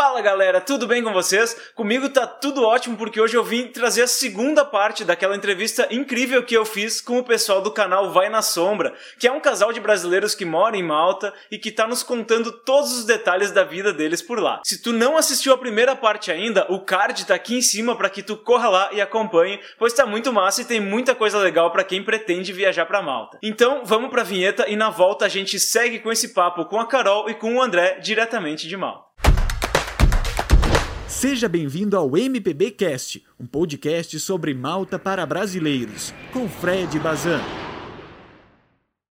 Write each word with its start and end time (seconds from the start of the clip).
Fala 0.00 0.22
galera, 0.22 0.62
tudo 0.62 0.86
bem 0.86 1.04
com 1.04 1.12
vocês? 1.12 1.54
Comigo 1.74 2.08
tá 2.08 2.26
tudo 2.26 2.64
ótimo 2.64 2.96
porque 2.96 3.20
hoje 3.20 3.36
eu 3.36 3.44
vim 3.44 3.66
trazer 3.66 4.00
a 4.00 4.06
segunda 4.06 4.64
parte 4.64 5.04
daquela 5.04 5.36
entrevista 5.36 5.86
incrível 5.90 6.42
que 6.42 6.54
eu 6.54 6.64
fiz 6.64 7.02
com 7.02 7.18
o 7.18 7.22
pessoal 7.22 7.60
do 7.60 7.70
canal 7.70 8.10
Vai 8.10 8.30
na 8.30 8.40
Sombra, 8.40 8.94
que 9.18 9.28
é 9.28 9.30
um 9.30 9.40
casal 9.40 9.74
de 9.74 9.78
brasileiros 9.78 10.34
que 10.34 10.46
mora 10.46 10.74
em 10.74 10.82
Malta 10.82 11.34
e 11.50 11.58
que 11.58 11.70
tá 11.70 11.86
nos 11.86 12.02
contando 12.02 12.50
todos 12.50 12.96
os 12.96 13.04
detalhes 13.04 13.50
da 13.50 13.62
vida 13.62 13.92
deles 13.92 14.22
por 14.22 14.40
lá. 14.40 14.62
Se 14.64 14.80
tu 14.80 14.90
não 14.90 15.18
assistiu 15.18 15.52
a 15.52 15.58
primeira 15.58 15.94
parte 15.94 16.32
ainda, 16.32 16.64
o 16.70 16.80
card 16.80 17.26
tá 17.26 17.34
aqui 17.34 17.58
em 17.58 17.60
cima 17.60 17.94
para 17.94 18.08
que 18.08 18.22
tu 18.22 18.38
corra 18.38 18.70
lá 18.70 18.88
e 18.94 19.02
acompanhe, 19.02 19.60
pois 19.78 19.92
tá 19.92 20.06
muito 20.06 20.32
massa 20.32 20.62
e 20.62 20.64
tem 20.64 20.80
muita 20.80 21.14
coisa 21.14 21.38
legal 21.38 21.70
para 21.70 21.84
quem 21.84 22.02
pretende 22.02 22.54
viajar 22.54 22.86
para 22.86 23.02
Malta. 23.02 23.38
Então, 23.42 23.82
vamos 23.84 24.08
pra 24.08 24.22
vinheta 24.22 24.66
e 24.66 24.76
na 24.76 24.88
volta 24.88 25.26
a 25.26 25.28
gente 25.28 25.60
segue 25.60 25.98
com 25.98 26.10
esse 26.10 26.28
papo 26.28 26.64
com 26.64 26.80
a 26.80 26.86
Carol 26.86 27.28
e 27.28 27.34
com 27.34 27.56
o 27.56 27.62
André 27.62 27.98
diretamente 28.00 28.66
de 28.66 28.78
Malta. 28.78 29.09
Seja 31.20 31.50
bem-vindo 31.50 31.98
ao 31.98 32.16
MPB 32.16 32.70
Cast, 32.70 33.22
um 33.38 33.44
podcast 33.44 34.18
sobre 34.18 34.54
Malta 34.54 34.98
para 34.98 35.26
brasileiros, 35.26 36.14
com 36.32 36.48
Fred 36.48 36.98
Bazan. 36.98 37.42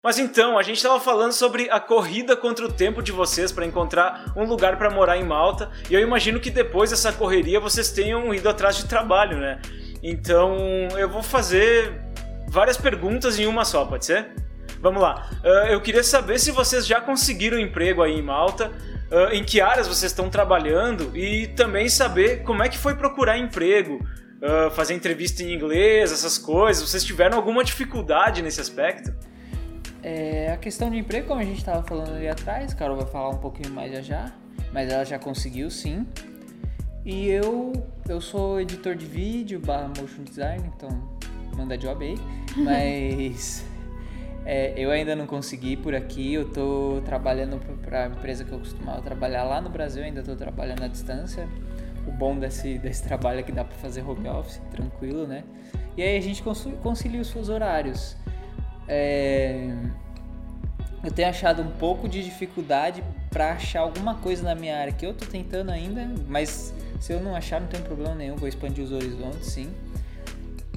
Mas 0.04 0.18
então, 0.18 0.58
a 0.58 0.64
gente 0.64 0.78
estava 0.78 1.00
falando 1.00 1.32
sobre 1.32 1.70
a 1.70 1.80
corrida 1.80 2.36
contra 2.36 2.66
o 2.66 2.74
tempo 2.74 3.04
de 3.04 3.12
vocês 3.12 3.52
para 3.52 3.68
encontrar 3.68 4.34
um 4.36 4.46
lugar 4.46 4.80
para 4.80 4.90
morar 4.90 5.16
em 5.18 5.24
Malta, 5.24 5.70
e 5.92 5.94
eu 5.94 6.00
imagino 6.00 6.40
que 6.40 6.50
depois 6.50 6.90
dessa 6.90 7.14
correria 7.14 7.60
vocês 7.60 7.92
tenham 7.92 8.34
ido 8.34 8.50
atrás 8.50 8.78
de 8.78 8.88
trabalho, 8.88 9.38
né? 9.38 9.62
Então, 10.02 10.58
eu 10.98 11.08
vou 11.08 11.22
fazer 11.22 12.02
várias 12.48 12.78
perguntas 12.78 13.38
em 13.38 13.46
uma 13.46 13.64
só, 13.64 13.86
pode 13.86 14.08
ser? 14.08 14.34
Vamos 14.82 15.04
lá. 15.04 15.30
Uh, 15.44 15.68
eu 15.68 15.80
queria 15.80 16.04
saber 16.04 16.40
se 16.40 16.50
vocês 16.50 16.88
já 16.88 17.00
conseguiram 17.00 17.60
emprego 17.60 18.02
aí 18.02 18.14
em 18.14 18.24
Malta, 18.24 18.72
uh, 19.12 19.34
em 19.34 19.44
que 19.44 19.60
áreas 19.60 19.88
vocês 19.88 20.12
estão 20.12 20.30
trabalhando 20.30 21.16
e 21.16 21.48
também 21.48 21.90
saber 21.90 22.44
como 22.44 22.64
é 22.64 22.70
que 22.70 22.78
foi 22.78 22.96
procurar 22.96 23.38
emprego, 23.38 23.96
uh, 24.42 24.72
fazer 24.72 24.94
entrevista 24.94 25.44
em 25.44 25.54
inglês, 25.54 26.12
essas 26.12 26.38
coisas. 26.38 26.90
Vocês 26.90 27.04
tiveram 27.04 27.38
alguma 27.38 27.64
dificuldade 27.64 28.42
nesse 28.42 28.62
aspecto? 28.62 29.14
É, 30.02 30.52
a 30.52 30.58
questão 30.58 30.90
de 30.90 30.98
emprego, 30.98 31.28
como 31.28 31.42
a 31.42 31.44
gente 31.44 31.60
estava 31.60 31.84
falando 31.84 32.16
ali 32.16 32.28
atrás, 32.28 32.74
Carol 32.74 32.98
vai 32.98 33.06
falar 33.06 33.30
um 33.30 33.38
pouquinho 33.38 33.72
mais 33.72 33.92
já 33.92 34.02
já, 34.02 34.32
mas 34.74 34.92
ela 34.92 35.04
já 35.04 35.20
conseguiu 35.20 35.70
sim. 35.70 36.08
E 37.06 37.28
eu, 37.28 37.74
eu 38.08 38.22
sou 38.22 38.60
editor 38.60 38.96
de 38.96 39.06
vídeo, 39.06 39.60
barra 39.60 39.88
motion 39.90 40.24
design, 40.24 40.72
então 40.76 40.90
manda 41.56 41.78
job 41.78 42.04
aí. 42.04 42.16
Mas 42.58 43.66
é, 44.46 44.74
eu 44.76 44.90
ainda 44.90 45.16
não 45.16 45.28
consegui 45.28 45.76
por 45.76 45.94
aqui, 45.94 46.34
eu 46.34 46.50
tô 46.50 47.02
trabalhando 47.06 47.60
para 47.82 48.06
a 48.06 48.08
empresa 48.08 48.44
que 48.44 48.52
eu 48.52 48.60
costumava 48.60 49.02
trabalhar 49.02 49.44
lá 49.44 49.62
no 49.62 49.70
Brasil, 49.70 50.04
ainda 50.04 50.22
estou 50.22 50.36
trabalhando 50.36 50.84
à 50.84 50.88
distância. 50.88 51.48
O 52.08 52.12
bom 52.12 52.38
desse, 52.38 52.78
desse 52.80 53.04
trabalho 53.04 53.40
é 53.40 53.44
que 53.44 53.52
dá 53.52 53.64
para 53.64 53.78
fazer 53.78 54.02
home 54.02 54.28
office, 54.28 54.60
tranquilo, 54.72 55.28
né? 55.28 55.44
E 55.96 56.02
aí 56.02 56.18
a 56.18 56.22
gente 56.22 56.42
concilia 56.82 57.22
os 57.22 57.28
seus 57.28 57.50
horários. 57.50 58.16
É, 58.88 59.76
eu 61.04 61.12
tenho 61.12 61.30
achado 61.30 61.62
um 61.62 61.72
pouco 61.72 62.08
de 62.08 62.24
dificuldade 62.24 63.04
para 63.30 63.54
achar 63.54 63.82
alguma 63.82 64.16
coisa 64.16 64.44
na 64.44 64.56
minha 64.56 64.78
área 64.78 64.92
que 64.92 65.06
eu 65.06 65.14
tô 65.14 65.26
tentando 65.26 65.72
ainda, 65.72 66.08
mas 66.28 66.74
se 67.00 67.14
eu 67.14 67.20
não 67.20 67.36
achar 67.36 67.62
não 67.62 67.68
tem 67.68 67.82
problema 67.82 68.16
nenhum, 68.16 68.36
vou 68.36 68.48
expandir 68.48 68.84
os 68.84 68.92
horizontes 68.92 69.48
sim. 69.48 69.72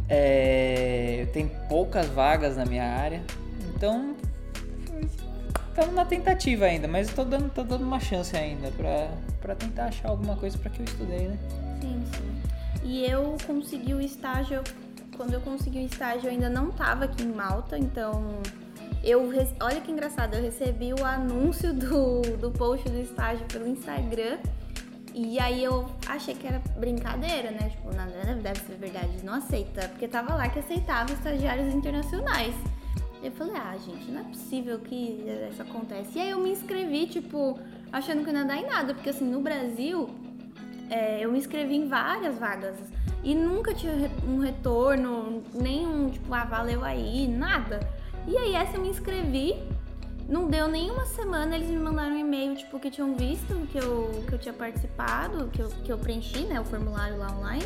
É, 0.09 1.27
tem 1.33 1.49
poucas 1.69 2.07
vagas 2.09 2.57
na 2.57 2.65
minha 2.65 2.85
área, 2.85 3.23
então, 3.85 4.17
estamos 5.69 5.95
na 5.95 6.07
tentativa 6.07 6.65
ainda, 6.65 6.89
mas 6.89 7.09
estou 7.09 7.25
dando, 7.25 7.51
tô 7.51 7.63
dando 7.63 7.85
uma 7.85 8.01
chance 8.01 8.35
ainda 8.35 8.71
para 9.43 9.55
tentar 9.55 9.87
achar 9.87 10.09
alguma 10.09 10.37
coisa 10.37 10.57
para 10.57 10.71
que 10.71 10.81
eu 10.81 10.85
estudei, 10.85 11.29
né? 11.29 11.39
Sim, 11.83 12.03
sim. 12.15 12.43
E 12.83 13.05
eu 13.05 13.37
consegui 13.47 13.93
o 13.93 14.01
estágio, 14.01 14.63
quando 15.19 15.35
eu 15.35 15.41
consegui 15.43 15.81
o 15.81 15.87
estágio 15.87 16.29
eu 16.29 16.31
ainda 16.31 16.49
não 16.49 16.71
estava 16.71 17.05
aqui 17.05 17.25
em 17.25 17.33
Malta, 17.33 17.79
então 17.79 18.41
eu 19.03 19.31
olha 19.61 19.81
que 19.83 19.93
engraçado, 19.93 20.35
eu 20.35 20.43
recebi 20.43 20.95
o 20.95 21.05
anúncio 21.05 21.75
do, 21.75 22.23
do 22.39 22.51
post 22.51 22.89
do 22.89 22.99
estágio 22.99 23.45
pelo 23.47 23.69
Instagram. 23.69 24.39
E 25.13 25.39
aí 25.39 25.63
eu 25.63 25.87
achei 26.09 26.35
que 26.35 26.45
era 26.45 26.61
brincadeira, 26.77 27.53
né? 27.53 27.69
Tipo, 27.71 27.95
nada 27.95 28.35
deve 28.35 28.59
ser 28.61 28.75
verdade, 28.77 29.23
não 29.23 29.35
aceita. 29.35 29.89
Porque 29.89 30.09
tava 30.09 30.35
lá 30.35 30.49
que 30.49 30.59
aceitava 30.59 31.13
estagiários 31.13 31.73
internacionais. 31.73 32.55
Eu 33.25 33.33
falei, 33.33 33.57
ah, 33.57 33.75
gente, 33.79 34.11
não 34.11 34.21
é 34.21 34.25
possível 34.25 34.79
que 34.79 35.25
isso 35.51 35.63
acontece. 35.63 36.19
E 36.19 36.21
aí 36.21 36.31
eu 36.31 36.39
me 36.41 36.51
inscrevi, 36.51 37.07
tipo, 37.07 37.59
achando 37.91 38.23
que 38.23 38.31
não 38.31 38.41
ia 38.41 38.47
dar 38.47 38.59
em 38.59 38.67
nada, 38.67 38.93
porque 38.93 39.09
assim, 39.09 39.25
no 39.25 39.41
Brasil, 39.41 40.11
é, 40.91 41.25
eu 41.25 41.33
me 41.33 41.39
inscrevi 41.39 41.75
em 41.75 41.89
várias 41.89 42.39
vagas 42.39 42.77
e 43.23 43.35
nunca 43.35 43.73
tinha 43.73 43.95
um 44.29 44.41
retorno, 44.41 45.43
nenhum, 45.55 46.11
tipo, 46.11 46.35
ah, 46.35 46.45
valeu 46.45 46.85
aí, 46.85 47.27
nada. 47.27 47.81
E 48.29 48.37
aí 48.37 48.55
essa 48.55 48.77
eu 48.77 48.83
me 48.83 48.91
inscrevi, 48.91 49.57
não 50.29 50.47
deu 50.47 50.69
nem 50.69 50.91
uma 50.91 51.07
semana, 51.07 51.57
eles 51.57 51.71
me 51.71 51.79
mandaram 51.79 52.15
um 52.15 52.19
e-mail, 52.19 52.55
tipo, 52.55 52.79
que 52.79 52.91
tinham 52.91 53.15
visto 53.15 53.67
que 53.73 53.79
eu, 53.79 54.23
que 54.29 54.35
eu 54.35 54.39
tinha 54.39 54.53
participado, 54.53 55.49
que 55.49 55.63
eu, 55.63 55.71
que 55.83 55.91
eu 55.91 55.97
preenchi, 55.97 56.41
né, 56.41 56.61
o 56.61 56.65
formulário 56.67 57.17
lá 57.17 57.33
online. 57.33 57.65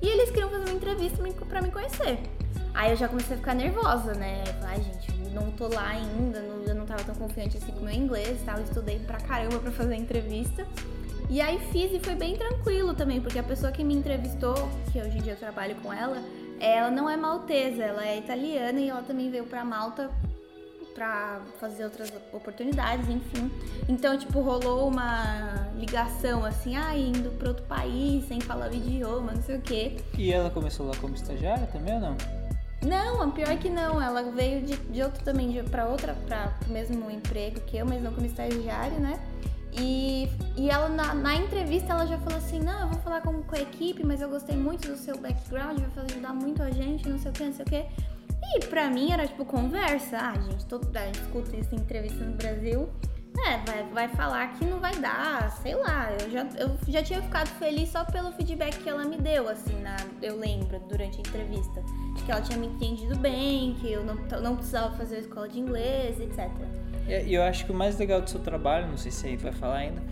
E 0.00 0.06
eles 0.06 0.30
queriam 0.30 0.48
fazer 0.48 0.64
uma 0.64 0.76
entrevista 0.76 1.22
pra 1.46 1.60
me 1.60 1.70
conhecer. 1.70 2.20
Aí 2.74 2.90
eu 2.90 2.96
já 2.96 3.08
comecei 3.08 3.36
a 3.36 3.38
ficar 3.38 3.54
nervosa, 3.54 4.14
né? 4.14 4.42
Ai, 4.62 4.82
gente, 4.82 5.12
não 5.32 5.50
tô 5.52 5.68
lá 5.68 5.88
ainda, 5.88 6.40
não, 6.40 6.62
eu 6.64 6.74
não 6.74 6.84
tava 6.84 7.04
tão 7.04 7.14
confiante 7.14 7.56
assim 7.56 7.72
com 7.72 7.80
o 7.80 7.84
meu 7.84 7.94
inglês, 7.94 8.40
tal. 8.44 8.60
Estudei 8.60 8.98
pra 8.98 9.18
caramba 9.18 9.58
pra 9.60 9.70
fazer 9.70 9.94
a 9.94 9.96
entrevista. 9.96 10.66
E 11.30 11.40
aí 11.40 11.58
fiz 11.72 11.92
e 11.92 12.00
foi 12.00 12.14
bem 12.14 12.36
tranquilo 12.36 12.92
também, 12.92 13.20
porque 13.20 13.38
a 13.38 13.42
pessoa 13.42 13.72
que 13.72 13.82
me 13.82 13.94
entrevistou, 13.94 14.54
que 14.92 15.00
hoje 15.00 15.18
em 15.18 15.22
dia 15.22 15.32
eu 15.32 15.38
trabalho 15.38 15.74
com 15.76 15.92
ela, 15.92 16.22
ela 16.60 16.90
não 16.90 17.08
é 17.08 17.16
maltesa, 17.16 17.82
ela 17.82 18.06
é 18.06 18.18
italiana 18.18 18.78
e 18.78 18.88
ela 18.88 19.02
também 19.02 19.30
veio 19.30 19.44
pra 19.44 19.64
Malta 19.64 20.10
pra 20.94 21.40
fazer 21.58 21.84
outras 21.84 22.12
oportunidades, 22.32 23.08
enfim. 23.08 23.50
Então, 23.88 24.16
tipo, 24.16 24.40
rolou 24.40 24.88
uma 24.88 25.68
ligação 25.76 26.44
assim, 26.44 26.76
ah, 26.76 26.96
indo 26.96 27.30
pra 27.36 27.48
outro 27.48 27.64
país, 27.64 28.28
sem 28.28 28.40
falar 28.40 28.70
o 28.70 28.74
idioma, 28.74 29.32
não 29.32 29.42
sei 29.42 29.56
o 29.56 29.60
quê. 29.60 29.96
E 30.16 30.32
ela 30.32 30.50
começou 30.50 30.86
lá 30.86 30.94
como 31.00 31.14
estagiária 31.14 31.66
também 31.66 31.94
ou 31.94 32.00
não? 32.00 32.16
Não, 32.84 33.30
pior 33.30 33.56
que 33.58 33.70
não. 33.70 34.00
Ela 34.00 34.22
veio 34.22 34.62
de, 34.62 34.76
de 34.76 35.02
outro 35.02 35.22
também, 35.24 35.62
pra 35.64 35.86
outra, 35.86 36.14
pra, 36.26 36.48
pro 36.48 36.72
mesmo 36.72 37.10
emprego 37.10 37.60
que 37.60 37.76
eu, 37.76 37.86
mas 37.86 38.02
não 38.02 38.12
como 38.12 38.26
estagiária, 38.26 38.98
né? 38.98 39.18
E, 39.76 40.28
e 40.56 40.70
ela, 40.70 40.88
na, 40.88 41.14
na, 41.14 41.34
entrevista, 41.34 41.92
ela 41.92 42.06
já 42.06 42.18
falou 42.18 42.38
assim: 42.38 42.60
Não, 42.60 42.82
eu 42.82 42.88
vou 42.88 43.00
falar 43.00 43.20
com, 43.22 43.42
com 43.42 43.56
a 43.56 43.60
equipe, 43.60 44.04
mas 44.06 44.20
eu 44.20 44.28
gostei 44.28 44.56
muito 44.56 44.86
do 44.88 44.96
seu 44.96 45.18
background, 45.18 45.78
vai 45.94 46.04
ajudar 46.04 46.32
muito 46.32 46.62
a 46.62 46.70
gente, 46.70 47.08
não 47.08 47.18
sei 47.18 47.30
o 47.30 47.34
que, 47.34 47.44
não 47.44 47.52
sei 47.52 47.64
o 47.64 47.68
que. 47.68 47.84
E 48.56 48.60
pra 48.66 48.88
mim 48.88 49.10
era 49.10 49.26
tipo 49.26 49.44
conversa. 49.44 50.18
Ah, 50.18 50.34
gente, 50.38 50.64
todo, 50.66 50.96
a 50.96 51.06
gente 51.06 51.20
escuta 51.20 51.56
isso 51.56 51.74
em 51.74 51.78
entrevista 51.78 52.24
no 52.24 52.36
Brasil. 52.36 52.88
É, 53.36 53.58
vai, 53.66 53.82
vai 53.92 54.08
falar 54.08 54.46
que 54.54 54.64
não 54.64 54.78
vai 54.78 54.94
dar, 54.96 55.50
sei 55.62 55.74
lá. 55.74 56.10
Eu 56.12 56.30
já, 56.30 56.46
eu 56.56 56.78
já 56.88 57.02
tinha 57.02 57.20
ficado 57.20 57.48
feliz 57.58 57.88
só 57.90 58.04
pelo 58.04 58.32
feedback 58.32 58.78
que 58.78 58.88
ela 58.88 59.04
me 59.04 59.16
deu, 59.16 59.48
assim, 59.48 59.74
na, 59.80 59.96
eu 60.22 60.38
lembro, 60.38 60.78
durante 60.88 61.18
a 61.18 61.20
entrevista. 61.20 61.82
De 62.14 62.22
que 62.22 62.30
ela 62.30 62.40
tinha 62.40 62.56
me 62.56 62.68
entendido 62.68 63.16
bem, 63.16 63.74
que 63.80 63.92
eu 63.92 64.04
não, 64.04 64.14
não 64.40 64.56
precisava 64.56 64.96
fazer 64.96 65.16
a 65.16 65.18
escola 65.18 65.48
de 65.48 65.58
inglês, 65.58 66.20
etc. 66.20 66.48
E 67.06 67.34
eu 67.34 67.42
acho 67.42 67.66
que 67.66 67.72
o 67.72 67.74
mais 67.74 67.98
legal 67.98 68.20
do 68.20 68.30
seu 68.30 68.40
trabalho, 68.40 68.86
não 68.86 68.96
sei 68.96 69.10
se 69.10 69.26
aí 69.26 69.36
vai 69.36 69.52
falar 69.52 69.76
ainda, 69.76 70.02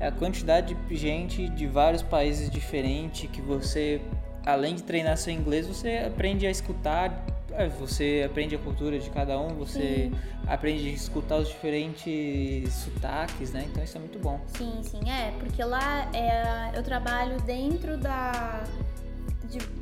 é 0.00 0.08
a 0.08 0.12
quantidade 0.12 0.74
de 0.74 0.96
gente 0.96 1.48
de 1.50 1.66
vários 1.66 2.02
países 2.02 2.50
diferentes 2.50 3.30
que 3.30 3.40
você, 3.40 4.00
além 4.44 4.74
de 4.74 4.82
treinar 4.82 5.16
seu 5.16 5.32
inglês, 5.32 5.66
você 5.66 5.98
aprende 5.98 6.46
a 6.46 6.50
escutar 6.50 7.24
é, 7.56 7.68
você 7.68 8.22
aprende 8.26 8.54
a 8.54 8.58
cultura 8.58 8.98
de 8.98 9.08
cada 9.10 9.38
um, 9.38 9.48
você 9.48 10.10
sim. 10.10 10.12
aprende 10.46 10.88
a 10.88 10.92
escutar 10.92 11.36
os 11.36 11.48
diferentes 11.48 12.72
sotaques, 12.72 13.52
né? 13.52 13.66
Então 13.70 13.82
isso 13.82 13.96
é 13.96 14.00
muito 14.00 14.18
bom. 14.18 14.40
Sim, 14.56 14.80
sim, 14.82 15.10
é, 15.10 15.32
porque 15.38 15.62
lá 15.62 16.10
é, 16.12 16.76
eu 16.76 16.82
trabalho 16.82 17.40
dentro 17.42 17.96
da. 17.96 18.64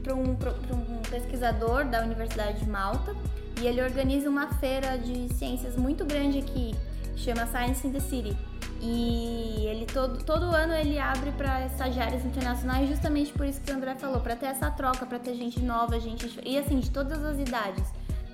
para 0.03 0.15
um, 0.15 0.33
um 0.33 1.03
pesquisador 1.11 1.87
da 1.87 2.03
Universidade 2.03 2.61
de 2.61 2.69
Malta 2.69 3.15
e 3.61 3.67
ele 3.67 3.83
organiza 3.83 4.29
uma 4.29 4.53
feira 4.55 4.99
de 4.99 5.33
ciências 5.35 5.77
muito 5.77 6.05
grande 6.05 6.39
aqui, 6.39 6.75
chama 7.17 7.47
Science 7.47 7.87
in 7.87 7.93
the 7.93 8.01
City. 8.01 8.37
E 8.83 9.65
ele 9.65 9.87
todo, 9.87 10.25
todo 10.25 10.45
ano 10.47 10.75
ele 10.75 10.99
abre 10.99 11.31
para 11.33 11.65
estagiários 11.67 12.25
internacionais, 12.25 12.89
justamente 12.89 13.33
por 13.33 13.47
isso 13.47 13.61
que 13.61 13.71
o 13.71 13.77
André 13.77 13.95
falou, 13.95 14.21
para 14.21 14.35
ter 14.35 14.47
essa 14.47 14.69
troca, 14.73 15.07
para 15.07 15.21
ter 15.21 15.35
gente 15.35 15.61
nova, 15.61 16.01
gente 16.01 16.29
e 16.45 16.59
assim 16.59 16.81
de 16.81 16.91
todas 16.91 17.25
as 17.25 17.39
idades. 17.39 17.85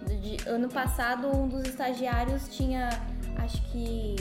De, 0.07 0.49
ano 0.49 0.71
passado 0.71 1.29
um 1.29 1.47
dos 1.47 1.69
estagiários 1.69 2.49
tinha, 2.49 2.89
acho 3.37 3.61
que 3.65 4.17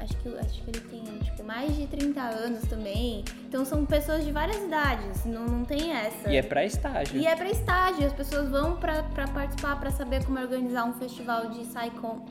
acho 0.00 0.16
que 0.16 0.28
acho 0.38 0.62
que 0.62 0.70
ele 0.70 0.80
tem 0.80 1.18
tipo 1.20 1.44
mais 1.44 1.76
de 1.76 1.86
30 1.86 2.20
anos 2.20 2.62
também. 2.68 3.24
Então 3.46 3.64
são 3.64 3.86
pessoas 3.86 4.24
de 4.24 4.32
várias 4.32 4.56
idades, 4.56 5.24
não, 5.24 5.46
não 5.46 5.64
tem 5.64 5.92
essa. 5.92 6.28
E 6.28 6.36
é 6.36 6.42
para 6.42 6.64
estágio. 6.64 7.20
E 7.20 7.24
é 7.24 7.36
para 7.36 7.50
estágio, 7.50 8.04
as 8.04 8.12
pessoas 8.12 8.48
vão 8.48 8.74
para 8.76 9.04
participar, 9.32 9.78
para 9.78 9.92
saber 9.92 10.24
como 10.24 10.40
organizar 10.40 10.86
um 10.86 10.94
festival 10.94 11.50
de, 11.50 11.64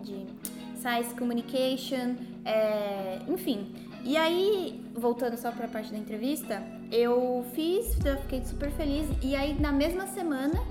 de 0.03 0.27
Science 0.77 1.13
Communication, 1.15 2.15
é, 2.45 3.19
enfim. 3.27 3.73
E 4.03 4.15
aí, 4.15 4.85
voltando 4.95 5.37
só 5.37 5.51
pra 5.51 5.67
parte 5.67 5.91
da 5.91 5.97
entrevista, 5.97 6.63
eu 6.91 7.45
fiz, 7.53 7.97
eu 8.05 8.17
fiquei 8.17 8.43
super 8.45 8.71
feliz. 8.71 9.05
E 9.21 9.35
aí, 9.35 9.59
na 9.59 9.71
mesma 9.71 10.07
semana, 10.07 10.63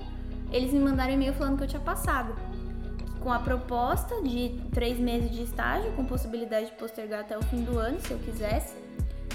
eles 0.51 0.73
me 0.73 0.79
mandaram 0.79 1.13
e-mail 1.13 1.33
falando 1.33 1.57
que 1.57 1.63
eu 1.63 1.67
tinha 1.67 1.81
passado. 1.81 2.35
Com 3.19 3.31
a 3.31 3.39
proposta 3.39 4.21
de 4.21 4.59
três 4.73 4.97
meses 4.97 5.29
de 5.31 5.43
estágio, 5.43 5.91
com 5.93 6.05
possibilidade 6.05 6.67
de 6.67 6.71
postergar 6.73 7.21
até 7.21 7.37
o 7.37 7.43
fim 7.43 7.63
do 7.63 7.77
ano, 7.77 7.99
se 7.99 8.11
eu 8.11 8.17
quisesse. 8.19 8.75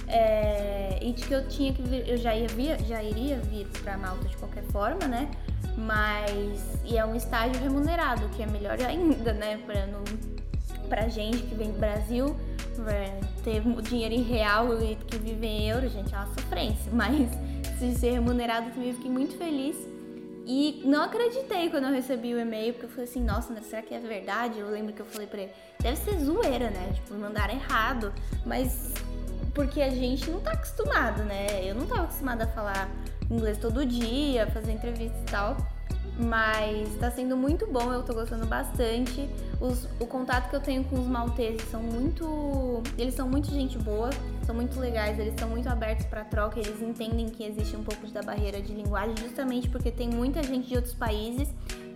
É, 0.09 0.99
e 1.01 1.13
de 1.13 1.25
que 1.25 1.33
eu 1.33 1.47
tinha 1.49 1.73
que 1.73 1.83
vir, 1.83 2.09
eu 2.09 2.17
já, 2.17 2.35
ia 2.35 2.49
vir, 2.49 2.79
já 2.85 3.03
iria 3.03 3.39
vir 3.39 3.67
pra 3.83 3.97
Malta 3.97 4.27
de 4.27 4.37
qualquer 4.37 4.65
forma, 4.65 5.07
né? 5.07 5.31
Mas. 5.77 6.61
E 6.85 6.99
é 6.99 7.05
um 7.05 7.15
estágio 7.15 7.61
remunerado, 7.63 8.29
que 8.31 8.43
é 8.43 8.47
melhor 8.47 8.81
ainda, 8.81 9.33
né? 9.33 9.59
Pra, 9.65 9.87
no, 9.87 10.03
pra 10.93 11.09
gente 11.09 11.39
que 11.39 11.55
vem 11.55 11.73
do 11.73 11.79
Brasil, 11.79 12.37
ter 13.43 13.63
dinheiro 13.81 14.15
em 14.15 14.23
real 14.23 14.79
e 14.83 14.95
que 14.95 15.17
vive 15.17 15.47
em 15.47 15.71
euro, 15.71 15.89
gente, 15.89 16.15
é 16.15 16.19
uma 16.19 16.27
sofrência. 16.27 16.85
Mas 16.93 17.31
se 17.79 17.95
ser 17.95 18.11
remunerado 18.11 18.71
também 18.71 18.93
fiquei 18.93 19.11
muito 19.11 19.39
feliz. 19.39 19.75
E 20.45 20.83
não 20.85 21.05
acreditei 21.05 21.71
quando 21.71 21.85
eu 21.85 21.93
recebi 21.93 22.35
o 22.35 22.39
e-mail, 22.39 22.75
porque 22.75 22.87
eu 22.87 22.91
falei 22.91 23.05
assim, 23.05 23.25
nossa, 23.25 23.59
será 23.63 23.81
que 23.81 23.95
é 23.95 24.01
verdade? 24.01 24.59
Eu 24.59 24.69
lembro 24.69 24.93
que 24.93 25.01
eu 25.01 25.07
falei 25.07 25.27
pra 25.27 25.41
ele, 25.41 25.53
deve 25.81 25.97
ser 25.97 26.19
zoeira, 26.19 26.69
né? 26.69 26.91
Tipo, 26.93 27.15
mandaram 27.15 27.55
errado. 27.55 28.13
Mas 28.45 28.93
porque 29.55 29.81
a 29.81 29.89
gente 29.89 30.31
não 30.31 30.41
tá 30.41 30.53
acostumado, 30.53 31.23
né? 31.23 31.47
Eu 31.65 31.75
não 31.75 31.87
tava 31.87 32.03
acostumada 32.03 32.45
a 32.45 32.49
falar 32.49 32.91
inglês 33.31 33.57
todo 33.57 33.87
dia, 33.87 34.47
fazer 34.49 34.73
entrevista 34.73 35.17
e 35.17 35.31
tal. 35.31 35.57
Mas 36.19 36.95
tá 36.99 37.11
sendo 37.11 37.37
muito 37.37 37.67
bom, 37.67 37.93
eu 37.93 38.03
tô 38.03 38.13
gostando 38.13 38.45
bastante. 38.47 39.29
Os, 39.61 39.89
o 39.99 40.07
contato 40.07 40.51
que 40.51 40.57
eu 40.57 40.61
tenho 40.61 40.85
com 40.85 41.01
os 41.01 41.07
malteses 41.07 41.63
são 41.71 41.83
muito. 41.83 42.83
Eles 42.99 43.15
são 43.15 43.29
muito 43.29 43.51
gente 43.51 43.79
boa, 43.79 44.11
são 44.45 44.55
muito 44.55 44.79
legais, 44.79 45.19
eles 45.19 45.35
são 45.39 45.49
muito 45.49 45.69
abertos 45.69 46.05
para 46.07 46.23
troca, 46.25 46.61
eles 46.61 46.83
entendem 46.83 47.31
que 47.31 47.43
existe 47.45 47.75
um 47.77 47.83
pouco 47.83 48.07
da 48.09 48.23
barreira 48.23 48.61
de 48.61 48.75
linguagem, 48.75 49.17
justamente 49.17 49.69
porque 49.69 49.91
tem 49.91 50.09
muita 50.09 50.43
gente 50.43 50.69
de 50.69 50.77
outros 50.77 50.95
países. 50.95 51.49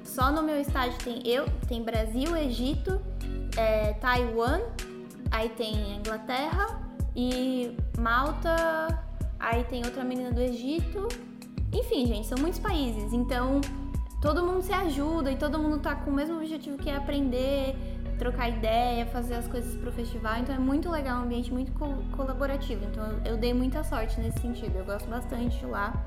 Só 0.02 0.32
no 0.32 0.42
meu 0.42 0.58
estágio 0.60 0.98
tem 1.04 1.20
eu, 1.26 1.46
tem 1.68 1.82
Brasil, 1.82 2.34
Egito, 2.36 3.00
é, 3.56 3.92
Taiwan, 3.94 4.60
aí 5.30 5.50
tem 5.50 5.96
Inglaterra 5.96 6.80
e 7.14 7.76
Malta, 7.98 9.02
aí 9.38 9.64
tem 9.64 9.84
outra 9.84 10.04
menina 10.04 10.30
do 10.30 10.40
Egito. 10.40 11.08
Enfim, 11.72 12.06
gente, 12.06 12.26
são 12.26 12.38
muitos 12.38 12.58
países. 12.58 13.12
Então, 13.12 13.60
todo 14.26 14.42
mundo 14.42 14.60
se 14.60 14.72
ajuda 14.72 15.30
e 15.30 15.36
todo 15.36 15.56
mundo 15.56 15.78
tá 15.78 15.94
com 15.94 16.10
o 16.10 16.12
mesmo 16.12 16.36
objetivo 16.36 16.76
que 16.76 16.90
é 16.90 16.96
aprender, 16.96 17.76
trocar 18.18 18.48
ideia, 18.48 19.06
fazer 19.06 19.34
as 19.34 19.46
coisas 19.46 19.76
pro 19.76 19.92
festival. 19.92 20.38
Então 20.38 20.52
é 20.52 20.58
muito 20.58 20.90
legal, 20.90 21.20
um 21.20 21.22
ambiente 21.22 21.52
muito 21.52 21.70
co 21.70 21.94
colaborativo. 22.16 22.84
Então 22.86 23.06
eu, 23.06 23.34
eu 23.34 23.36
dei 23.36 23.54
muita 23.54 23.84
sorte 23.84 24.20
nesse 24.20 24.40
sentido. 24.40 24.76
Eu 24.78 24.84
gosto 24.84 25.08
bastante 25.08 25.64
lá. 25.64 26.04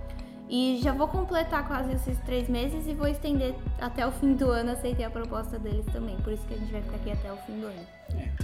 E 0.50 0.80
já 0.84 0.92
vou 0.92 1.08
completar 1.08 1.66
quase 1.66 1.94
esses 1.94 2.18
três 2.26 2.50
meses 2.50 2.88
e 2.88 2.94
vou 2.94 3.08
estender 3.08 3.56
até 3.80 4.06
o 4.06 4.12
fim 4.12 4.34
do 4.34 4.50
ano. 4.50 4.72
Aceitei 4.72 5.06
a 5.06 5.10
proposta 5.10 5.58
deles 5.58 5.86
também. 5.86 6.18
Por 6.18 6.34
isso 6.34 6.46
que 6.46 6.56
a 6.56 6.58
gente 6.58 6.74
vai 6.74 6.82
ficar 6.82 6.98
aqui 6.98 7.12
até 7.12 7.32
o 7.32 7.38
fim 7.38 7.62
do 7.62 7.68
ano. 7.68 7.88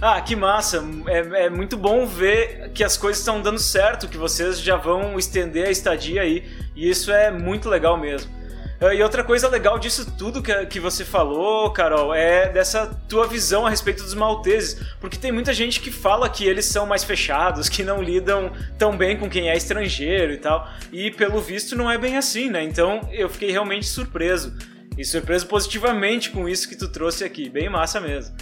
Ah, 0.00 0.18
que 0.22 0.34
massa! 0.34 0.82
É, 1.06 1.46
é 1.46 1.50
muito 1.50 1.76
bom 1.76 2.06
ver 2.06 2.70
que 2.70 2.82
as 2.82 2.96
coisas 2.96 3.18
estão 3.18 3.42
dando 3.42 3.58
certo, 3.58 4.08
que 4.08 4.16
vocês 4.16 4.58
já 4.58 4.76
vão 4.76 5.18
estender 5.18 5.66
a 5.66 5.70
estadia 5.70 6.22
aí. 6.22 6.48
E 6.74 6.88
isso 6.88 7.10
é 7.10 7.30
muito 7.30 7.68
legal 7.68 7.98
mesmo. 7.98 8.45
Ah, 8.80 8.94
e 8.94 9.02
outra 9.02 9.24
coisa 9.24 9.48
legal 9.48 9.78
disso 9.78 10.10
tudo 10.18 10.42
que, 10.42 10.66
que 10.66 10.78
você 10.78 11.04
falou, 11.04 11.70
Carol, 11.70 12.14
é 12.14 12.50
dessa 12.50 12.86
tua 13.08 13.26
visão 13.26 13.66
a 13.66 13.70
respeito 13.70 14.02
dos 14.02 14.14
malteses. 14.14 14.80
Porque 15.00 15.16
tem 15.16 15.32
muita 15.32 15.52
gente 15.52 15.80
que 15.80 15.90
fala 15.90 16.28
que 16.28 16.44
eles 16.44 16.66
são 16.66 16.86
mais 16.86 17.02
fechados, 17.02 17.68
que 17.68 17.82
não 17.82 18.02
lidam 18.02 18.52
tão 18.78 18.96
bem 18.96 19.16
com 19.16 19.30
quem 19.30 19.48
é 19.48 19.56
estrangeiro 19.56 20.32
e 20.32 20.38
tal. 20.38 20.68
E 20.92 21.10
pelo 21.10 21.40
visto 21.40 21.74
não 21.74 21.90
é 21.90 21.96
bem 21.96 22.16
assim, 22.16 22.50
né? 22.50 22.62
Então 22.62 23.08
eu 23.12 23.28
fiquei 23.28 23.50
realmente 23.50 23.86
surpreso. 23.86 24.54
E 24.98 25.04
surpreso 25.04 25.46
positivamente 25.46 26.30
com 26.30 26.48
isso 26.48 26.68
que 26.68 26.76
tu 26.76 26.88
trouxe 26.88 27.24
aqui. 27.24 27.48
Bem 27.48 27.68
massa 27.68 28.00
mesmo. 28.00 28.34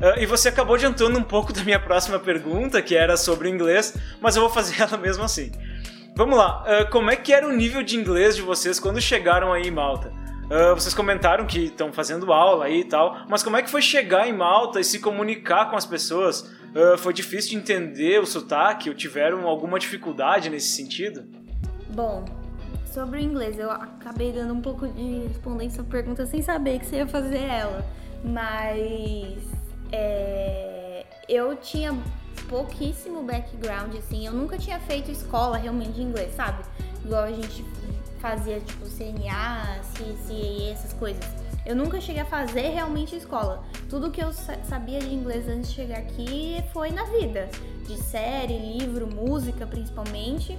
Uh, 0.00 0.18
e 0.18 0.24
você 0.24 0.48
acabou 0.48 0.76
adiantando 0.76 1.18
um 1.18 1.22
pouco 1.22 1.52
da 1.54 1.62
minha 1.62 1.78
próxima 1.78 2.18
pergunta, 2.18 2.80
que 2.80 2.96
era 2.96 3.16
sobre 3.16 3.50
inglês, 3.50 3.94
mas 4.20 4.34
eu 4.34 4.42
vou 4.42 4.50
fazer 4.50 4.80
ela 4.82 4.96
mesmo 4.96 5.22
assim. 5.24 5.52
Vamos 6.14 6.36
lá, 6.36 6.64
uh, 6.64 6.90
como 6.90 7.10
é 7.10 7.16
que 7.16 7.32
era 7.32 7.46
o 7.46 7.52
nível 7.52 7.82
de 7.82 7.96
inglês 7.96 8.36
de 8.36 8.42
vocês 8.42 8.78
quando 8.78 9.00
chegaram 9.00 9.52
aí 9.52 9.62
em 9.62 9.70
Malta? 9.70 10.12
Uh, 10.50 10.74
vocês 10.74 10.92
comentaram 10.92 11.46
que 11.46 11.66
estão 11.66 11.92
fazendo 11.92 12.32
aula 12.32 12.64
aí 12.64 12.80
e 12.80 12.84
tal, 12.84 13.18
mas 13.28 13.42
como 13.42 13.56
é 13.56 13.62
que 13.62 13.70
foi 13.70 13.80
chegar 13.80 14.28
em 14.28 14.32
Malta 14.32 14.80
e 14.80 14.84
se 14.84 14.98
comunicar 14.98 15.70
com 15.70 15.76
as 15.76 15.86
pessoas? 15.86 16.40
Uh, 16.74 16.98
foi 16.98 17.12
difícil 17.12 17.50
de 17.50 17.56
entender 17.56 18.20
o 18.20 18.26
sotaque 18.26 18.88
ou 18.88 18.94
tiveram 18.94 19.46
alguma 19.46 19.78
dificuldade 19.78 20.50
nesse 20.50 20.68
sentido? 20.68 21.24
Bom, 21.90 22.24
sobre 22.92 23.20
o 23.20 23.22
inglês, 23.22 23.58
eu 23.58 23.70
acabei 23.70 24.32
dando 24.32 24.52
um 24.52 24.60
pouco 24.60 24.88
de 24.88 25.28
respondência 25.28 25.82
à 25.82 25.84
pergunta 25.84 26.26
sem 26.26 26.42
saber 26.42 26.80
que 26.80 26.86
você 26.86 26.96
ia 26.96 27.06
fazer 27.06 27.42
ela, 27.42 27.84
mas 28.24 29.38
é, 29.92 31.06
eu 31.28 31.54
tinha 31.56 31.96
pouquíssimo 32.50 33.22
background, 33.22 33.94
assim. 33.96 34.26
Eu 34.26 34.32
nunca 34.32 34.58
tinha 34.58 34.80
feito 34.80 35.10
escola 35.10 35.56
realmente 35.56 35.92
de 35.92 36.02
inglês, 36.02 36.34
sabe? 36.34 36.64
Igual 37.04 37.22
a 37.22 37.32
gente 37.32 37.64
fazia, 38.18 38.60
tipo, 38.60 38.84
CNA, 38.86 39.80
CCA, 39.94 40.72
essas 40.72 40.92
coisas. 40.92 41.24
Eu 41.64 41.76
nunca 41.76 42.00
cheguei 42.00 42.20
a 42.20 42.26
fazer 42.26 42.68
realmente 42.70 43.14
escola. 43.14 43.62
Tudo 43.88 44.10
que 44.10 44.20
eu 44.20 44.32
sabia 44.32 44.98
de 44.98 45.14
inglês 45.14 45.48
antes 45.48 45.70
de 45.70 45.76
chegar 45.76 45.98
aqui 45.98 46.62
foi 46.72 46.90
na 46.90 47.04
vida. 47.04 47.48
De 47.86 47.96
série, 47.96 48.58
livro, 48.58 49.06
música, 49.06 49.66
principalmente. 49.66 50.58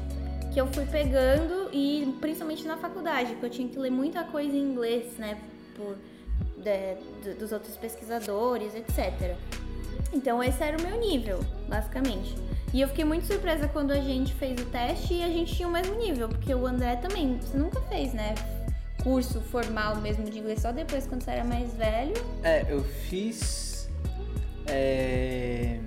Que 0.53 0.61
eu 0.61 0.67
fui 0.67 0.85
pegando 0.85 1.69
e 1.73 2.15
principalmente 2.21 2.65
na 2.65 2.77
faculdade, 2.77 3.31
porque 3.31 3.45
eu 3.45 3.49
tinha 3.49 3.67
que 3.67 3.77
ler 3.77 3.91
muita 3.91 4.23
coisa 4.23 4.55
em 4.55 4.61
inglês, 4.61 5.17
né? 5.17 5.38
Por, 5.75 5.97
de, 6.57 7.33
dos 7.35 7.51
outros 7.51 7.75
pesquisadores, 7.77 8.75
etc. 8.75 9.38
Então 10.13 10.44
esse 10.44 10.62
era 10.63 10.77
o 10.77 10.81
meu 10.81 11.00
nível, 11.00 11.39
basicamente. 11.68 12.36
E 12.74 12.80
eu 12.80 12.88
fiquei 12.88 13.03
muito 13.03 13.25
surpresa 13.25 13.68
quando 13.68 13.92
a 13.92 14.00
gente 14.00 14.33
fez 14.33 14.59
o 14.62 14.65
teste 14.65 15.15
e 15.15 15.24
a 15.24 15.27
gente 15.27 15.53
tinha 15.56 15.68
o 15.68 15.71
mesmo 15.71 15.95
nível, 15.95 16.30
porque 16.30 16.53
o 16.56 16.65
André 16.65 16.95
também, 16.95 17.38
você 17.38 17.57
nunca 17.57 17.81
fez, 17.81 18.13
né? 18.13 18.33
Curso 19.03 19.42
formal 19.42 19.98
mesmo 19.98 20.24
de 20.24 20.39
inglês, 20.39 20.62
só 20.62 20.71
depois 20.71 21.06
quando 21.06 21.21
você 21.21 21.31
era 21.31 21.44
mais 21.44 21.74
velho. 21.74 22.13
É, 22.44 22.65
eu 22.69 22.81
fiz. 22.83 23.89
É... 24.68 25.80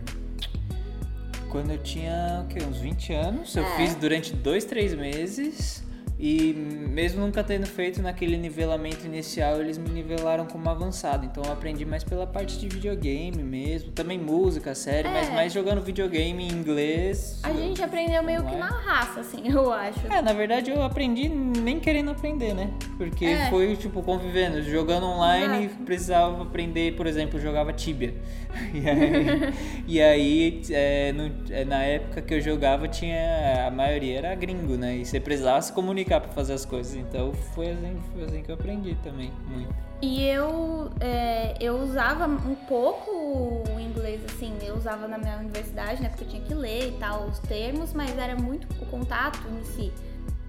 Quando 1.49 1.71
eu 1.71 1.79
tinha 1.79 2.45
o 2.45 2.49
quê? 2.49 2.59
uns 2.65 2.79
20 2.79 3.13
anos. 3.13 3.57
Eu 3.57 3.65
é. 3.65 3.77
fiz 3.77 3.95
durante 3.95 4.35
dois, 4.35 4.65
três 4.65 4.93
meses. 4.93 5.84
E 6.19 6.55
mesmo 6.55 7.21
nunca 7.21 7.43
tendo 7.43 7.67
feito 7.67 8.01
naquele 8.01 8.37
nivelamento 8.37 9.05
inicial, 9.05 9.61
eles 9.61 9.77
me 9.77 9.89
nivelaram 9.89 10.47
como 10.47 10.69
avançado. 10.71 11.27
Então 11.27 11.43
eu 11.45 11.53
aprendi 11.53 11.85
mais 11.85 12.05
pela 12.05 12.27
parte 12.27 12.57
de 12.59 12.69
videogame 12.69 13.43
mesmo. 13.43 13.91
Também 13.91 14.19
música, 14.19 14.75
série, 14.75 15.09
é. 15.09 15.11
mas 15.11 15.29
mais 15.31 15.53
jogando 15.53 15.83
videogame 15.83 16.45
em 16.45 16.53
inglês. 16.53 17.41
A 17.43 17.53
gente 17.53 17.83
aprendeu 17.83 18.23
meio 18.23 18.45
que 18.45 18.55
na 18.55 18.69
raça, 18.69 19.21
assim, 19.21 19.43
eu 19.51 19.73
acho. 19.73 20.07
É, 20.07 20.23
na 20.23 20.33
verdade 20.33 20.71
eu 20.71 20.83
aprendi 20.83 21.29
nem 21.29 21.81
querendo 21.81 22.13
aprender, 22.13 22.55
né? 22.55 22.71
Porque 22.97 23.25
é. 23.27 23.51
foi, 23.51 23.75
tipo, 23.77 24.01
convivendo. 24.03 24.63
Jogando 24.63 25.07
online, 25.07 25.67
Exato. 25.67 25.83
precisava 25.83 26.43
aprender, 26.43 26.95
por 26.95 27.07
exemplo, 27.07 27.41
jogava 27.41 27.73
Tibia. 27.73 28.15
E 28.73 28.89
aí, 28.89 29.53
e 29.87 30.03
aí 30.03 30.63
é, 30.71 31.13
no, 31.13 31.31
é, 31.51 31.65
na 31.65 31.83
época 31.83 32.23
que 32.23 32.35
eu 32.35 32.41
jogava, 32.41 32.87
tinha 32.87 33.67
a 33.67 33.71
maioria 33.71 34.19
era 34.19 34.35
gringo, 34.35 34.77
né? 34.77 34.97
E 34.97 35.05
você 35.05 35.19
precisava 35.19 35.61
se 35.61 35.73
comunicar 35.73 36.04
para 36.05 36.29
fazer 36.29 36.55
as 36.55 36.65
coisas. 36.65 36.95
Então 36.95 37.33
foi 37.33 37.71
assim, 37.71 38.03
foi 38.13 38.25
assim 38.25 38.43
que 38.43 38.51
eu 38.51 38.55
aprendi 38.55 38.95
também, 39.03 39.33
muito. 39.47 39.75
E 40.03 40.23
eu, 40.23 40.91
é, 41.01 41.55
eu 41.61 41.79
usava 41.81 42.27
um 42.27 42.55
pouco 42.55 43.11
o 43.11 43.81
inglês, 43.81 44.21
assim, 44.27 44.55
eu 44.63 44.77
usava 44.77 45.09
na 45.09 45.17
minha 45.17 45.39
universidade, 45.39 46.03
né? 46.03 46.11
Porque 46.11 46.25
eu 46.25 46.29
tinha 46.29 46.43
que 46.43 46.53
ler 46.53 46.89
e 46.89 46.93
tal 46.99 47.25
os 47.25 47.39
termos, 47.39 47.93
mas 47.95 48.17
era 48.19 48.37
muito 48.37 48.67
o 48.83 48.87
contato 48.87 49.41
em 49.49 49.65
si, 49.65 49.93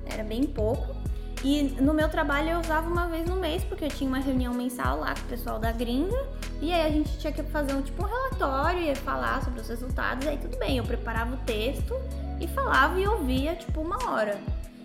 era 0.05 0.23
bem 0.23 0.43
pouco. 0.43 0.95
E 1.43 1.61
no 1.79 1.93
meu 1.93 2.09
trabalho 2.09 2.49
eu 2.49 2.59
usava 2.59 2.89
uma 2.89 3.07
vez 3.07 3.29
no 3.29 3.35
mês, 3.35 3.63
porque 3.63 3.85
eu 3.85 3.89
tinha 3.89 4.09
uma 4.09 4.19
reunião 4.19 4.53
mensal 4.53 4.99
lá 4.99 5.13
com 5.13 5.21
o 5.21 5.25
pessoal 5.25 5.59
da 5.59 5.71
gringa. 5.71 6.17
E 6.61 6.73
aí 6.73 6.87
a 6.87 6.89
gente 6.89 7.17
tinha 7.19 7.31
que 7.31 7.43
fazer 7.43 7.75
um 7.75 7.81
tipo 7.81 8.03
um 8.03 8.07
relatório 8.07 8.81
e 8.81 8.95
falar 8.95 9.43
sobre 9.43 9.61
os 9.61 9.67
resultados. 9.69 10.25
Aí 10.27 10.37
tudo 10.37 10.57
bem, 10.57 10.77
eu 10.77 10.83
preparava 10.83 11.35
o 11.35 11.37
texto 11.45 11.93
e 12.41 12.47
falava 12.47 12.99
e 12.99 13.07
ouvia 13.07 13.55
tipo 13.55 13.79
uma 13.79 14.11
hora. 14.11 14.39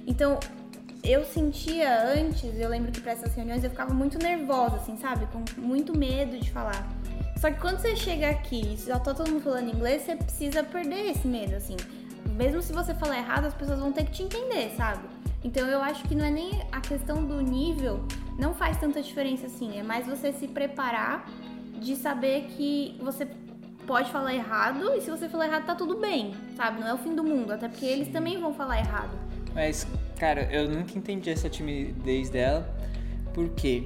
Então 0.06 0.38
eu 1.02 1.24
sentia 1.24 2.12
antes, 2.12 2.58
eu 2.58 2.68
lembro 2.68 2.92
que 2.92 3.00
para 3.00 3.12
essas 3.12 3.34
reuniões 3.34 3.64
eu 3.64 3.70
ficava 3.70 3.92
muito 3.92 4.18
nervosa, 4.18 4.76
assim, 4.76 4.96
sabe? 4.96 5.26
Com 5.26 5.44
muito 5.60 5.96
medo 5.96 6.38
de 6.38 6.50
falar. 6.50 6.88
Só 7.38 7.50
que 7.50 7.58
quando 7.58 7.78
você 7.78 7.96
chega 7.96 8.28
aqui 8.28 8.74
e 8.74 8.76
já 8.76 8.98
tá 8.98 9.14
todo 9.14 9.30
mundo 9.30 9.42
falando 9.42 9.74
inglês, 9.74 10.02
você 10.02 10.14
precisa 10.14 10.62
perder 10.62 11.10
esse 11.10 11.26
medo, 11.26 11.54
assim. 11.54 11.76
Mesmo 12.36 12.60
se 12.60 12.72
você 12.72 12.94
falar 12.94 13.18
errado, 13.18 13.46
as 13.46 13.54
pessoas 13.54 13.78
vão 13.78 13.92
ter 13.92 14.04
que 14.04 14.12
te 14.12 14.22
entender, 14.22 14.74
sabe? 14.76 15.08
Então 15.42 15.66
eu 15.66 15.82
acho 15.82 16.04
que 16.04 16.14
não 16.14 16.24
é 16.24 16.30
nem 16.30 16.62
a 16.70 16.80
questão 16.80 17.24
do 17.24 17.40
nível, 17.40 18.04
não 18.38 18.52
faz 18.52 18.76
tanta 18.76 19.00
diferença 19.00 19.46
assim, 19.46 19.78
é 19.78 19.82
mais 19.82 20.06
você 20.06 20.32
se 20.32 20.46
preparar 20.46 21.26
de 21.78 21.96
saber 21.96 22.42
que 22.56 22.98
você 23.00 23.26
pode 23.86 24.10
falar 24.10 24.34
errado 24.34 24.92
e 24.94 25.00
se 25.00 25.10
você 25.10 25.28
falar 25.28 25.46
errado 25.46 25.64
tá 25.64 25.74
tudo 25.74 25.96
bem, 25.96 26.34
sabe? 26.56 26.80
Não 26.80 26.86
é 26.86 26.92
o 26.92 26.98
fim 26.98 27.14
do 27.14 27.24
mundo, 27.24 27.52
até 27.52 27.68
porque 27.68 27.86
eles 27.86 28.08
também 28.08 28.38
vão 28.38 28.52
falar 28.52 28.78
errado. 28.78 29.18
Mas, 29.54 29.86
cara, 30.20 30.46
eu 30.52 30.68
nunca 30.68 30.98
entendi 30.98 31.30
essa 31.30 31.48
timidez 31.48 32.28
dela. 32.28 32.68
Por 33.32 33.48
quê? 33.48 33.84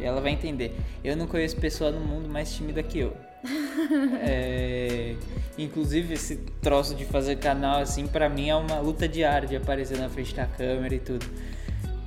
Ela 0.00 0.18
vai 0.18 0.32
entender. 0.32 0.74
Eu 1.04 1.14
não 1.14 1.26
conheço 1.26 1.56
pessoa 1.58 1.92
no 1.92 2.00
mundo 2.00 2.26
mais 2.26 2.50
tímida 2.54 2.82
que 2.82 2.98
eu. 2.98 3.14
é, 4.22 5.14
inclusive 5.58 6.14
esse 6.14 6.36
troço 6.62 6.94
de 6.94 7.04
fazer 7.04 7.36
canal 7.36 7.80
assim 7.80 8.06
para 8.06 8.28
mim 8.28 8.48
é 8.48 8.54
uma 8.54 8.78
luta 8.78 9.08
diária 9.08 9.48
de 9.48 9.56
aparecer 9.56 9.98
na 9.98 10.08
frente 10.08 10.34
da 10.34 10.46
câmera 10.46 10.94
e 10.94 10.98
tudo. 10.98 11.26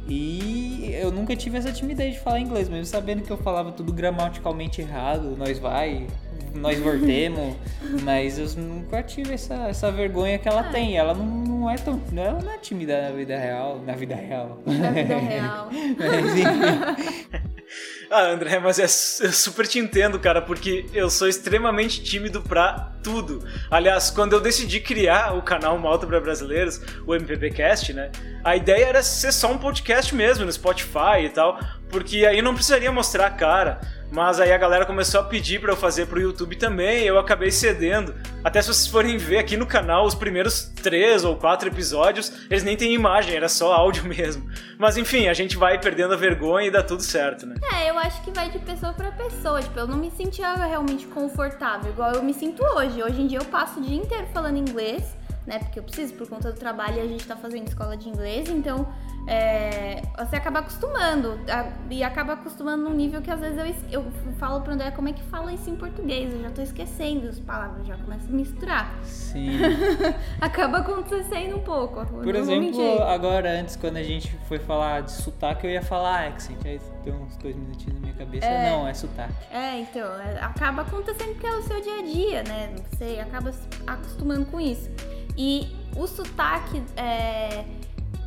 E 0.08 0.92
eu 0.94 1.12
nunca 1.12 1.36
tive 1.36 1.58
essa 1.58 1.72
timidez 1.72 2.16
de 2.16 2.20
falar 2.20 2.40
inglês, 2.40 2.68
mesmo 2.68 2.86
sabendo 2.86 3.24
que 3.24 3.32
eu 3.32 3.38
falava 3.38 3.72
tudo 3.72 3.92
gramaticalmente 3.92 4.82
errado, 4.82 5.36
nós 5.38 5.60
vai, 5.60 6.08
nós 6.56 6.80
voltemos, 6.80 7.56
mas 8.04 8.40
eu 8.40 8.48
nunca 8.62 9.04
tive 9.04 9.34
essa, 9.34 9.68
essa 9.68 9.92
vergonha 9.92 10.38
que 10.40 10.48
ela 10.48 10.62
ah. 10.62 10.72
tem. 10.72 10.98
Ela 10.98 11.14
não, 11.14 11.26
não 11.26 11.70
é 11.70 11.76
tão. 11.76 12.02
Ela 12.16 12.42
não 12.42 12.52
é 12.52 12.58
tímida 12.58 13.02
na 13.02 13.12
vida 13.12 13.38
real. 13.38 13.82
Na 13.86 13.94
vida 13.94 14.16
real. 14.16 14.62
Na 14.66 14.92
vida 14.92 15.18
real. 15.18 15.70
mas, 16.00 17.42
ah, 18.10 18.28
André, 18.28 18.60
mas 18.60 18.80
é, 18.80 18.84
eu 19.26 19.32
super 19.34 19.68
te 19.68 19.80
entendo, 19.80 20.20
cara, 20.20 20.42
porque 20.42 20.86
eu 20.94 21.10
sou 21.10 21.28
extremamente 21.28 22.02
tímido 22.02 22.42
pra 22.42 22.94
tudo. 23.04 23.46
Aliás, 23.70 24.10
quando 24.10 24.34
eu 24.34 24.40
decidi 24.40 24.80
criar 24.80 25.38
o 25.38 25.42
canal 25.42 25.78
Malta 25.78 26.08
para 26.08 26.20
Brasileiros, 26.20 26.82
o 27.06 27.14
MPBcast, 27.14 27.94
né? 27.94 28.12
A 28.44 28.56
ideia 28.56 28.86
era 28.86 29.04
ser 29.04 29.32
só 29.32 29.52
um 29.52 29.58
podcast 29.58 30.16
mesmo 30.16 30.46
no 30.46 30.52
Spotify 30.52 31.26
e 31.26 31.30
tal, 31.30 31.60
porque 31.96 32.26
aí 32.26 32.42
não 32.42 32.54
precisaria 32.54 32.92
mostrar 32.92 33.28
a 33.28 33.30
cara. 33.30 33.80
Mas 34.12 34.38
aí 34.42 34.52
a 34.52 34.58
galera 34.58 34.86
começou 34.86 35.22
a 35.22 35.24
pedir 35.24 35.62
para 35.62 35.72
eu 35.72 35.78
fazer 35.78 36.08
pro 36.08 36.20
YouTube 36.20 36.58
também, 36.58 37.04
eu 37.06 37.18
acabei 37.18 37.50
cedendo. 37.50 38.14
Até 38.44 38.62
se 38.62 38.68
vocês 38.68 38.88
forem 38.88 39.18
ver 39.18 39.38
aqui 39.38 39.56
no 39.56 39.66
canal 39.66 40.06
os 40.06 40.14
primeiros 40.14 40.66
três 40.84 41.24
ou 41.24 41.38
quatro 41.38 41.70
episódios, 41.70 42.34
eles 42.50 42.64
nem 42.64 42.76
têm 42.76 42.94
imagem, 42.94 43.34
era 43.34 43.48
só 43.48 43.72
áudio 43.72 44.04
mesmo. 44.06 44.46
Mas 44.78 44.98
enfim, 44.98 45.30
a 45.30 45.34
gente 45.34 45.56
vai 45.56 45.80
perdendo 45.80 46.14
a 46.14 46.18
vergonha 46.18 46.68
e 46.68 46.72
dá 46.72 46.84
tudo 46.84 47.02
certo, 47.02 47.46
né? 47.46 47.56
É, 47.74 47.90
eu 47.90 47.98
acho 47.98 48.22
que 48.24 48.32
vai 48.32 48.50
de 48.50 48.60
pessoa 48.60 48.92
para 48.92 49.12
pessoa. 49.14 49.62
Tipo, 49.62 49.80
eu 49.80 49.88
não 49.88 49.98
me 49.98 50.12
sentia 50.12 50.54
realmente 50.54 51.08
confortável, 51.08 51.92
igual 51.92 52.12
eu 52.12 52.22
me 52.22 52.34
sinto 52.34 52.62
hoje. 52.62 53.02
Hoje 53.02 53.22
em 53.22 53.28
dia 53.28 53.40
eu 53.40 53.46
passo 53.46 53.80
o 53.80 53.82
dia 53.82 53.96
inteiro 53.96 54.28
falando 54.34 54.58
inglês, 54.58 55.16
né? 55.46 55.60
Porque 55.60 55.80
eu 55.80 55.84
preciso, 55.84 56.14
por 56.14 56.28
conta 56.28 56.52
do 56.52 56.58
trabalho, 56.58 56.98
e 56.98 57.02
a 57.02 57.08
gente 57.08 57.26
tá 57.26 57.36
fazendo 57.36 57.68
escola 57.68 57.96
de 57.96 58.10
inglês, 58.10 58.50
então 58.50 58.88
é, 59.28 60.04
você 60.18 60.36
acaba 60.36 60.60
acostumando 60.60 61.40
a, 61.50 61.72
e 61.90 62.04
acaba 62.04 62.34
acostumando 62.34 62.84
num 62.84 62.94
nível 62.94 63.22
que 63.22 63.32
às 63.32 63.40
vezes 63.40 63.58
eu, 63.92 64.04
eu 64.04 64.12
falo 64.38 64.62
pro 64.62 64.74
André 64.74 64.92
como 64.92 65.10
é 65.10 65.14
que 65.14 65.24
fala 65.24 65.52
isso 65.52 65.68
em 65.70 65.76
português, 65.76 66.32
eu 66.32 66.42
já 66.42 66.52
tô 66.52 66.62
esquecendo 66.62 67.28
as 67.28 67.40
palavras, 67.40 67.88
já 67.88 67.98
começa 67.98 68.28
a 68.28 68.32
misturar. 68.32 69.00
Sim. 69.04 69.50
acaba 70.40 70.80
acontecendo 70.80 71.58
um 71.58 71.62
pouco. 71.62 72.06
Por 72.06 72.36
exemplo, 72.36 73.04
agora 73.04 73.60
antes 73.60 73.76
quando 73.76 73.98
a 73.98 74.04
gente 74.04 74.36
foi 74.48 74.60
falar 74.60 75.02
de 75.02 75.12
sotaque, 75.12 75.66
eu 75.66 75.72
ia 75.72 75.82
falar 75.82 76.28
accent, 76.28 76.64
aí 76.64 76.80
deu 77.04 77.16
uns 77.16 77.36
dois 77.38 77.56
minutinhos 77.56 77.96
na 77.96 78.02
minha 78.02 78.14
cabeça, 78.14 78.46
é, 78.46 78.70
não, 78.70 78.88
é 78.88 78.94
sotaque. 78.94 79.34
É, 79.52 79.80
então, 79.80 80.08
é, 80.22 80.40
acaba 80.40 80.84
acontecendo 80.84 81.34
porque 81.34 81.48
é 81.48 81.56
o 81.56 81.64
seu 81.64 81.82
dia 81.82 82.00
a 82.00 82.02
dia, 82.04 82.44
né? 82.44 82.76
Você 82.92 83.20
acaba 83.20 83.52
acostumando 83.88 84.46
com 84.46 84.60
isso. 84.60 84.90
E 85.38 85.68
o 85.96 86.08
sotaque 86.08 86.84
é, 86.96 87.66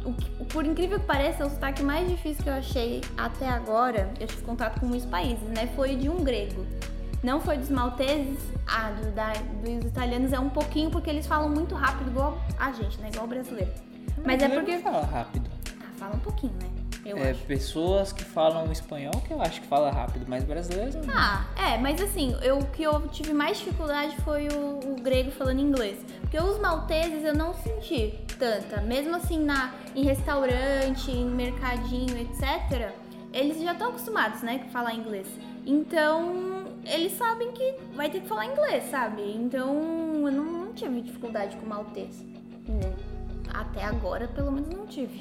o, 0.04 0.44
por 0.46 0.64
incrível 0.64 0.98
que 0.98 1.06
pareça, 1.06 1.46
o 1.46 1.50
sotaque 1.50 1.82
mais 1.82 2.08
difícil 2.08 2.42
que 2.42 2.48
eu 2.48 2.54
achei 2.54 3.00
até 3.16 3.48
agora, 3.48 4.10
eu 4.20 4.26
tive 4.26 4.42
contato 4.42 4.80
com 4.80 4.86
muitos 4.86 5.06
países, 5.06 5.48
né? 5.48 5.68
Foi 5.74 5.96
de 5.96 6.08
um 6.08 6.22
grego. 6.22 6.66
Não 7.22 7.40
foi 7.40 7.58
dos 7.58 7.68
malteses, 7.68 8.38
ah, 8.66 8.90
do, 8.90 9.10
da, 9.10 9.32
dos 9.32 9.90
italianos 9.90 10.32
é 10.32 10.38
um 10.38 10.48
pouquinho 10.48 10.90
porque 10.90 11.10
eles 11.10 11.26
falam 11.26 11.48
muito 11.48 11.74
rápido, 11.74 12.10
igual 12.10 12.38
a 12.58 12.72
gente, 12.72 12.98
né? 13.00 13.08
Igual 13.12 13.26
o 13.26 13.28
brasileiro. 13.28 13.72
Mas 14.24 14.42
é 14.42 14.48
porque. 14.48 14.78
Fala 14.78 15.04
rápido. 15.04 15.50
Ah, 15.80 15.90
fala 15.96 16.14
um 16.14 16.20
pouquinho, 16.20 16.54
né? 16.62 16.77
Eu 17.08 17.18
é, 17.18 17.30
acho. 17.30 17.40
pessoas 17.44 18.12
que 18.12 18.22
falam 18.22 18.70
espanhol 18.70 19.14
que 19.26 19.32
eu 19.32 19.40
acho 19.40 19.62
que 19.62 19.66
fala 19.66 19.90
rápido, 19.90 20.26
mas 20.28 20.44
brasileiros 20.44 20.94
não. 20.94 21.04
Ah, 21.08 21.46
é, 21.56 21.78
mas 21.78 22.00
assim, 22.02 22.36
eu, 22.42 22.58
o 22.58 22.66
que 22.66 22.82
eu 22.82 23.08
tive 23.08 23.32
mais 23.32 23.58
dificuldade 23.58 24.14
foi 24.18 24.48
o, 24.48 24.92
o 24.92 24.96
grego 25.00 25.30
falando 25.30 25.60
inglês. 25.60 25.98
Porque 26.20 26.38
os 26.38 26.58
malteses 26.58 27.24
eu 27.24 27.34
não 27.34 27.54
senti 27.54 28.18
tanta. 28.38 28.82
Mesmo 28.82 29.16
assim, 29.16 29.42
na, 29.42 29.74
em 29.94 30.04
restaurante, 30.04 31.10
em 31.10 31.26
mercadinho, 31.26 32.16
etc., 32.18 32.92
eles 33.32 33.60
já 33.62 33.72
estão 33.72 33.88
acostumados, 33.88 34.42
né, 34.42 34.64
a 34.66 34.70
falar 34.70 34.94
inglês. 34.94 35.26
Então, 35.66 36.64
eles 36.84 37.12
sabem 37.12 37.52
que 37.52 37.74
vai 37.94 38.10
ter 38.10 38.20
que 38.20 38.28
falar 38.28 38.46
inglês, 38.46 38.84
sabe? 38.90 39.22
Então, 39.36 39.74
eu 40.26 40.32
não, 40.32 40.44
não 40.44 40.72
tive 40.72 41.00
dificuldade 41.02 41.56
com 41.56 41.66
maltês. 41.66 42.24
Até 43.58 43.84
agora, 43.84 44.28
pelo 44.28 44.52
menos, 44.52 44.68
não 44.68 44.86
tive. 44.86 45.20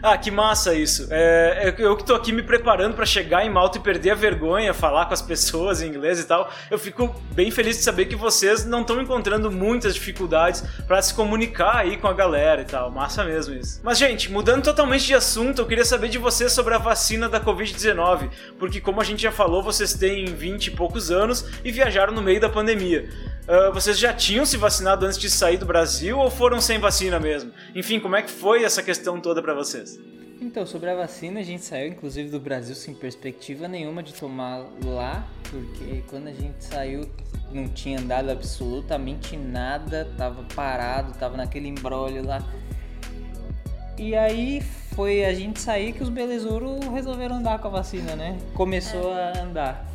Ah, 0.00 0.16
que 0.16 0.30
massa 0.30 0.72
isso. 0.72 1.08
É, 1.10 1.68
é 1.68 1.74
eu 1.78 1.96
que 1.96 2.04
tô 2.04 2.14
aqui 2.14 2.30
me 2.30 2.42
preparando 2.42 2.94
para 2.94 3.04
chegar 3.04 3.44
em 3.44 3.50
Malta 3.50 3.78
e 3.78 3.80
perder 3.80 4.10
a 4.10 4.14
vergonha, 4.14 4.72
falar 4.72 5.06
com 5.06 5.14
as 5.14 5.20
pessoas 5.20 5.82
em 5.82 5.88
inglês 5.88 6.20
e 6.20 6.24
tal. 6.24 6.48
Eu 6.70 6.78
fico 6.78 7.12
bem 7.32 7.50
feliz 7.50 7.78
de 7.78 7.82
saber 7.82 8.04
que 8.04 8.14
vocês 8.14 8.64
não 8.64 8.82
estão 8.82 9.02
encontrando 9.02 9.50
muitas 9.50 9.94
dificuldades 9.94 10.62
para 10.86 11.02
se 11.02 11.12
comunicar 11.12 11.76
aí 11.76 11.96
com 11.96 12.06
a 12.06 12.12
galera 12.12 12.62
e 12.62 12.66
tal. 12.66 12.88
Massa 12.88 13.24
mesmo 13.24 13.54
isso. 13.54 13.80
Mas, 13.82 13.98
gente, 13.98 14.30
mudando 14.30 14.62
totalmente 14.62 15.06
de 15.06 15.14
assunto, 15.14 15.62
eu 15.62 15.66
queria 15.66 15.84
saber 15.84 16.08
de 16.08 16.18
vocês 16.18 16.52
sobre 16.52 16.74
a 16.74 16.78
vacina 16.78 17.28
da 17.28 17.40
Covid-19. 17.40 18.30
Porque, 18.60 18.80
como 18.80 19.00
a 19.00 19.04
gente 19.04 19.22
já 19.22 19.32
falou, 19.32 19.60
vocês 19.60 19.92
têm 19.92 20.26
20 20.26 20.68
e 20.68 20.70
poucos 20.70 21.10
anos 21.10 21.44
e 21.64 21.72
viajaram 21.72 22.12
no 22.12 22.22
meio 22.22 22.40
da 22.40 22.48
pandemia. 22.48 23.08
Uh, 23.46 23.72
vocês 23.72 23.96
já 23.96 24.12
tinham 24.12 24.44
se 24.44 24.56
vacinado 24.56 25.06
antes 25.06 25.18
de 25.18 25.30
sair 25.30 25.56
do 25.56 25.64
Brasil 25.64 26.18
ou 26.18 26.28
foram 26.28 26.60
sem 26.60 26.80
vacina 26.80 27.20
mesmo? 27.20 27.52
Enfim, 27.76 28.00
como 28.00 28.16
é 28.16 28.22
que 28.22 28.30
foi 28.30 28.64
essa 28.64 28.82
questão 28.82 29.20
toda 29.20 29.40
para 29.40 29.54
vocês? 29.54 30.00
Então, 30.40 30.66
sobre 30.66 30.90
a 30.90 30.96
vacina, 30.96 31.38
a 31.38 31.42
gente 31.44 31.64
saiu 31.64 31.88
inclusive 31.88 32.28
do 32.28 32.40
Brasil 32.40 32.74
sem 32.74 32.92
perspectiva 32.92 33.68
nenhuma 33.68 34.02
de 34.02 34.12
tomar 34.12 34.66
lá, 34.84 35.24
porque 35.48 36.02
quando 36.08 36.26
a 36.26 36.32
gente 36.32 36.64
saiu 36.64 37.08
não 37.52 37.68
tinha 37.68 38.00
andado 38.00 38.30
absolutamente 38.30 39.36
nada, 39.36 40.10
tava 40.18 40.42
parado, 40.54 41.16
tava 41.16 41.36
naquele 41.36 41.68
embrólio 41.68 42.26
lá. 42.26 42.42
E 43.96 44.16
aí 44.16 44.60
foi 44.94 45.24
a 45.24 45.32
gente 45.32 45.60
sair 45.60 45.92
que 45.92 46.02
os 46.02 46.08
belezouros 46.08 46.84
resolveram 46.86 47.36
andar 47.36 47.60
com 47.60 47.68
a 47.68 47.70
vacina, 47.70 48.16
né? 48.16 48.36
Começou 48.54 49.12
a 49.12 49.40
andar. 49.40 49.86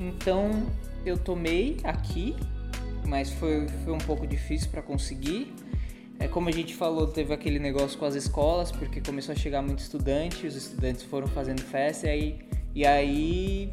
Então 0.00 0.66
eu 1.06 1.16
tomei 1.16 1.78
aqui 1.84 2.34
mas 3.06 3.30
foi, 3.30 3.66
foi 3.84 3.92
um 3.92 3.98
pouco 3.98 4.26
difícil 4.26 4.68
para 4.70 4.82
conseguir. 4.82 5.54
É, 6.18 6.26
como 6.26 6.48
a 6.48 6.52
gente 6.52 6.74
falou, 6.74 7.06
teve 7.06 7.32
aquele 7.32 7.58
negócio 7.58 7.98
com 7.98 8.04
as 8.04 8.14
escolas, 8.14 8.72
porque 8.72 9.00
começou 9.00 9.32
a 9.32 9.36
chegar 9.36 9.62
muito 9.62 9.80
estudante, 9.80 10.46
os 10.46 10.56
estudantes 10.56 11.02
foram 11.02 11.26
fazendo 11.26 11.60
festa 11.60 12.06
e 12.06 12.10
aí, 12.10 12.38
e 12.74 12.86
aí 12.86 13.72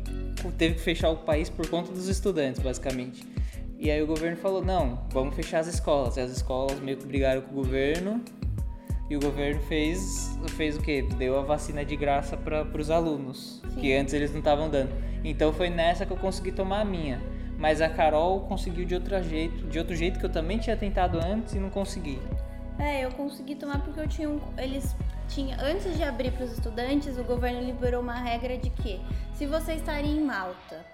teve 0.57 0.75
que 0.75 0.81
fechar 0.81 1.09
o 1.09 1.17
país 1.17 1.49
por 1.49 1.67
conta 1.69 1.91
dos 1.91 2.07
estudantes, 2.07 2.61
basicamente. 2.61 3.25
E 3.79 3.89
aí 3.91 4.01
o 4.01 4.07
governo 4.07 4.37
falou, 4.37 4.63
não, 4.63 5.07
vamos 5.11 5.35
fechar 5.35 5.59
as 5.59 5.67
escolas. 5.67 6.15
E 6.15 6.21
as 6.21 6.31
escolas 6.31 6.79
meio 6.79 6.97
que 6.97 7.05
brigaram 7.05 7.41
com 7.41 7.51
o 7.51 7.55
governo 7.55 8.21
e 9.09 9.15
o 9.17 9.19
governo 9.19 9.61
fez, 9.63 10.37
fez 10.55 10.77
o 10.77 10.81
quê? 10.81 11.05
Deu 11.17 11.37
a 11.37 11.41
vacina 11.41 11.83
de 11.83 11.95
graça 11.95 12.37
para 12.37 12.65
os 12.77 12.89
alunos, 12.89 13.61
Sim. 13.73 13.81
que 13.81 13.93
antes 13.93 14.13
eles 14.13 14.31
não 14.31 14.39
estavam 14.39 14.69
dando. 14.69 14.91
Então 15.23 15.51
foi 15.53 15.69
nessa 15.69 16.05
que 16.05 16.11
eu 16.11 16.17
consegui 16.17 16.51
tomar 16.51 16.81
a 16.81 16.85
minha 16.85 17.21
mas 17.63 17.79
a 17.79 17.87
Carol 17.87 18.41
conseguiu 18.41 18.83
de 18.83 18.93
outro 18.93 19.23
jeito, 19.23 19.67
de 19.67 19.79
outro 19.79 19.95
jeito 19.95 20.19
que 20.19 20.25
eu 20.25 20.29
também 20.29 20.57
tinha 20.57 20.75
tentado 20.75 21.17
antes 21.17 21.53
e 21.53 21.59
não 21.59 21.69
consegui. 21.69 22.21
É, 22.77 23.05
eu 23.05 23.11
consegui 23.11 23.55
tomar 23.55 23.79
porque 23.79 24.01
eu 24.01 24.07
tinha 24.07 24.29
um, 24.29 24.41
eles 24.57 24.93
tinha 25.29 25.55
antes 25.61 25.95
de 25.95 26.03
abrir 26.03 26.33
para 26.33 26.43
os 26.43 26.51
estudantes, 26.51 27.17
o 27.17 27.23
governo 27.23 27.61
liberou 27.61 28.01
uma 28.01 28.15
regra 28.15 28.57
de 28.57 28.69
que 28.69 28.99
se 29.33 29.45
você 29.45 29.75
estaria 29.75 30.11
em 30.11 30.19
Malta 30.19 30.85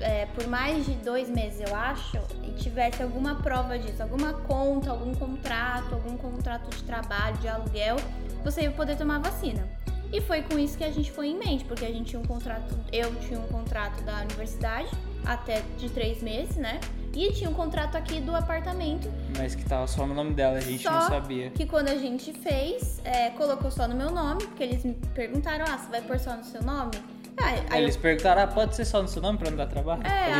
é, 0.00 0.24
por 0.34 0.46
mais 0.46 0.86
de 0.86 0.92
dois 0.92 1.28
meses, 1.28 1.60
eu 1.68 1.76
acho, 1.76 2.16
e 2.42 2.52
tivesse 2.52 3.02
alguma 3.02 3.34
prova 3.42 3.78
disso, 3.78 4.02
alguma 4.02 4.32
conta, 4.32 4.90
algum 4.90 5.14
contrato, 5.14 5.92
algum 5.92 6.16
contrato 6.16 6.74
de 6.74 6.84
trabalho, 6.84 7.36
de 7.36 7.48
aluguel, 7.48 7.96
você 8.42 8.62
ia 8.62 8.70
poder 8.70 8.96
tomar 8.96 9.18
vacina. 9.18 9.68
E 10.10 10.22
foi 10.22 10.40
com 10.40 10.58
isso 10.58 10.78
que 10.78 10.84
a 10.84 10.90
gente 10.90 11.12
foi 11.12 11.28
em 11.28 11.38
mente, 11.38 11.66
porque 11.66 11.84
a 11.84 11.92
gente 11.92 12.06
tinha 12.06 12.20
um 12.22 12.24
contrato, 12.24 12.74
eu 12.90 13.14
tinha 13.16 13.38
um 13.38 13.48
contrato 13.48 14.02
da 14.04 14.22
universidade 14.22 14.88
até 15.24 15.62
de 15.78 15.88
três 15.90 16.22
meses, 16.22 16.56
né? 16.56 16.80
E 17.14 17.32
tinha 17.32 17.50
um 17.50 17.54
contrato 17.54 17.96
aqui 17.96 18.20
do 18.20 18.34
apartamento. 18.34 19.10
Mas 19.36 19.54
que 19.54 19.64
tava 19.64 19.86
só 19.86 20.06
no 20.06 20.14
nome 20.14 20.34
dela, 20.34 20.58
a 20.58 20.60
gente 20.60 20.82
só 20.82 20.92
não 20.92 21.08
sabia. 21.08 21.50
Que 21.50 21.66
quando 21.66 21.88
a 21.88 21.96
gente 21.96 22.32
fez, 22.32 23.00
é, 23.04 23.30
colocou 23.30 23.70
só 23.70 23.88
no 23.88 23.94
meu 23.94 24.10
nome, 24.10 24.44
porque 24.44 24.62
eles 24.62 24.84
me 24.84 24.94
perguntaram: 25.14 25.64
ah, 25.68 25.78
você 25.78 25.90
vai 25.90 26.02
pôr 26.02 26.18
só 26.18 26.36
no 26.36 26.44
seu 26.44 26.62
nome? 26.62 26.92
Ah, 27.40 27.54
aí 27.70 27.82
eles 27.82 27.94
eu... 27.94 28.02
perguntaram, 28.02 28.42
ah, 28.42 28.46
pode 28.46 28.74
ser 28.74 28.84
só 28.84 29.00
no 29.00 29.08
seu 29.08 29.22
nome 29.22 29.38
pra 29.38 29.50
não 29.50 29.56
dar 29.56 29.66
trabalho? 29.66 30.02
É. 30.04 30.32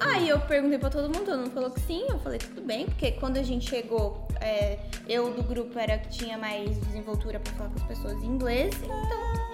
Aí 0.00 0.28
eu 0.28 0.40
perguntei 0.40 0.78
pra 0.78 0.88
todo 0.88 1.04
mundo, 1.04 1.24
todo 1.24 1.38
mundo 1.38 1.50
falou 1.50 1.70
que 1.70 1.80
sim, 1.80 2.04
eu 2.08 2.18
falei, 2.20 2.38
tudo 2.38 2.62
bem, 2.62 2.86
porque 2.86 3.12
quando 3.12 3.36
a 3.38 3.42
gente 3.42 3.68
chegou, 3.68 4.26
é, 4.40 4.78
eu 5.08 5.32
do 5.32 5.42
grupo 5.42 5.76
era 5.78 5.98
que 5.98 6.10
tinha 6.10 6.38
mais 6.38 6.78
desenvoltura 6.78 7.40
pra 7.40 7.52
falar 7.54 7.70
com 7.70 7.76
as 7.76 7.86
pessoas 7.86 8.22
em 8.22 8.26
inglês, 8.26 8.74
então 8.82 9.53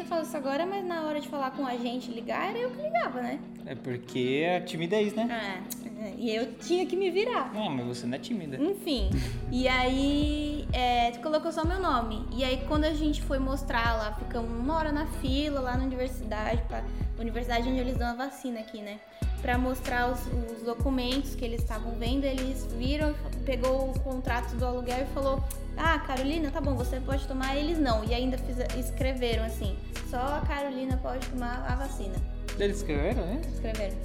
você 0.00 0.04
falou 0.08 0.24
isso 0.24 0.36
agora, 0.36 0.64
mas 0.66 0.84
na 0.84 1.02
hora 1.02 1.20
de 1.20 1.28
falar 1.28 1.50
com 1.52 1.66
a 1.66 1.76
gente, 1.76 2.10
ligar, 2.10 2.50
era 2.50 2.58
eu 2.58 2.70
que 2.70 2.80
ligava, 2.82 3.20
né? 3.22 3.38
É 3.66 3.74
porque 3.74 4.42
é 4.46 4.60
timidez, 4.60 5.12
né? 5.14 5.62
É, 6.02 6.14
E 6.16 6.34
eu 6.34 6.54
tinha 6.54 6.86
que 6.86 6.96
me 6.96 7.10
virar. 7.10 7.52
Ah, 7.54 7.68
mas 7.68 7.86
você 7.86 8.06
não 8.06 8.14
é 8.16 8.18
tímida. 8.18 8.56
Enfim, 8.56 9.10
e 9.52 9.68
aí 9.68 10.66
é, 10.72 11.10
colocou 11.22 11.52
só 11.52 11.64
meu 11.64 11.78
nome. 11.80 12.26
E 12.32 12.42
aí 12.42 12.64
quando 12.68 12.84
a 12.84 12.94
gente 12.94 13.20
foi 13.22 13.38
mostrar 13.38 13.96
lá, 13.96 14.14
ficamos 14.14 14.50
uma 14.50 14.76
hora 14.76 14.92
na 14.92 15.06
fila 15.06 15.60
lá 15.60 15.76
na 15.76 15.84
universidade, 15.84 16.62
pra, 16.68 16.82
universidade 17.18 17.68
onde 17.68 17.78
eles 17.80 17.96
dão 17.98 18.08
a 18.08 18.14
vacina 18.14 18.60
aqui, 18.60 18.80
né? 18.80 18.98
Pra 19.42 19.56
mostrar 19.56 20.10
os, 20.12 20.20
os 20.52 20.62
documentos 20.62 21.34
que 21.34 21.44
eles 21.44 21.60
estavam 21.62 21.92
vendo, 21.92 22.24
eles 22.24 22.66
viram, 22.78 23.14
pegou 23.46 23.90
o 23.90 24.00
contrato 24.00 24.54
do 24.56 24.66
aluguel 24.66 24.98
e 25.02 25.06
falou: 25.14 25.42
Ah, 25.78 25.98
Carolina, 26.00 26.50
tá 26.50 26.60
bom, 26.60 26.74
você 26.74 27.00
pode 27.00 27.26
tomar, 27.26 27.56
eles 27.56 27.78
não. 27.78 28.04
E 28.04 28.14
ainda 28.14 28.36
fiz- 28.36 28.58
escreveram 28.78 29.44
assim: 29.44 29.74
só 30.10 30.16
a 30.18 30.40
Carolina 30.46 30.96
pode 31.02 31.26
tomar 31.28 31.64
a 31.68 31.74
vacina 31.76 32.14
Eles 32.58 32.78
escreveram, 32.78 33.24
né? 33.26 33.40
escreveram. 33.52 33.96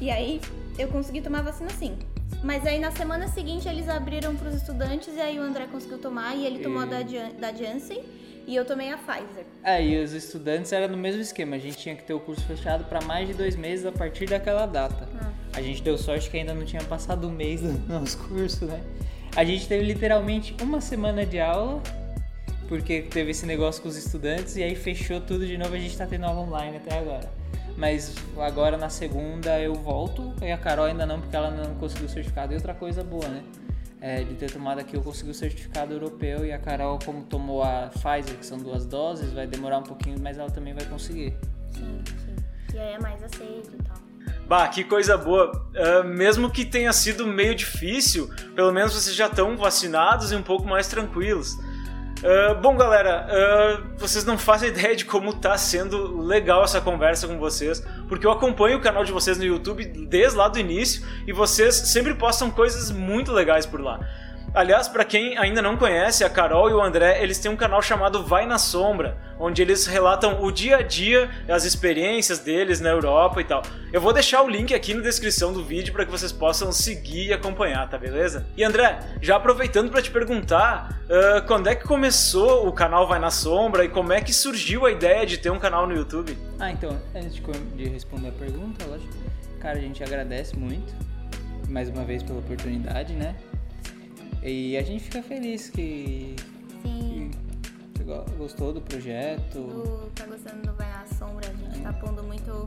E 0.00 0.10
aí 0.10 0.40
eu 0.78 0.88
consegui 0.88 1.20
tomar 1.20 1.40
a 1.40 1.42
vacina 1.42 1.70
sim. 1.70 1.96
Mas 2.42 2.66
aí 2.66 2.80
na 2.80 2.90
semana 2.90 3.28
seguinte 3.28 3.68
eles 3.68 3.88
abriram 3.88 4.34
para 4.34 4.48
os 4.48 4.54
estudantes 4.56 5.14
e 5.14 5.20
aí 5.20 5.38
o 5.38 5.42
André 5.42 5.66
conseguiu 5.70 5.98
tomar 5.98 6.34
e 6.34 6.44
ele 6.46 6.58
tomou 6.60 6.82
a 6.82 6.86
da, 6.86 7.02
Jan- 7.02 7.32
da 7.38 7.52
Janssen 7.52 8.02
e 8.46 8.56
eu 8.56 8.64
tomei 8.64 8.90
a 8.90 8.96
Pfizer. 8.96 9.44
É, 9.62 9.84
e 9.84 10.02
os 10.02 10.12
estudantes 10.12 10.72
era 10.72 10.88
no 10.88 10.96
mesmo 10.96 11.20
esquema. 11.20 11.54
A 11.54 11.58
gente 11.60 11.76
tinha 11.76 11.94
que 11.94 12.02
ter 12.02 12.14
o 12.14 12.18
curso 12.18 12.44
fechado 12.44 12.84
para 12.86 13.00
mais 13.02 13.28
de 13.28 13.34
dois 13.34 13.54
meses 13.54 13.86
a 13.86 13.92
partir 13.92 14.26
daquela 14.26 14.66
data. 14.66 15.08
A 15.54 15.62
gente 15.62 15.80
deu 15.82 15.96
sorte 15.96 16.28
que 16.30 16.36
ainda 16.38 16.52
não 16.54 16.64
tinha 16.64 16.82
passado 16.82 17.28
um 17.28 17.30
mês 17.30 17.60
do 17.60 17.72
nosso 17.92 18.18
curso, 18.18 18.64
né? 18.64 18.80
A 19.36 19.44
gente 19.44 19.68
teve 19.68 19.84
literalmente 19.84 20.56
uma 20.60 20.80
semana 20.80 21.24
de 21.24 21.38
aula, 21.38 21.80
porque 22.72 23.02
teve 23.02 23.32
esse 23.32 23.44
negócio 23.44 23.82
com 23.82 23.88
os 23.90 23.98
estudantes, 23.98 24.56
e 24.56 24.62
aí 24.62 24.74
fechou 24.74 25.20
tudo 25.20 25.46
de 25.46 25.58
novo. 25.58 25.74
A 25.74 25.78
gente 25.78 25.94
tá 25.94 26.06
tendo 26.06 26.24
aula 26.24 26.40
online 26.40 26.78
até 26.78 26.98
agora. 26.98 27.30
Mas 27.76 28.14
agora 28.38 28.78
na 28.78 28.88
segunda 28.88 29.60
eu 29.60 29.74
volto, 29.74 30.32
e 30.40 30.50
a 30.50 30.56
Carol 30.56 30.86
ainda 30.86 31.04
não, 31.04 31.20
porque 31.20 31.36
ela 31.36 31.50
não 31.50 31.74
conseguiu 31.74 32.06
o 32.06 32.08
certificado. 32.08 32.54
E 32.54 32.56
outra 32.56 32.72
coisa 32.72 33.04
boa, 33.04 33.28
né? 33.28 33.42
É, 34.00 34.24
de 34.24 34.34
ter 34.36 34.50
tomado 34.50 34.78
aqui, 34.78 34.96
eu 34.96 35.02
consegui 35.02 35.32
o 35.32 35.34
certificado 35.34 35.92
europeu 35.92 36.46
e 36.46 36.52
a 36.52 36.58
Carol, 36.58 36.98
como 37.04 37.22
tomou 37.24 37.62
a 37.62 37.90
Pfizer, 37.92 38.38
que 38.38 38.46
são 38.46 38.56
duas 38.56 38.86
doses, 38.86 39.34
vai 39.34 39.46
demorar 39.46 39.76
um 39.76 39.82
pouquinho, 39.82 40.16
mas 40.18 40.38
ela 40.38 40.50
também 40.50 40.72
vai 40.72 40.86
conseguir. 40.86 41.36
Sim, 41.72 42.02
sim. 42.24 42.36
E 42.74 42.78
aí 42.78 42.94
é 42.94 42.98
mais 42.98 43.22
aceito 43.22 43.70
e 43.78 43.82
tal. 43.82 43.98
Bah, 44.48 44.66
que 44.68 44.82
coisa 44.82 45.18
boa. 45.18 45.70
Ah, 45.76 46.04
mesmo 46.04 46.50
que 46.50 46.64
tenha 46.64 46.92
sido 46.94 47.26
meio 47.26 47.54
difícil, 47.54 48.30
pelo 48.56 48.72
menos 48.72 48.94
vocês 48.94 49.14
já 49.14 49.26
estão 49.26 49.58
vacinados 49.58 50.32
e 50.32 50.36
um 50.36 50.42
pouco 50.42 50.66
mais 50.66 50.88
tranquilos. 50.88 51.54
Ah, 52.24 52.54
bom, 52.54 52.76
galera, 52.76 53.26
ah, 53.28 53.82
vocês 53.96 54.24
não 54.24 54.38
fazem 54.38 54.68
ideia 54.70 54.94
de 54.94 55.04
como 55.04 55.32
tá 55.34 55.58
sendo 55.58 56.20
legal 56.20 56.62
essa 56.62 56.80
conversa 56.80 57.26
com 57.26 57.36
vocês, 57.36 57.84
porque 58.08 58.24
eu 58.24 58.30
acompanho 58.30 58.78
o 58.78 58.80
canal 58.80 59.04
de 59.04 59.10
vocês 59.10 59.36
no 59.38 59.44
YouTube 59.44 59.84
desde 59.84 60.36
lá 60.36 60.46
do 60.46 60.58
início 60.58 61.04
e 61.26 61.32
vocês 61.32 61.74
sempre 61.74 62.14
postam 62.14 62.50
coisas 62.50 62.92
muito 62.92 63.32
legais 63.32 63.66
por 63.66 63.80
lá. 63.80 63.98
Aliás, 64.54 64.86
para 64.86 65.02
quem 65.02 65.38
ainda 65.38 65.62
não 65.62 65.78
conhece, 65.78 66.24
a 66.24 66.28
Carol 66.28 66.68
e 66.68 66.74
o 66.74 66.82
André, 66.82 67.22
eles 67.22 67.38
têm 67.38 67.50
um 67.50 67.56
canal 67.56 67.80
chamado 67.80 68.22
Vai 68.22 68.44
na 68.44 68.58
Sombra, 68.58 69.16
onde 69.40 69.62
eles 69.62 69.86
relatam 69.86 70.42
o 70.42 70.52
dia 70.52 70.76
a 70.76 70.82
dia, 70.82 71.30
as 71.48 71.64
experiências 71.64 72.38
deles 72.38 72.78
na 72.78 72.90
Europa 72.90 73.40
e 73.40 73.44
tal. 73.44 73.62
Eu 73.90 73.98
vou 73.98 74.12
deixar 74.12 74.42
o 74.42 74.48
link 74.50 74.74
aqui 74.74 74.92
na 74.92 75.00
descrição 75.00 75.54
do 75.54 75.64
vídeo 75.64 75.90
para 75.94 76.04
que 76.04 76.10
vocês 76.10 76.30
possam 76.30 76.70
seguir 76.70 77.28
e 77.28 77.32
acompanhar, 77.32 77.88
tá 77.88 77.96
beleza? 77.96 78.46
E 78.54 78.62
André, 78.62 78.98
já 79.22 79.36
aproveitando 79.36 79.90
para 79.90 80.02
te 80.02 80.10
perguntar, 80.10 81.00
ah, 81.08 81.40
quando 81.46 81.68
é 81.68 81.74
que 81.74 81.88
começou 81.88 82.68
o 82.68 82.72
canal 82.72 83.08
Vai 83.08 83.18
na 83.18 83.30
Sombra 83.30 83.86
e 83.86 83.88
como 83.88 84.12
é 84.12 84.20
que 84.20 84.34
surgiu 84.34 84.84
a 84.84 84.90
ideia 84.90 85.24
de 85.24 85.38
ter 85.38 85.48
um 85.48 85.58
canal 85.58 85.86
no 85.86 85.94
YouTube? 85.94 86.36
Ah, 86.60 86.70
então, 86.70 87.00
antes 87.14 87.40
de 87.74 87.88
responder 87.88 88.28
a 88.28 88.32
pergunta, 88.32 88.84
lógico, 88.84 89.14
cara, 89.60 89.78
a 89.78 89.80
gente 89.80 90.04
agradece 90.04 90.54
muito, 90.58 90.92
mais 91.70 91.88
uma 91.88 92.04
vez 92.04 92.22
pela 92.22 92.38
oportunidade, 92.38 93.14
né? 93.14 93.34
E 94.42 94.76
a 94.76 94.82
gente 94.82 95.04
fica 95.04 95.22
feliz 95.22 95.70
que, 95.70 96.34
Sim, 96.82 97.30
que 97.94 98.02
gostou 98.36 98.72
do 98.72 98.80
projeto. 98.80 99.52
tu 99.52 100.10
tá 100.14 100.26
gostando 100.26 100.66
do 100.66 100.72
Vai 100.74 100.90
na 100.90 101.06
Sombra, 101.06 101.48
a 101.48 101.54
gente 101.54 101.80
tá 101.80 101.92
pondo 101.92 102.22
muito 102.24 102.66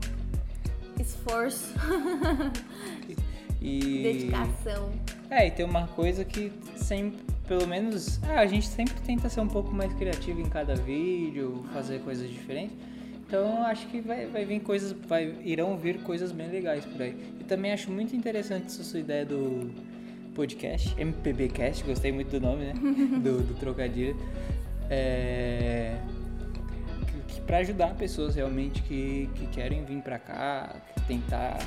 esforço, 0.99 1.73
E, 3.61 4.03
dedicação. 4.03 4.91
É, 5.29 5.47
e 5.47 5.51
tem 5.51 5.65
uma 5.65 5.87
coisa 5.87 6.23
que 6.23 6.51
sempre, 6.75 7.19
pelo 7.47 7.65
menos, 7.67 8.19
ah, 8.23 8.41
a 8.41 8.45
gente 8.45 8.67
sempre 8.67 8.93
tenta 9.01 9.27
ser 9.27 9.41
um 9.41 9.47
pouco 9.47 9.73
mais 9.73 9.91
criativo 9.93 10.39
em 10.39 10.47
cada 10.47 10.75
vídeo, 10.75 11.65
fazer 11.73 11.99
coisas 12.01 12.29
diferentes. 12.29 12.77
Então 13.27 13.63
acho 13.65 13.87
que 13.87 14.01
vai, 14.01 14.27
vai 14.27 14.45
vir 14.45 14.59
coisas, 14.61 14.91
vai, 15.07 15.35
irão 15.43 15.75
vir 15.77 15.97
coisas 16.03 16.31
bem 16.31 16.47
legais 16.47 16.85
por 16.85 17.01
aí. 17.01 17.17
E 17.39 17.43
também 17.43 17.73
acho 17.73 17.89
muito 17.89 18.15
interessante 18.15 18.67
essa 18.67 18.83
sua 18.83 18.99
ideia 18.99 19.25
do 19.25 19.71
podcast, 20.35 20.93
MPBcast, 20.99 21.83
gostei 21.85 22.11
muito 22.11 22.29
do 22.29 22.45
nome, 22.45 22.65
né? 22.65 22.73
do, 23.23 23.41
do 23.41 23.53
trocadilho. 23.55 24.15
É, 24.89 25.97
que, 27.07 27.35
que 27.35 27.41
para 27.41 27.57
ajudar 27.59 27.95
pessoas 27.95 28.35
realmente 28.35 28.81
que, 28.83 29.29
que 29.33 29.47
querem 29.47 29.83
vir 29.85 30.01
pra 30.01 30.19
cá, 30.19 30.75
tentar 31.07 31.57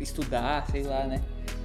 estudar, 0.00 0.66
sei 0.70 0.82
lá, 0.82 1.04
né? 1.04 1.22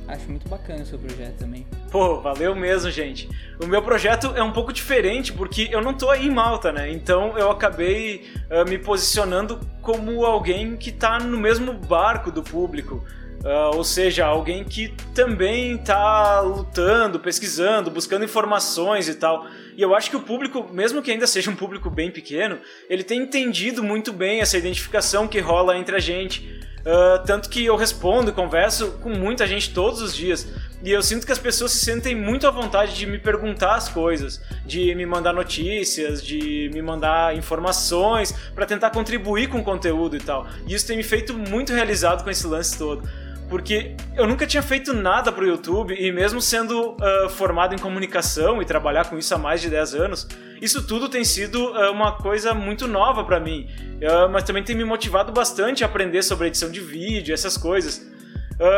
Acho 0.08 0.30
muito 0.30 0.48
bacana 0.48 0.84
o 0.84 0.86
seu 0.86 1.00
projeto 1.00 1.40
também. 1.40 1.66
Pô, 1.92 2.22
valeu 2.22 2.56
mesmo, 2.56 2.92
gente. 2.92 3.28
O 3.60 3.66
meu 3.66 3.82
projeto 3.82 4.28
é 4.36 4.44
um 4.44 4.52
pouco 4.52 4.72
diferente 4.72 5.34
porque 5.34 5.68
eu 5.72 5.82
não 5.82 5.96
tô 5.96 6.12
aí 6.12 6.28
em 6.28 6.32
Malta, 6.32 6.72
né? 6.72 6.92
Então 6.92 7.36
eu 7.38 7.50
acabei 7.50 8.30
ah, 8.52 8.64
me 8.66 8.78
posicionando 8.78 9.60
como 9.82 10.24
alguém 10.24 10.78
que 10.78 10.92
tá 10.92 11.18
no 11.18 11.38
mesmo 11.40 11.74
barco 11.74 12.32
do 12.32 12.44
público. 12.44 13.04
Ah, 13.44 13.72
ou 13.76 13.84
seja, 13.84 14.26
alguém 14.26 14.64
que 14.64 14.94
também 15.14 15.78
tá 15.78 16.40
lutando, 16.42 17.20
pesquisando, 17.20 17.92
buscando 17.92 18.26
informações 18.26 19.08
e 19.08 19.16
tal. 19.16 19.46
E 19.76 19.82
eu 19.82 19.94
acho 19.94 20.10
que 20.10 20.16
o 20.16 20.22
público, 20.22 20.68
mesmo 20.74 21.02
que 21.02 21.12
ainda 21.12 21.28
seja 21.28 21.52
um 21.52 21.56
público 21.56 21.90
bem 21.90 22.10
pequeno, 22.10 22.60
ele 22.90 23.04
tem 23.04 23.22
entendido 23.22 23.84
muito 23.84 24.12
bem 24.14 24.42
essa 24.42 24.58
identificação 24.58 25.28
que 25.28 25.40
rola 25.40 25.78
entre 25.78 25.96
a 25.96 26.00
gente. 26.00 26.64
Ah, 26.86 27.24
tanto 27.26 27.50
que 27.50 27.66
eu 27.66 27.76
respondo 27.76 28.30
e 28.30 28.34
converso 28.34 28.92
com 29.02 29.10
muita 29.10 29.48
gente 29.48 29.74
todos 29.74 30.02
os 30.02 30.16
dias. 30.16 30.48
E 30.84 30.92
eu 30.92 31.02
sinto 31.02 31.26
que 31.26 31.32
as 31.32 31.40
pessoas 31.40 31.72
se 31.72 31.84
sentem 31.84 32.14
muito 32.14 32.46
à 32.46 32.52
vontade 32.52 32.96
de 32.96 33.08
me 33.08 33.18
perguntar 33.18 33.74
as 33.74 33.90
coisas, 33.90 34.40
de 34.66 34.94
me 34.94 35.04
mandar 35.04 35.34
notícias, 35.34 36.24
de 36.24 36.70
me 36.72 36.82
mandar 36.84 37.36
informações 37.36 38.32
para 38.54 38.68
tentar 38.68 38.92
contribuir 38.92 39.50
com 39.50 39.58
o 39.58 39.64
conteúdo 39.64 40.16
e 40.16 40.20
tal. 40.20 40.46
E 40.68 40.76
isso 40.76 40.86
tem 40.86 40.96
me 40.96 41.04
feito 41.04 41.34
muito 41.34 41.74
realizado 41.74 42.24
com 42.24 42.30
esse 42.30 42.46
lance 42.46 42.78
todo. 42.78 43.10
Porque 43.50 43.96
eu 44.16 44.26
nunca 44.26 44.48
tinha 44.48 44.64
feito 44.64 44.94
nada 44.94 45.32
pro 45.32 45.46
YouTube 45.46 45.96
e 45.98 46.12
mesmo 46.12 46.42
sendo 46.42 46.98
ah, 47.00 47.30
formado 47.30 47.76
em 47.76 47.78
comunicação 47.78 48.62
e 48.62 48.66
trabalhar 48.66 49.10
com 49.10 49.18
isso 49.18 49.34
há 49.36 49.38
mais 49.38 49.62
de 49.62 49.70
10 49.70 49.96
anos, 49.96 50.28
isso 50.62 50.86
tudo 50.86 51.08
tem 51.08 51.24
sido 51.24 51.60
ah, 51.76 51.92
uma 51.92 52.14
coisa 52.14 52.54
muito 52.54 52.88
nova 52.88 53.24
para 53.24 53.40
mim. 53.40 53.68
Ah, 54.04 54.28
mas 54.28 54.44
também 54.44 54.64
tem 54.64 54.76
me 54.76 54.84
motivado 54.84 55.32
bastante 55.32 55.84
a 55.84 55.88
aprender 55.88 56.24
sobre 56.24 56.48
edição 56.48 56.72
de 56.72 56.80
vídeo, 56.80 57.34
essas 57.34 57.58
coisas. 57.58 58.14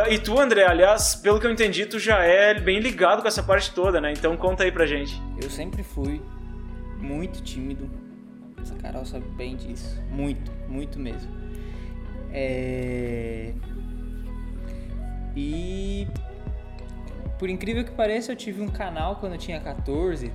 E 0.09 0.17
tu, 0.17 0.39
André, 0.39 0.65
aliás, 0.65 1.13
pelo 1.13 1.39
que 1.39 1.45
eu 1.45 1.51
entendi, 1.51 1.85
tu 1.85 1.99
já 1.99 2.23
é 2.23 2.59
bem 2.59 2.79
ligado 2.79 3.21
com 3.21 3.27
essa 3.27 3.43
parte 3.43 3.71
toda, 3.71 4.01
né? 4.01 4.11
Então 4.11 4.35
conta 4.35 4.63
aí 4.63 4.71
pra 4.71 4.87
gente. 4.87 5.21
Eu 5.39 5.51
sempre 5.51 5.83
fui 5.83 6.19
muito 6.97 7.43
tímido. 7.43 7.87
Essa 8.59 8.73
Carol 8.75 9.05
sabe 9.05 9.25
bem 9.35 9.55
disso. 9.55 10.01
Muito, 10.09 10.51
muito 10.67 10.99
mesmo. 10.99 11.31
É... 12.33 13.53
E 15.37 16.07
por 17.37 17.47
incrível 17.47 17.85
que 17.85 17.91
pareça, 17.91 18.31
eu 18.31 18.35
tive 18.35 18.59
um 18.59 18.67
canal 18.67 19.17
quando 19.17 19.33
eu 19.33 19.37
tinha 19.37 19.59
14, 19.59 20.33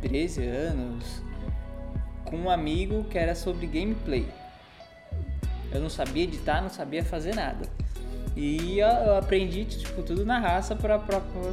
13 0.00 0.46
anos, 0.46 1.22
com 2.24 2.36
um 2.36 2.48
amigo 2.48 3.02
que 3.04 3.18
era 3.18 3.34
sobre 3.34 3.66
gameplay. 3.66 4.24
Eu 5.72 5.80
não 5.80 5.90
sabia 5.90 6.22
editar, 6.22 6.62
não 6.62 6.70
sabia 6.70 7.04
fazer 7.04 7.34
nada. 7.34 7.68
E 8.36 8.78
eu 8.78 9.16
aprendi 9.16 9.64
tipo, 9.64 10.02
tudo 10.02 10.24
na 10.24 10.38
raça 10.38 10.76
pra 10.76 11.00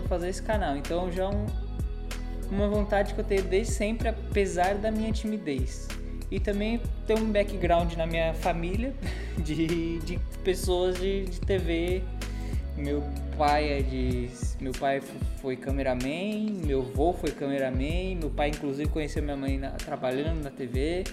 fazer 0.07 0.29
esse 0.29 0.43
canal. 0.43 0.77
Então 0.77 1.11
já 1.11 1.23
é 1.23 1.27
um, 1.27 1.47
uma 2.51 2.67
vontade 2.67 3.15
que 3.15 3.19
eu 3.19 3.25
tenho 3.25 3.43
desde 3.43 3.73
sempre, 3.73 4.09
apesar 4.09 4.75
da 4.75 4.91
minha 4.91 5.11
timidez. 5.11 5.87
E 6.29 6.39
também 6.39 6.79
ter 7.07 7.17
um 7.17 7.31
background 7.31 7.93
na 7.95 8.05
minha 8.05 8.31
família 8.35 8.93
de, 9.43 9.97
de 9.99 10.19
pessoas 10.43 10.99
de, 10.99 11.25
de 11.25 11.41
TV. 11.41 12.03
Meu 12.77 13.03
pai 13.37 13.79
é 13.79 13.81
de. 13.81 14.29
Meu 14.59 14.71
pai 14.73 15.01
foi 15.41 15.55
cameraman, 15.55 16.51
meu 16.65 16.81
avô 16.81 17.13
foi 17.13 17.31
cameraman, 17.31 18.15
meu 18.19 18.29
pai 18.29 18.49
inclusive 18.49 18.89
conheceu 18.89 19.21
minha 19.21 19.35
mãe 19.37 19.57
na- 19.57 19.71
trabalhando 19.71 20.43
na 20.43 20.49
TV. 20.49 21.03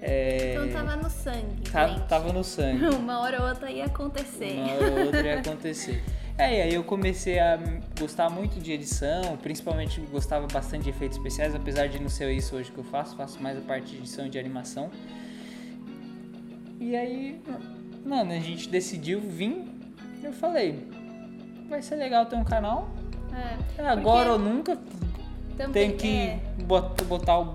É, 0.00 0.54
Então 0.54 0.68
tava 0.84 0.96
no 0.96 1.10
sangue, 1.10 1.70
tá- 1.72 1.98
tava 2.00 2.32
no 2.32 2.44
sangue. 2.44 2.84
Uma 2.94 3.20
hora 3.20 3.42
ou 3.42 3.48
outra 3.48 3.70
ia 3.70 3.86
acontecer. 3.86 4.52
Uma 4.52 4.72
hora 4.72 4.90
ou 4.92 5.06
outra 5.06 5.22
ia 5.26 5.38
acontecer. 5.40 6.02
É, 6.40 6.58
e 6.58 6.62
aí 6.62 6.74
eu 6.74 6.84
comecei 6.84 7.40
a 7.40 7.58
gostar 7.98 8.30
muito 8.30 8.60
de 8.60 8.70
edição, 8.70 9.36
principalmente 9.42 10.00
gostava 10.02 10.46
bastante 10.46 10.84
de 10.84 10.90
efeitos 10.90 11.18
especiais, 11.18 11.52
apesar 11.52 11.88
de 11.88 11.98
não 12.00 12.08
ser 12.08 12.30
isso 12.30 12.54
hoje 12.54 12.70
que 12.70 12.78
eu 12.78 12.84
faço, 12.84 13.16
faço 13.16 13.42
mais 13.42 13.58
a 13.58 13.60
parte 13.60 13.90
de 13.90 13.96
edição 13.96 14.24
e 14.24 14.30
de 14.30 14.38
animação. 14.38 14.88
E 16.78 16.94
aí, 16.94 17.40
mano, 18.06 18.30
a 18.30 18.38
gente 18.38 18.68
decidiu 18.68 19.20
vir, 19.20 19.64
eu 20.28 20.32
falei, 20.32 20.86
vai 21.68 21.82
ser 21.82 21.96
legal 21.96 22.26
ter 22.26 22.36
um 22.36 22.44
canal. 22.44 22.88
É, 23.78 23.82
Agora 23.88 24.32
ou 24.32 24.38
nunca 24.38 24.78
também, 25.56 25.88
tem 25.90 25.96
que 25.96 26.16
é, 26.16 26.40
bot- 26.64 27.04
botar 27.04 27.38
o. 27.40 27.54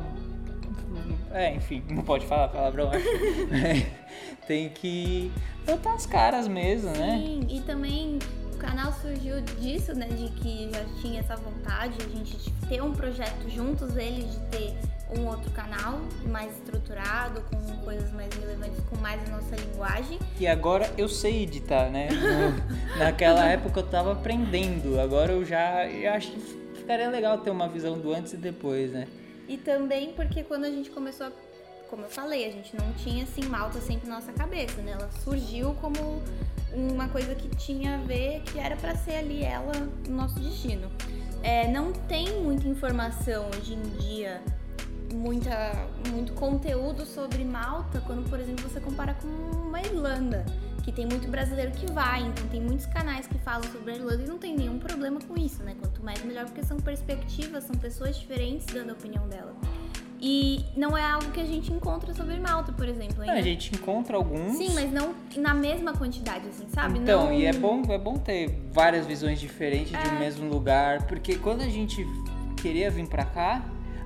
É, 1.32 1.56
enfim, 1.56 1.84
não 1.90 2.04
pode 2.04 2.26
falar 2.28 2.48
palavrão, 2.50 2.90
acho. 2.92 3.06
tem 4.48 4.70
que 4.70 5.32
botar 5.66 5.94
as 5.94 6.06
caras 6.06 6.48
mesmo, 6.48 6.92
né? 6.92 7.18
Sim, 7.24 7.48
e 7.50 7.60
também 7.62 8.20
o 8.54 8.58
canal 8.58 8.94
surgiu 8.94 9.42
disso, 9.60 9.94
né? 9.96 10.08
De 10.08 10.30
que 10.30 10.70
já 10.72 10.84
tinha 11.02 11.20
essa 11.22 11.36
vontade, 11.36 11.96
a 12.00 12.08
gente 12.10 12.52
ter 12.70 12.82
um 12.84 12.92
projeto 12.94 13.50
juntos, 13.50 13.96
eles 13.98 14.32
de 14.32 14.40
ter 14.52 14.74
um 15.20 15.28
outro 15.28 15.50
canal 15.52 16.00
mais 16.28 16.52
estruturado, 16.54 17.42
com 17.52 17.78
coisas 17.84 18.12
mais 18.12 18.34
relevantes, 18.36 18.80
com 18.90 18.96
mais 18.98 19.22
a 19.28 19.32
nossa 19.32 19.56
linguagem. 19.56 20.20
E 20.40 20.48
agora 20.48 20.90
eu 20.98 21.08
sei 21.10 21.44
editar, 21.44 21.90
né? 21.90 22.10
No- 22.12 22.98
naquela 23.00 23.46
época 23.48 23.80
eu 23.80 23.88
tava 23.88 24.12
aprendendo, 24.14 25.00
agora 25.00 25.32
eu 25.34 25.46
já 25.46 25.88
eu 25.88 26.12
acho 26.14 26.32
que 26.32 26.40
ficaria 26.76 27.10
legal 27.10 27.38
ter 27.40 27.50
uma 27.50 27.68
visão 27.68 27.98
do 28.00 28.14
antes 28.14 28.34
e 28.34 28.38
depois, 28.38 28.92
né? 28.92 29.08
E 29.48 29.58
também 29.58 30.14
porque 30.14 30.44
quando 30.44 30.66
a 30.66 30.70
gente 30.72 30.90
começou, 30.90 31.28
a, 31.28 31.32
como 31.90 32.04
eu 32.04 32.10
falei, 32.10 32.48
a 32.48 32.52
gente 32.52 32.76
não 32.76 32.92
tinha 32.94 33.24
assim 33.24 33.44
Malta 33.44 33.80
sempre 33.82 34.08
na 34.10 34.16
nossa 34.16 34.32
cabeça, 34.34 34.82
né? 34.82 34.94
Ela 34.94 35.10
surgiu 35.24 35.76
como 35.82 36.22
uma 36.74 37.08
coisa 37.10 37.36
que 37.36 37.48
tinha 37.56 37.96
a 37.96 37.98
ver, 38.00 38.42
que 38.42 38.58
era 38.58 38.76
pra 38.76 38.96
ser 38.96 39.16
ali 39.18 39.44
ela 39.44 39.72
no 40.08 40.16
nosso 40.16 40.40
destino. 40.40 40.90
É, 41.44 41.68
não 41.68 41.92
tem 41.92 42.42
muita 42.42 42.68
informação 42.68 43.48
hoje 43.58 43.74
em 43.74 43.82
dia, 44.00 44.42
muita, 45.14 45.72
muito 46.12 46.34
conteúdo 46.34 47.06
sobre 47.06 47.44
Malta, 47.44 48.02
quando, 48.06 48.28
por 48.30 48.40
exemplo, 48.40 48.68
você 48.68 48.80
compara 48.80 49.14
com 49.16 49.28
uma 49.28 49.82
Irlanda, 49.82 50.46
que 50.84 50.92
tem 50.92 51.06
muito 51.06 51.28
brasileiro 51.30 51.72
que 51.72 51.92
vai, 51.92 52.22
então 52.22 52.46
tem 52.48 52.62
muitos 52.62 52.86
canais 52.88 53.26
que 53.28 53.38
falam 53.40 53.64
sobre 53.72 53.92
a 53.92 53.96
Irlanda 53.96 54.24
e 54.24 54.28
não 54.28 54.38
tem 54.38 54.56
nenhum 54.56 54.80
problema 54.80 55.20
com 55.22 55.40
isso, 55.40 55.64
né? 55.64 55.76
Quanto 55.80 56.04
mais 56.04 56.24
melhor, 56.26 56.46
porque 56.46 56.64
são 56.64 56.78
perspectivas, 56.78 57.64
são 57.64 57.76
pessoas 57.76 58.18
diferentes 58.18 58.66
dando 58.68 58.90
a 58.90 58.94
opinião 58.94 59.28
dela. 59.28 59.56
E 60.26 60.64
não 60.78 60.98
é 60.98 61.04
algo 61.04 61.32
que 61.32 61.42
a 61.42 61.46
gente 61.46 61.72
encontra 61.72 62.14
sobre 62.14 62.40
Malta, 62.40 62.72
por 62.72 62.88
exemplo. 62.88 63.22
Ainda. 63.22 63.34
a 63.34 63.42
gente 63.42 63.76
encontra 63.76 64.16
alguns. 64.16 64.56
Sim, 64.56 64.74
mas 64.74 64.90
não 64.90 65.14
na 65.36 65.54
mesma 65.54 65.92
quantidade, 65.94 66.48
assim, 66.48 66.66
sabe? 66.70 67.00
Então, 67.00 67.26
não... 67.26 67.34
e 67.34 67.46
é 67.46 67.52
bom, 67.52 67.82
é 67.90 67.98
bom 67.98 68.14
ter 68.14 68.58
várias 68.72 69.06
visões 69.06 69.38
diferentes 69.38 69.92
de 69.92 70.10
um 70.10 70.16
É. 70.16 70.20
mesmo 70.20 70.50
lugar, 70.50 71.08
porque 71.08 71.36
quando 71.36 71.60
a 71.62 71.68
gente 71.68 72.08
queria 72.56 72.90
vir 72.90 73.06
pra 73.08 73.26
cá, 73.26 73.62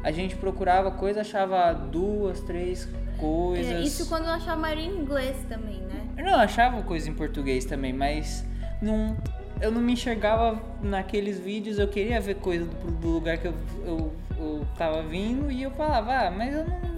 a 0.07 0.11
gente 0.11 0.37
procurava 0.37 0.89
coisa, 0.89 1.19
achava 1.19 1.73
duas, 1.73 2.39
três 2.39 2.87
coisas. 3.19 3.73
É, 3.73 3.81
isso 3.81 4.07
quando 4.07 4.23
eu 4.23 4.31
achava 4.31 4.55
maioria 4.55 4.85
em 4.85 4.99
inglês 5.01 5.35
também, 5.49 5.81
né? 5.81 6.01
Eu 6.17 6.23
não 6.23 6.35
achava 6.35 6.81
coisa 6.81 7.09
em 7.09 7.13
português 7.13 7.65
também, 7.65 7.91
mas 7.91 8.45
não, 8.81 9.17
eu 9.59 9.69
não 9.69 9.81
me 9.81 9.91
enxergava 9.91 10.61
naqueles 10.81 11.37
vídeos, 11.37 11.77
eu 11.77 11.89
queria 11.89 12.21
ver 12.21 12.35
coisa 12.35 12.63
do, 12.63 12.91
do 12.91 13.07
lugar 13.09 13.37
que 13.37 13.47
eu, 13.47 13.53
eu, 13.85 14.13
eu 14.37 14.67
tava 14.77 15.03
vindo 15.03 15.51
e 15.51 15.61
eu 15.61 15.71
falava, 15.71 16.27
ah, 16.27 16.31
mas 16.31 16.55
eu 16.55 16.63
não. 16.63 16.96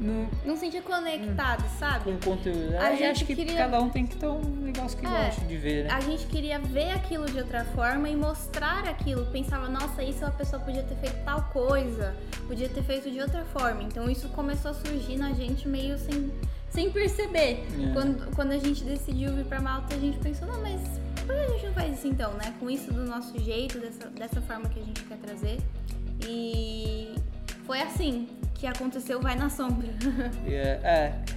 Não, 0.00 0.28
não 0.44 0.56
sentia 0.56 0.80
conectado, 0.82 1.62
sabe? 1.78 2.04
com 2.04 2.30
conteúdo. 2.30 2.74
A 2.76 2.86
Aí 2.86 2.96
gente 2.98 3.10
acho 3.10 3.24
que 3.26 3.34
queria- 3.36 3.56
cada 3.56 3.80
um 3.80 3.88
tem 3.90 4.06
que 4.06 4.16
ter 4.16 4.26
um 4.26 4.40
negócio 4.40 4.98
que 4.98 5.06
É, 5.06 5.26
gosta 5.26 5.44
de 5.44 5.56
ver, 5.56 5.84
né? 5.84 5.90
A 5.92 6.00
gente 6.00 6.26
queria 6.26 6.58
ver 6.58 6.90
aquilo 6.92 7.26
de 7.26 7.38
outra 7.38 7.64
forma 7.66 8.08
e 8.08 8.16
mostrar 8.16 8.88
aquilo. 8.88 9.26
Pensava, 9.26 9.68
nossa, 9.68 10.02
isso 10.02 10.24
a 10.24 10.30
pessoa 10.30 10.60
podia 10.62 10.82
ter 10.82 10.96
feito 10.96 11.22
tal 11.24 11.42
coisa, 11.52 12.14
podia 12.46 12.68
ter 12.68 12.82
feito 12.82 13.10
de 13.10 13.20
outra 13.20 13.44
forma. 13.44 13.82
Então 13.82 14.08
isso 14.10 14.28
começou 14.30 14.70
a 14.70 14.74
surgir 14.74 15.16
na 15.16 15.32
gente 15.32 15.68
meio 15.68 15.98
sem, 15.98 16.32
sem 16.70 16.90
perceber. 16.90 17.66
É. 17.78 17.92
Quando, 17.92 18.34
quando 18.34 18.52
a 18.52 18.58
gente 18.58 18.82
decidiu 18.84 19.34
vir 19.34 19.44
pra 19.44 19.60
Malta, 19.60 19.94
a 19.94 19.98
gente 19.98 20.18
pensou, 20.18 20.48
não, 20.48 20.60
mas 20.62 20.80
por 21.26 21.34
que 21.36 21.40
a 21.42 21.48
gente 21.48 21.66
não 21.66 21.74
faz 21.74 21.98
isso 21.98 22.08
então, 22.08 22.32
né? 22.34 22.54
Com 22.58 22.70
isso 22.70 22.92
do 22.92 23.04
nosso 23.04 23.38
jeito, 23.38 23.78
dessa, 23.78 24.06
dessa 24.08 24.40
forma 24.40 24.68
que 24.68 24.80
a 24.80 24.82
gente 24.82 25.04
quer 25.04 25.18
trazer. 25.18 25.58
E 26.26 27.14
foi 27.70 27.82
assim 27.82 28.26
que 28.54 28.66
aconteceu 28.66 29.20
Vai 29.20 29.36
na 29.36 29.48
Sombra. 29.48 29.86
E 30.44 30.52
É, 30.52 30.80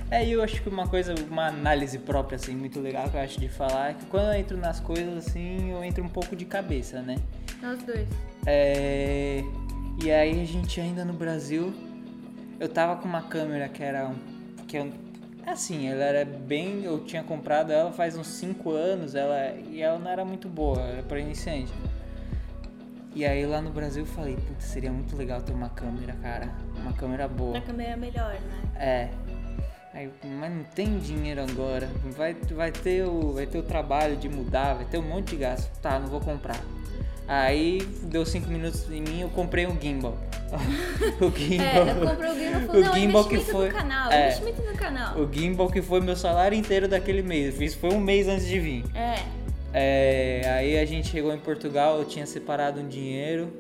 é, 0.10 0.24
é, 0.24 0.28
eu 0.28 0.42
acho 0.42 0.64
que 0.64 0.68
uma 0.68 0.88
coisa, 0.88 1.14
uma 1.30 1.46
análise 1.46 2.00
própria, 2.00 2.38
assim, 2.38 2.56
muito 2.56 2.80
legal 2.80 3.08
que 3.08 3.16
eu 3.16 3.22
acho 3.22 3.40
de 3.40 3.48
falar 3.48 3.92
é 3.92 3.94
que 3.94 4.06
quando 4.08 4.26
eu 4.26 4.34
entro 4.34 4.58
nas 4.58 4.80
coisas, 4.80 5.28
assim, 5.28 5.70
eu 5.70 5.84
entro 5.84 6.04
um 6.04 6.10
pouco 6.10 6.36
de 6.36 6.44
cabeça, 6.44 7.04
né? 7.04 7.18
Nós 7.62 7.84
dois. 7.84 8.08
É, 8.48 9.44
e 10.04 10.12
aí 10.12 10.42
a 10.42 10.46
gente 10.46 10.82
ainda 10.82 11.06
no 11.06 11.14
Brasil, 11.14 11.72
eu 12.60 12.68
tava 12.68 13.00
com 13.00 13.08
uma 13.08 13.22
câmera 13.22 13.70
que 13.70 13.84
era 13.84 14.08
um, 14.08 14.16
que 14.68 14.76
eu, 14.76 14.92
assim, 15.46 15.88
ela 15.88 16.04
era 16.04 16.26
bem, 16.26 16.84
eu 16.84 17.06
tinha 17.06 17.22
comprado 17.22 17.72
ela 17.72 17.92
faz 17.92 18.18
uns 18.18 18.28
5 18.28 18.72
anos, 18.72 19.14
ela 19.14 19.54
e 19.70 19.84
ela 19.84 20.00
não 20.00 20.10
era 20.10 20.26
muito 20.26 20.50
boa, 20.50 20.82
era 20.82 21.04
para 21.04 21.20
iniciante. 21.20 21.72
E 23.16 23.26
aí 23.26 23.46
lá 23.46 23.62
no 23.62 23.70
Brasil 23.70 24.04
eu 24.04 24.08
falei, 24.08 24.36
putz, 24.36 24.66
seria 24.66 24.92
muito 24.92 25.16
legal 25.16 25.42
ter 25.42 25.54
uma 25.54 25.70
câmera, 25.70 26.14
cara, 26.22 26.50
uma 26.76 26.94
câmera 26.94 27.28
boa. 27.28 27.52
Pra 27.52 27.62
câmera 27.62 27.96
melhor, 27.96 28.34
né? 28.34 28.62
É. 28.76 29.10
Aí, 29.94 30.10
mas 30.24 30.52
não 30.52 30.64
tem 30.64 30.98
dinheiro 30.98 31.44
agora. 31.44 31.88
Vai, 32.18 32.34
vai, 32.34 32.72
ter 32.72 33.06
o, 33.06 33.34
vai 33.34 33.46
ter 33.46 33.60
o 33.60 33.64
trabalho 33.64 34.18
de 34.18 34.28
mudar, 34.28 34.74
vai 34.74 34.86
ter 34.86 34.98
um 34.98 35.04
monte 35.04 35.30
de 35.30 35.36
gasto. 35.36 35.70
Tá, 35.80 36.00
não 36.00 36.08
vou 36.08 36.20
comprar. 36.20 36.60
Aí 37.28 37.80
deu 38.04 38.26
cinco 38.26 38.50
minutos 38.50 38.90
em 38.90 39.02
mim, 39.02 39.22
eu 39.22 39.30
comprei 39.30 39.68
um 39.68 39.80
gimbal. 39.80 40.18
o 41.22 41.32
gimbal. 41.38 41.68
É, 41.68 41.92
eu 41.92 42.10
comprei 42.10 42.32
o 42.32 42.36
gimbal 42.36 42.62
falei, 42.62 42.82
o 42.82 42.86
não, 42.86 42.94
gimbal 42.96 43.26
que 43.26 43.38
foi. 43.40 43.68
no 43.68 43.74
canal, 43.74 44.12
é, 44.12 44.28
investimento 44.28 44.62
no 44.64 44.78
canal. 44.78 45.20
o 45.20 45.32
gimbal 45.32 45.70
que 45.70 45.82
foi 45.82 46.02
meu 46.02 46.16
salário 46.16 46.58
inteiro 46.58 46.88
daquele 46.88 47.22
mês. 47.22 47.76
Foi 47.76 47.94
um 47.94 48.00
mês 48.00 48.28
antes 48.28 48.48
de 48.48 48.60
vir. 48.60 48.84
É, 48.96 49.20
É, 49.74 50.42
aí 50.56 50.78
a 50.78 50.86
gente 50.86 51.08
chegou 51.10 51.34
em 51.34 51.40
Portugal, 51.40 51.98
eu 51.98 52.06
tinha 52.06 52.26
separado 52.26 52.80
um 52.80 52.88
dinheiro. 52.88 53.52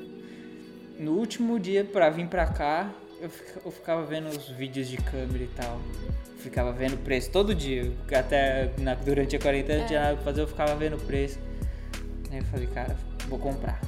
No 1.00 1.14
último 1.14 1.60
dia 1.60 1.84
pra 1.84 2.10
vir 2.10 2.28
pra 2.28 2.46
cá, 2.46 2.94
eu, 3.20 3.30
eu 3.66 3.72
ficava 3.72 4.04
vendo 4.06 4.28
os 4.28 4.48
vídeos 4.50 4.88
de 4.88 4.98
câmera 4.98 5.44
e 5.44 5.48
tal. 5.56 5.80
Ficava 6.38 6.72
vendo 6.72 6.94
o 6.94 6.98
preço 6.98 7.32
todo 7.32 7.56
dia. 7.56 7.92
Até 8.16 8.70
na- 8.78 8.94
durante 8.96 9.36
a 9.36 9.40
quarentena 9.40 9.80
não 9.80 9.88
tinha 9.88 10.02
nada 10.02 10.16
pra 10.16 10.24
fazer, 10.26 10.42
eu 10.42 10.48
ficava 10.48 10.76
vendo 10.76 10.98
o 10.98 11.00
preço. 11.00 11.40
Aí 12.32 12.38
eu 12.38 12.44
falei, 12.46 12.68
cara, 12.68 12.96
vou 13.28 13.40
comprar. 13.40 13.82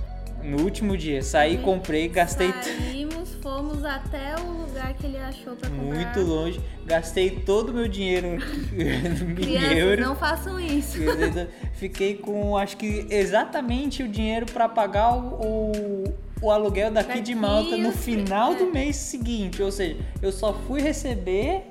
No 0.44 0.62
último 0.64 0.96
dia, 0.98 1.22
saí, 1.22 1.58
comprei, 1.58 2.08
gastei 2.08 2.52
t- 2.54 2.64
saímos, 2.64 3.05
fomos 3.46 3.86
até 3.86 4.34
o 4.42 4.64
lugar 4.66 4.96
que 4.96 5.06
ele 5.06 5.20
achou 5.20 5.56
pra 5.56 5.70
comprar. 5.70 5.84
muito 5.94 6.20
longe, 6.22 6.60
gastei 6.84 7.30
todo 7.30 7.70
o 7.70 7.74
meu 7.76 7.88
dinheiro 7.88 8.26
em 8.28 8.40
Crianças, 9.36 9.78
euros. 9.78 10.04
não 10.08 10.16
façam 10.16 10.60
isso. 10.60 10.98
Fiquei 11.74 12.16
com, 12.16 12.58
acho 12.58 12.76
que 12.76 13.06
exatamente 13.08 14.02
o 14.02 14.08
dinheiro 14.08 14.48
para 14.48 14.68
pagar 14.68 15.14
o, 15.16 15.36
o, 15.46 16.04
o 16.42 16.50
aluguel 16.50 16.90
daqui, 16.90 17.10
Daqui 17.10 17.22
de 17.22 17.36
Malta 17.36 17.78
no 17.78 17.90
os- 17.90 18.04
final 18.04 18.54
é. 18.54 18.56
do 18.56 18.66
mês 18.74 18.96
seguinte. 18.96 19.62
Ou 19.62 19.72
seja, 19.72 19.96
eu 20.24 20.32
só 20.32 20.52
fui 20.52 20.82
receber 20.82 21.66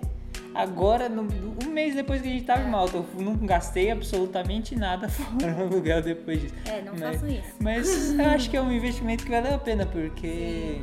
agora, 0.55 1.09
no, 1.09 1.27
um 1.67 1.71
mês 1.73 1.97
depois 1.97 2.23
que 2.23 2.29
a 2.29 2.31
gente 2.31 2.45
tava 2.45 2.63
É. 2.63 2.67
em 2.69 2.71
Malta. 2.71 2.99
Eu 2.99 3.05
não 3.19 3.35
gastei 3.35 3.91
absolutamente 3.91 4.77
nada 4.77 5.09
fora 5.11 5.57
o 5.59 5.63
aluguel 5.63 6.01
depois 6.03 6.41
disso. 6.41 6.55
É, 6.67 6.81
não 6.83 6.93
Mas- 6.97 7.17
façam 7.17 7.29
isso. 7.29 7.55
Mas 7.59 8.13
eu 8.17 8.27
acho 8.27 8.49
que 8.49 8.57
é 8.57 8.63
um 8.63 8.71
investimento 8.71 9.25
que 9.25 9.31
valeu 9.33 9.57
a 9.57 9.59
pena, 9.59 9.85
porque 9.85 10.81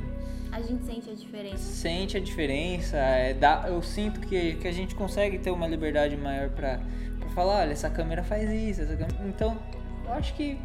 A 0.52 0.62
gente 0.62 0.84
sente 0.84 1.10
a 1.10 1.14
diferença. 1.14 1.58
sente 1.58 2.18
a 2.18 2.20
diferença, 2.20 2.98
é, 2.98 3.34
dá, 3.34 3.66
eu 3.68 3.82
sinto 3.82 4.20
que, 4.20 4.56
que 4.56 4.68
a 4.68 4.72
gente 4.72 4.94
consegue 4.96 5.40
ter 5.40 5.50
uma 5.52 5.68
liberdade 5.68 6.18
maior 6.18 6.50
pra 6.50 6.80
falar, 7.34 7.62
olha, 7.62 7.72
essa 7.72 7.90
câmera 7.90 8.24
faz 8.24 8.50
isso, 8.50 8.82
essa 8.82 8.96
câmera... 8.96 9.16
então 9.26 9.58
eu 10.06 10.12
acho 10.14 10.34
que 10.34 10.58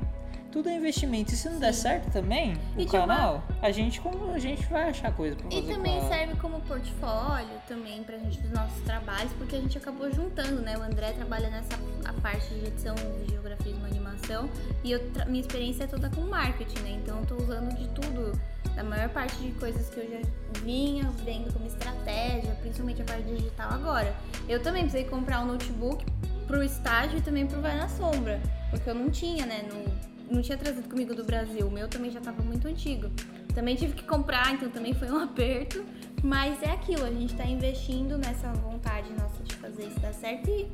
tudo 0.56 0.70
é 0.70 0.74
investimento. 0.74 1.34
E 1.34 1.36
se 1.36 1.50
não 1.50 1.58
der 1.58 1.74
certo 1.74 2.10
também, 2.10 2.54
o 2.54 2.80
E, 2.80 2.86
tipo, 2.86 2.92
canal, 2.92 3.44
a 3.60 3.70
gente 3.70 4.00
como 4.00 4.32
a 4.32 4.38
gente 4.38 4.64
vai 4.68 4.88
achar 4.88 5.12
coisa 5.12 5.36
pra 5.36 5.48
E 5.48 5.60
fazer 5.60 5.74
também 5.74 5.92
com 5.92 6.06
ela. 6.06 6.08
serve 6.08 6.36
como 6.36 6.60
portfólio 6.62 7.60
também 7.68 8.02
pra 8.02 8.16
gente 8.16 8.40
dos 8.40 8.50
nossos 8.52 8.80
trabalhos, 8.80 9.30
porque 9.34 9.54
a 9.54 9.60
gente 9.60 9.76
acabou 9.76 10.10
juntando, 10.10 10.62
né? 10.62 10.78
O 10.78 10.82
André 10.82 11.12
trabalha 11.12 11.50
nessa 11.50 11.78
a 12.06 12.12
parte 12.22 12.48
de 12.54 12.68
edição, 12.68 12.94
videografismo, 13.20 13.84
animação, 13.84 14.48
e 14.82 14.92
eu 14.92 15.00
minha 15.26 15.42
experiência 15.42 15.84
é 15.84 15.86
toda 15.86 16.08
com 16.08 16.22
marketing, 16.22 16.78
né? 16.78 16.90
Então 17.02 17.18
eu 17.18 17.26
tô 17.26 17.34
usando 17.34 17.76
de 17.76 17.86
tudo, 17.88 18.32
da 18.74 18.82
maior 18.82 19.10
parte 19.10 19.36
de 19.36 19.52
coisas 19.52 19.90
que 19.90 20.00
eu 20.00 20.10
já 20.10 20.60
vinha 20.62 21.04
vendo 21.22 21.52
como 21.52 21.66
estratégia, 21.66 22.54
principalmente 22.62 23.02
a 23.02 23.04
parte 23.04 23.24
digital 23.24 23.72
agora. 23.72 24.16
Eu 24.48 24.62
também 24.62 24.84
precisei 24.84 25.04
comprar 25.04 25.40
um 25.40 25.46
notebook 25.48 26.02
pro 26.46 26.62
estágio 26.62 27.18
e 27.18 27.20
também 27.20 27.46
pro 27.46 27.60
Vai 27.60 27.76
na 27.76 27.88
Sombra, 27.90 28.40
porque 28.70 28.88
eu 28.88 28.94
não 28.94 29.10
tinha, 29.10 29.44
né? 29.44 29.62
No, 29.70 30.15
não 30.30 30.42
tinha 30.42 30.58
trazido 30.58 30.88
comigo 30.88 31.14
do 31.14 31.24
Brasil, 31.24 31.66
o 31.66 31.70
meu 31.70 31.88
também 31.88 32.10
já 32.10 32.20
tava 32.20 32.42
muito 32.42 32.66
antigo. 32.66 33.10
Também 33.54 33.74
tive 33.76 33.94
que 33.94 34.04
comprar, 34.04 34.54
então 34.54 34.68
também 34.70 34.92
foi 34.92 35.10
um 35.10 35.18
aperto. 35.22 35.84
Mas 36.22 36.62
é 36.62 36.70
aquilo, 36.70 37.04
a 37.04 37.10
gente 37.10 37.34
tá 37.34 37.44
investindo 37.44 38.18
nessa 38.18 38.52
vontade 38.52 39.08
nossa 39.12 39.42
de 39.44 39.54
fazer 39.54 39.86
isso 39.86 40.00
dar 40.00 40.12
certo 40.12 40.50
e 40.50 40.68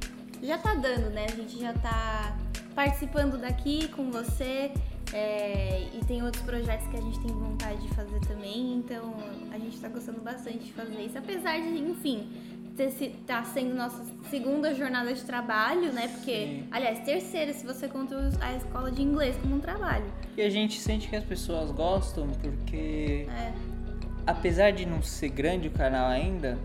já 0.47 0.59
tá 0.59 0.75
dando, 0.75 1.11
né? 1.11 1.27
A 1.27 1.37
gente 1.37 1.59
já 1.59 1.73
tá 1.75 2.37
participando 2.75 3.38
daqui 3.38 3.88
com 3.88 4.11
você 4.11 4.73
é, 5.12 5.88
e 5.93 6.05
tem 6.07 6.23
outros 6.23 6.43
projetos 6.43 6.87
que 6.88 6.97
a 6.97 7.01
gente 7.01 7.21
tem 7.21 7.31
vontade 7.33 7.83
de 7.83 7.95
fazer 7.95 8.19
também, 8.21 8.77
então 8.77 9.15
a 9.51 9.59
gente 9.59 9.79
tá 9.79 9.88
gostando 9.88 10.21
bastante 10.21 10.61
de 10.61 10.73
fazer 10.73 11.03
isso. 11.03 11.19
Apesar 11.19 11.61
de, 11.61 11.79
enfim, 11.79 12.31
tá 13.26 13.44
sendo 13.44 13.74
nossa 13.74 14.02
segunda 14.30 14.74
jornada 14.74 15.12
de 15.12 15.22
trabalho, 15.22 15.92
né? 15.92 16.08
Porque, 16.08 16.32
Sim. 16.32 16.64
aliás, 16.70 17.00
terceira, 17.00 17.52
se 17.52 17.64
você 17.66 17.87
conta 17.88 18.16
a 18.40 18.54
escola 18.54 18.90
de 18.90 19.02
inglês 19.02 19.37
como 19.40 19.56
um 19.56 19.61
trabalho. 19.61 20.04
E 20.37 20.42
a 20.42 20.50
gente 20.50 20.80
sente 20.80 21.08
que 21.08 21.16
as 21.16 21.24
pessoas 21.24 21.70
gostam 21.70 22.28
porque, 22.40 23.26
É. 23.28 23.52
apesar 24.26 24.70
de 24.72 24.87
não 24.87 25.02
ser 25.02 25.28
grande 25.28 25.68
o 25.68 25.70
canal 25.70 26.08
ainda, 26.08 26.58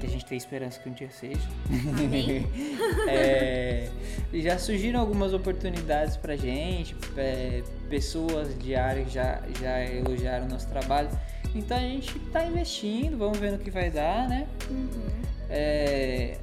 que 0.00 0.06
a 0.06 0.10
gente 0.10 0.24
tem 0.26 0.36
esperança 0.36 0.80
que 0.80 0.88
um 0.88 0.92
dia 0.92 1.10
seja, 1.10 1.40
é, 3.08 3.88
já 4.34 4.58
surgiram 4.58 4.98
algumas 4.98 5.32
oportunidades 5.32 6.16
pra 6.16 6.34
gente, 6.34 6.96
é, 7.16 7.62
pessoas 7.88 8.58
de 8.58 8.74
área 8.74 9.04
já, 9.08 9.40
já 9.60 9.80
elogiaram 9.84 10.46
o 10.46 10.48
nosso 10.48 10.68
trabalho. 10.68 11.08
Então 11.54 11.76
a 11.76 11.80
gente 11.80 12.18
tá 12.32 12.44
investindo, 12.44 13.16
vamos 13.16 13.38
ver 13.38 13.52
no 13.52 13.58
que 13.58 13.70
vai 13.70 13.90
dar, 13.90 14.28
né? 14.28 14.48
Uhum. 14.68 15.22
É, 15.54 16.38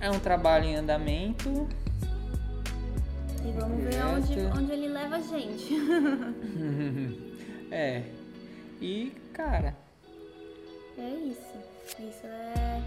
é 0.00 0.10
um 0.10 0.20
trabalho 0.20 0.66
em 0.66 0.76
andamento. 0.76 1.66
E 3.44 3.50
vamos 3.58 3.82
ver 3.82 4.04
onde, 4.04 4.40
onde 4.58 4.72
ele 4.72 4.88
leva 4.88 5.16
a 5.16 5.20
gente. 5.20 5.74
é. 7.72 8.02
E, 8.80 9.12
cara, 9.32 9.74
É 10.98 11.08
isso. 11.08 11.56
Isso 11.98 12.26
é. 12.26 12.82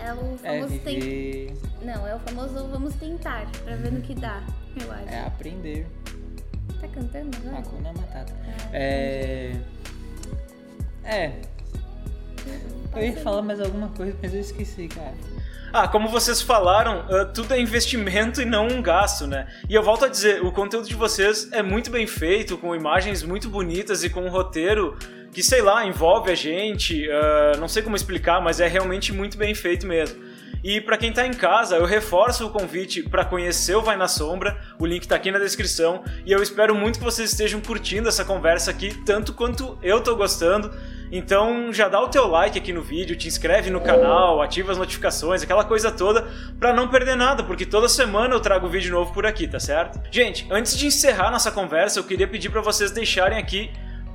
É 0.00 0.12
o 0.12 0.34
é 0.44 0.60
famoso 0.60 0.78
tem... 0.80 1.00
viver, 1.00 1.54
Não, 1.82 2.06
é 2.06 2.14
o 2.14 2.20
famoso 2.20 2.68
vamos 2.68 2.94
tentar, 2.94 3.50
pra 3.64 3.74
ver 3.74 3.90
no 3.90 4.00
que 4.00 4.14
dá, 4.14 4.44
eu 4.80 4.92
acho. 4.92 5.08
é 5.08 5.26
aprender. 5.26 5.86
Tá 6.80 6.86
cantando 6.86 7.36
agora? 7.38 7.58
Hakuna 7.58 7.92
Matata. 7.92 8.32
É. 8.72 9.56
É. 11.02 11.40
Eu 12.96 13.02
ia 13.02 13.16
falar 13.16 13.42
mais 13.42 13.60
alguma 13.60 13.88
coisa, 13.88 14.16
mas 14.22 14.34
eu 14.34 14.40
esqueci, 14.40 14.88
cara. 14.88 15.14
Ah, 15.72 15.86
como 15.86 16.08
vocês 16.08 16.40
falaram, 16.40 17.04
ah, 17.10 17.26
tudo 17.26 17.52
é 17.52 17.60
investimento 17.60 18.40
e 18.40 18.44
não 18.44 18.66
um 18.66 18.82
gasto, 18.82 19.26
né? 19.26 19.46
E 19.68 19.74
eu 19.74 19.82
volto 19.82 20.04
a 20.04 20.08
dizer, 20.08 20.42
o 20.42 20.50
conteúdo 20.50 20.88
de 20.88 20.94
vocês 20.94 21.48
é 21.52 21.62
muito 21.62 21.90
bem 21.90 22.06
feito, 22.06 22.56
com 22.56 22.74
imagens 22.74 23.22
muito 23.22 23.48
bonitas 23.48 24.02
e 24.02 24.10
com 24.10 24.22
um 24.22 24.30
roteiro 24.30 24.96
que, 25.30 25.42
sei 25.42 25.60
lá, 25.60 25.84
envolve 25.84 26.30
a 26.30 26.34
gente. 26.34 27.08
ah, 27.10 27.52
não 27.58 27.68
sei 27.68 27.82
como 27.82 27.96
explicar, 27.96 28.40
mas 28.40 28.60
é 28.60 28.66
realmente 28.66 29.12
muito 29.12 29.36
bem 29.36 29.54
feito 29.54 29.86
mesmo. 29.86 30.28
E 30.64 30.80
pra 30.80 30.96
quem 30.96 31.12
tá 31.12 31.24
em 31.26 31.32
casa, 31.32 31.76
eu 31.76 31.84
reforço 31.84 32.46
o 32.46 32.50
convite 32.50 33.02
pra 33.02 33.24
conhecer 33.24 33.76
o 33.76 33.82
Vai 33.82 33.96
na 33.96 34.08
Sombra, 34.08 34.58
o 34.78 34.86
link 34.86 35.06
tá 35.06 35.14
aqui 35.14 35.30
na 35.30 35.38
descrição, 35.38 36.02
e 36.26 36.32
eu 36.32 36.42
espero 36.42 36.74
muito 36.74 36.98
que 36.98 37.04
vocês 37.04 37.30
estejam 37.30 37.60
curtindo 37.60 38.08
essa 38.08 38.24
conversa 38.24 38.70
aqui, 38.70 38.92
tanto 39.04 39.32
quanto 39.32 39.78
eu 39.82 40.00
tô 40.00 40.16
gostando. 40.16 40.74
Então 41.10 41.72
já 41.72 41.88
dá 41.88 42.00
o 42.00 42.08
teu 42.08 42.26
like 42.26 42.58
aqui 42.58 42.72
no 42.72 42.82
vídeo, 42.82 43.16
te 43.16 43.28
inscreve 43.28 43.70
no 43.70 43.80
canal, 43.80 44.42
ativa 44.42 44.72
as 44.72 44.78
notificações, 44.78 45.42
aquela 45.42 45.64
coisa 45.64 45.90
toda, 45.90 46.26
pra 46.58 46.72
não 46.72 46.88
perder 46.88 47.16
nada, 47.16 47.42
porque 47.42 47.64
toda 47.64 47.88
semana 47.88 48.34
eu 48.34 48.40
trago 48.40 48.68
vídeo 48.68 48.92
novo 48.92 49.12
por 49.12 49.24
aqui, 49.24 49.48
tá 49.48 49.58
certo? 49.58 50.00
Gente, 50.10 50.46
antes 50.50 50.76
de 50.76 50.86
encerrar 50.86 51.30
nossa 51.30 51.50
conversa, 51.50 51.98
eu 51.98 52.04
queria 52.04 52.28
pedir 52.28 52.50
pra 52.50 52.60
vocês 52.60 52.90
deixarem 52.90 53.38
aqui 53.38 53.70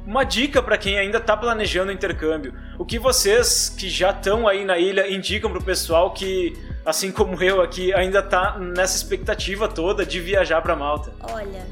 uma 0.06 0.24
dica 0.24 0.62
para 0.62 0.78
quem 0.78 1.00
ainda 1.00 1.18
está 1.18 1.36
planejando 1.36 1.90
o 1.90 1.94
intercâmbio. 1.94 2.54
O 2.78 2.86
que 2.86 3.00
vocês 3.00 3.70
que 3.70 3.90
já 3.90 4.12
estão 4.12 4.48
aí 4.48 4.66
na 4.66 4.78
ilha 4.78 5.10
indicam 5.10 5.50
para 5.50 5.60
o 5.60 5.64
pessoal 5.64 6.12
que, 6.14 6.54
assim 6.86 7.12
como 7.12 7.42
eu 7.42 7.62
aqui, 7.62 7.94
ainda 7.94 8.20
está 8.20 8.60
nessa 8.60 8.98
expectativa 8.98 9.68
toda 9.68 10.06
de 10.06 10.20
viajar 10.20 10.62
para 10.62 10.76
Malta? 10.76 11.14
Olha, 11.22 11.66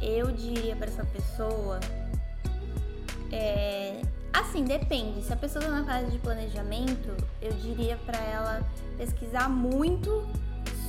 eu 0.00 0.30
diria 0.30 0.76
pra 0.76 0.86
essa 0.86 1.04
pessoa. 1.04 1.80
É, 3.32 4.00
assim, 4.32 4.64
depende. 4.64 5.22
Se 5.22 5.32
a 5.32 5.36
pessoa 5.36 5.64
tá 5.64 5.70
na 5.70 5.84
fase 5.84 6.10
de 6.10 6.18
planejamento, 6.18 7.14
eu 7.40 7.52
diria 7.54 7.96
pra 8.06 8.18
ela 8.18 8.62
pesquisar 8.96 9.48
muito 9.48 10.26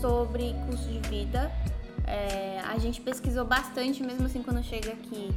sobre 0.02 0.56
custo 0.68 0.88
de 0.88 1.00
vida. 1.10 1.52
É, 2.06 2.60
a 2.68 2.78
gente 2.78 3.02
pesquisou 3.02 3.46
bastante, 3.46 4.02
mesmo 4.04 4.26
assim, 4.26 4.42
quando 4.42 4.64
chega 4.64 4.94
aqui. 4.94 5.34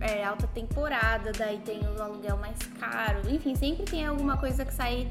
É 0.00 0.24
alta 0.24 0.46
temporada, 0.46 1.32
daí 1.36 1.58
tem 1.58 1.80
o 1.80 2.00
aluguel 2.00 2.36
mais 2.36 2.58
caro. 2.78 3.28
Enfim, 3.28 3.56
sempre 3.56 3.84
tem 3.84 4.06
alguma 4.06 4.36
coisa 4.36 4.64
que 4.64 4.72
sai 4.72 5.08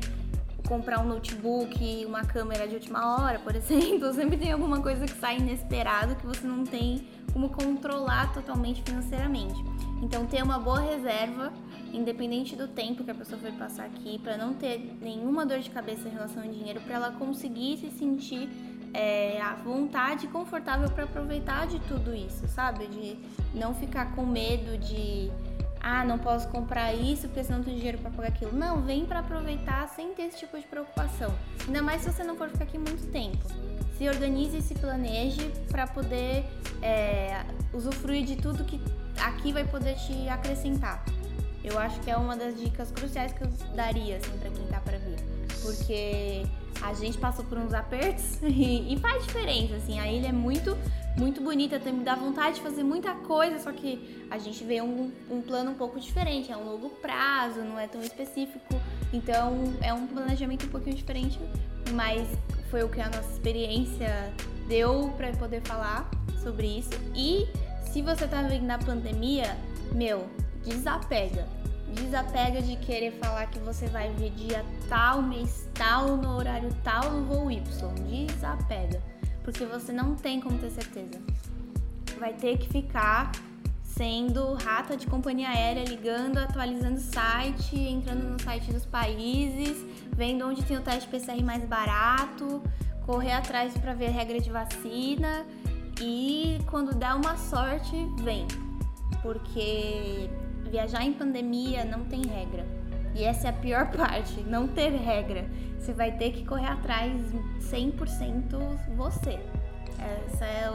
comprar 0.67 0.99
um 0.99 1.07
notebook, 1.07 2.05
uma 2.05 2.23
câmera 2.25 2.67
de 2.67 2.75
última 2.75 3.17
hora, 3.17 3.39
por 3.39 3.55
exemplo, 3.55 4.13
sempre 4.13 4.37
tem 4.37 4.51
alguma 4.51 4.81
coisa 4.81 5.05
que 5.05 5.17
sai 5.19 5.37
inesperado 5.37 6.15
que 6.15 6.25
você 6.25 6.45
não 6.45 6.65
tem 6.65 7.07
como 7.33 7.49
controlar 7.49 8.33
totalmente 8.33 8.83
financeiramente. 8.83 9.63
Então 10.01 10.25
ter 10.25 10.43
uma 10.43 10.59
boa 10.59 10.79
reserva, 10.79 11.51
independente 11.91 12.55
do 12.55 12.67
tempo 12.67 13.03
que 13.03 13.11
a 13.11 13.15
pessoa 13.15 13.39
foi 13.39 13.51
passar 13.51 13.85
aqui, 13.85 14.19
para 14.19 14.37
não 14.37 14.53
ter 14.53 14.95
nenhuma 15.01 15.45
dor 15.45 15.59
de 15.59 15.69
cabeça 15.69 16.07
em 16.07 16.11
relação 16.11 16.43
ao 16.43 16.49
dinheiro, 16.49 16.79
para 16.81 16.95
ela 16.95 17.11
conseguir 17.11 17.77
se 17.77 17.89
sentir 17.91 18.49
é, 18.93 19.41
à 19.41 19.55
vontade 19.55 20.27
confortável 20.27 20.89
para 20.89 21.03
aproveitar 21.03 21.67
de 21.67 21.79
tudo 21.81 22.13
isso, 22.15 22.47
sabe? 22.47 22.87
De 22.87 23.17
não 23.53 23.73
ficar 23.73 24.15
com 24.15 24.25
medo 24.25 24.77
de 24.77 25.31
ah, 25.79 26.03
não 26.03 26.17
posso 26.17 26.47
comprar 26.49 26.93
isso 26.93 27.27
porque 27.27 27.43
senão 27.43 27.59
não 27.59 27.65
tenho 27.65 27.77
dinheiro 27.77 27.97
para 27.99 28.11
pagar 28.11 28.29
aquilo. 28.29 28.51
Não, 28.51 28.81
vem 28.81 29.05
para 29.05 29.19
aproveitar 29.19 29.87
sem 29.89 30.13
ter 30.13 30.23
esse 30.23 30.39
tipo 30.39 30.59
de 30.59 30.65
preocupação. 30.65 31.33
Ainda 31.65 31.81
mais 31.81 32.01
se 32.01 32.11
você 32.11 32.23
não 32.23 32.35
for 32.35 32.49
ficar 32.49 32.65
aqui 32.65 32.77
muito 32.77 33.09
tempo. 33.11 33.45
Se 33.97 34.07
organize 34.07 34.57
e 34.57 34.61
se 34.61 34.75
planeje 34.75 35.51
para 35.69 35.87
poder 35.87 36.45
é, 36.81 37.43
usufruir 37.73 38.25
de 38.25 38.35
tudo 38.35 38.63
que 38.63 38.79
aqui 39.23 39.51
vai 39.51 39.65
poder 39.65 39.95
te 39.95 40.27
acrescentar. 40.29 41.03
Eu 41.63 41.77
acho 41.77 41.99
que 42.01 42.09
é 42.09 42.15
uma 42.15 42.35
das 42.35 42.59
dicas 42.59 42.91
cruciais 42.91 43.33
que 43.33 43.43
eu 43.43 43.47
daria 43.75 44.17
assim 44.17 44.37
para 44.37 44.49
quem 44.49 44.65
tá 44.67 44.79
para 44.79 44.97
vir, 44.97 45.17
porque 45.61 46.45
a 46.81 46.93
gente 46.93 47.17
passou 47.17 47.43
por 47.45 47.57
uns 47.57 47.73
apertos 47.73 48.37
e, 48.43 48.93
e 48.93 48.97
faz 48.99 49.23
diferença 49.25 49.75
assim. 49.75 49.99
A 49.99 50.11
ilha 50.11 50.27
é 50.27 50.31
muito 50.31 50.77
muito 51.17 51.41
bonita, 51.41 51.79
tem, 51.79 52.03
dá 52.03 52.13
vontade 52.13 52.57
de 52.57 52.61
fazer 52.61 52.83
muita 52.83 53.11
coisa, 53.15 53.57
só 53.57 53.71
que 53.71 54.27
a 54.29 54.37
gente 54.37 54.63
vê 54.63 54.81
um, 54.81 55.11
um 55.31 55.41
plano 55.41 55.71
um 55.71 55.73
pouco 55.73 55.99
diferente, 55.99 56.51
é 56.51 56.55
um 56.55 56.63
longo 56.63 56.89
prazo, 56.89 57.61
não 57.61 57.79
é 57.79 57.87
tão 57.87 58.01
específico, 58.01 58.79
então 59.11 59.73
é 59.81 59.91
um 59.91 60.05
planejamento 60.05 60.67
um 60.67 60.69
pouquinho 60.69 60.95
diferente, 60.95 61.39
mas 61.93 62.27
foi 62.69 62.83
o 62.83 62.89
que 62.89 63.01
a 63.01 63.07
nossa 63.07 63.31
experiência 63.31 64.31
deu 64.67 65.11
para 65.17 65.31
poder 65.31 65.61
falar 65.61 66.07
sobre 66.43 66.67
isso. 66.67 66.91
E 67.15 67.47
se 67.91 68.01
você 68.01 68.27
tá 68.27 68.41
vendo 68.41 68.65
na 68.65 68.77
pandemia, 68.77 69.57
meu, 69.91 70.27
desapega. 70.63 71.47
Desapega 71.93 72.61
de 72.61 72.75
querer 72.75 73.11
falar 73.13 73.47
que 73.47 73.59
você 73.59 73.87
vai 73.87 74.11
ver 74.13 74.31
dia 74.31 74.63
tal, 74.89 75.21
mês 75.21 75.67
tal, 75.73 76.17
no 76.17 76.35
horário 76.35 76.69
tal, 76.83 77.11
no 77.11 77.25
voo 77.25 77.49
Y. 77.49 77.61
Desapega 78.27 79.01
porque 79.47 79.63
você 79.63 79.93
não 79.93 80.13
tem 80.13 80.41
como 80.41 80.57
ter 80.57 80.69
certeza. 80.69 81.21
Vai 82.19 82.33
ter 82.33 82.57
que 82.57 82.67
ficar 82.67 83.31
sendo 83.81 84.55
rata 84.55 84.97
de 84.97 85.07
companhia 85.07 85.47
aérea, 85.47 85.85
ligando, 85.85 86.37
atualizando 86.37 86.97
o 86.97 86.99
site, 86.99 87.77
entrando 87.77 88.23
no 88.23 88.41
site 88.41 88.73
dos 88.73 88.85
países, 88.85 89.85
vendo 90.11 90.45
onde 90.45 90.63
tem 90.63 90.75
o 90.75 90.81
teste 90.81 91.07
PCR 91.07 91.41
mais 91.45 91.63
barato, 91.63 92.61
correr 93.05 93.31
atrás 93.31 93.73
para 93.77 93.93
ver 93.93 94.09
regra 94.09 94.37
de 94.37 94.51
vacina 94.51 95.45
e 96.01 96.59
quando 96.69 96.93
dá 96.95 97.15
uma 97.15 97.37
sorte, 97.37 97.95
vem. 98.21 98.47
Porque 99.21 100.29
viajar 100.69 101.03
em 101.03 101.13
pandemia 101.13 101.85
não 101.85 102.03
tem 102.05 102.25
regra. 102.25 102.65
E 103.15 103.23
essa 103.23 103.47
é 103.47 103.49
a 103.49 103.53
pior 103.53 103.89
parte, 103.95 104.41
não 104.43 104.67
ter 104.67 104.89
regra. 104.91 105.45
Você 105.79 105.93
vai 105.93 106.11
ter 106.11 106.31
que 106.31 106.45
correr 106.45 106.67
atrás 106.67 107.13
100% 107.61 108.77
você. 108.95 109.39
Essa 109.99 110.45
é 110.45 110.69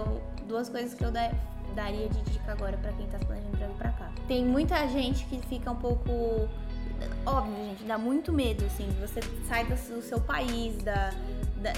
duas 0.47 0.69
coisas 0.69 0.95
que 0.95 1.05
eu 1.05 1.13
da, 1.13 1.31
daria 1.75 2.09
de 2.09 2.21
dica 2.23 2.53
agora 2.53 2.77
para 2.79 2.93
quem 2.93 3.07
tá 3.07 3.19
planejando 3.19 3.57
pra 3.57 3.67
vir 3.67 3.75
pra 3.77 3.91
cá. 3.93 4.11
Tem 4.27 4.45
muita 4.45 4.87
gente 4.89 5.25
que 5.27 5.39
fica 5.47 5.71
um 5.71 5.77
pouco. 5.77 6.49
Óbvio, 7.27 7.55
gente, 7.69 7.85
dá 7.85 7.99
muito 7.99 8.33
medo, 8.33 8.65
assim. 8.65 8.89
Você 9.01 9.21
sai 9.49 9.65
do, 9.67 9.77
seu 9.77 10.21
país, 10.21 10.83
da- 10.83 11.11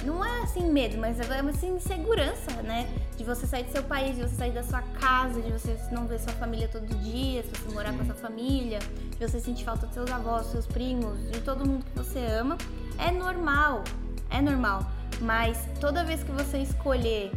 Não 0.04 0.24
é 0.24 0.42
assim 0.42 0.70
medo, 0.70 0.96
mas 0.98 1.18
é 1.20 1.40
assim 1.40 1.76
insegurança, 1.76 2.50
né? 2.62 2.88
De 3.16 3.24
você 3.24 3.46
sair 3.46 3.64
do 3.64 3.72
seu 3.72 3.82
país, 3.82 4.16
de 4.16 4.22
você 4.22 4.34
sair 4.34 4.52
da 4.52 4.62
sua 4.62 4.82
casa, 4.82 5.40
de 5.40 5.50
você 5.50 5.76
não 5.92 6.06
ver 6.06 6.18
sua 6.20 6.32
família 6.34 6.68
todo 6.68 6.86
dia, 6.86 7.42
se 7.42 7.50
você 7.50 7.74
morar 7.74 7.92
com 7.92 8.02
a 8.02 8.04
sua 8.04 8.14
família, 8.14 8.78
de 8.78 9.28
você 9.28 9.40
sentir 9.40 9.64
falta 9.64 9.86
dos 9.86 9.94
seus 9.94 10.10
avós, 10.10 10.46
seus 10.46 10.66
primos, 10.66 11.18
de 11.30 11.40
todo 11.40 11.66
mundo 11.66 11.84
que 11.84 11.98
você 11.98 12.18
ama. 12.18 12.56
É 12.98 13.10
normal, 13.10 13.84
é 14.30 14.40
normal. 14.40 14.86
Mas 15.20 15.58
toda 15.80 16.04
vez 16.04 16.22
que 16.22 16.32
você 16.32 16.58
escolher 16.58 17.32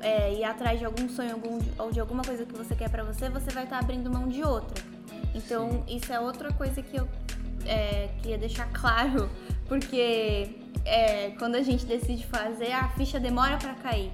é, 0.00 0.32
ir 0.34 0.44
atrás 0.44 0.78
de 0.78 0.84
algum 0.84 1.08
sonho 1.08 1.32
algum, 1.32 1.58
ou 1.78 1.90
de 1.90 2.00
alguma 2.00 2.22
coisa 2.22 2.44
que 2.44 2.56
você 2.56 2.74
quer 2.74 2.90
pra 2.90 3.02
você, 3.02 3.28
você 3.28 3.50
vai 3.50 3.64
estar 3.64 3.78
abrindo 3.78 4.10
mão 4.10 4.28
de 4.28 4.42
outra. 4.42 4.82
Então, 5.34 5.84
isso 5.86 6.12
é 6.12 6.18
outra 6.18 6.52
coisa 6.52 6.82
que 6.82 6.96
eu 6.96 7.08
é, 7.66 8.08
queria 8.20 8.38
deixar 8.38 8.68
claro, 8.72 9.30
porque 9.70 10.48
é, 10.84 11.30
quando 11.38 11.54
a 11.54 11.62
gente 11.62 11.86
decide 11.86 12.26
fazer, 12.26 12.72
a 12.72 12.88
ficha 12.88 13.20
demora 13.20 13.56
pra 13.56 13.72
cair. 13.74 14.10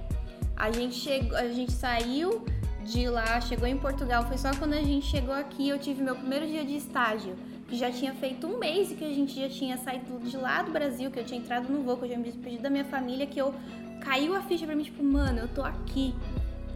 A 0.55 0.71
gente, 0.71 0.93
chegou, 0.93 1.35
a 1.35 1.47
gente 1.47 1.71
saiu 1.71 2.45
de 2.83 3.09
lá, 3.09 3.41
chegou 3.41 3.67
em 3.67 3.75
Portugal, 3.75 4.23
foi 4.27 4.37
só 4.37 4.53
quando 4.53 4.73
a 4.73 4.83
gente 4.83 5.07
chegou 5.07 5.33
aqui, 5.33 5.67
eu 5.67 5.79
tive 5.79 6.03
meu 6.03 6.15
primeiro 6.15 6.45
dia 6.45 6.63
de 6.63 6.75
estágio. 6.77 7.35
que 7.67 7.75
já 7.75 7.91
tinha 7.91 8.13
feito 8.13 8.45
um 8.45 8.59
mês 8.59 8.91
e 8.91 8.95
que 8.95 9.03
a 9.03 9.09
gente 9.09 9.37
já 9.41 9.49
tinha 9.49 9.77
saído 9.77 10.19
de 10.19 10.37
lá 10.37 10.61
do 10.61 10.71
Brasil, 10.71 11.09
que 11.09 11.19
eu 11.19 11.25
tinha 11.25 11.39
entrado 11.39 11.67
no 11.73 11.81
voo, 11.81 11.97
que 11.97 12.05
eu 12.05 12.09
já 12.09 12.17
me 12.17 12.23
despedi 12.23 12.59
da 12.59 12.69
minha 12.69 12.85
família, 12.85 13.25
que 13.25 13.41
eu 13.41 13.53
caiu 13.99 14.35
a 14.35 14.41
ficha 14.41 14.65
pra 14.65 14.75
mim, 14.75 14.83
tipo, 14.83 15.03
mano, 15.03 15.39
eu 15.39 15.47
tô 15.47 15.63
aqui, 15.63 16.13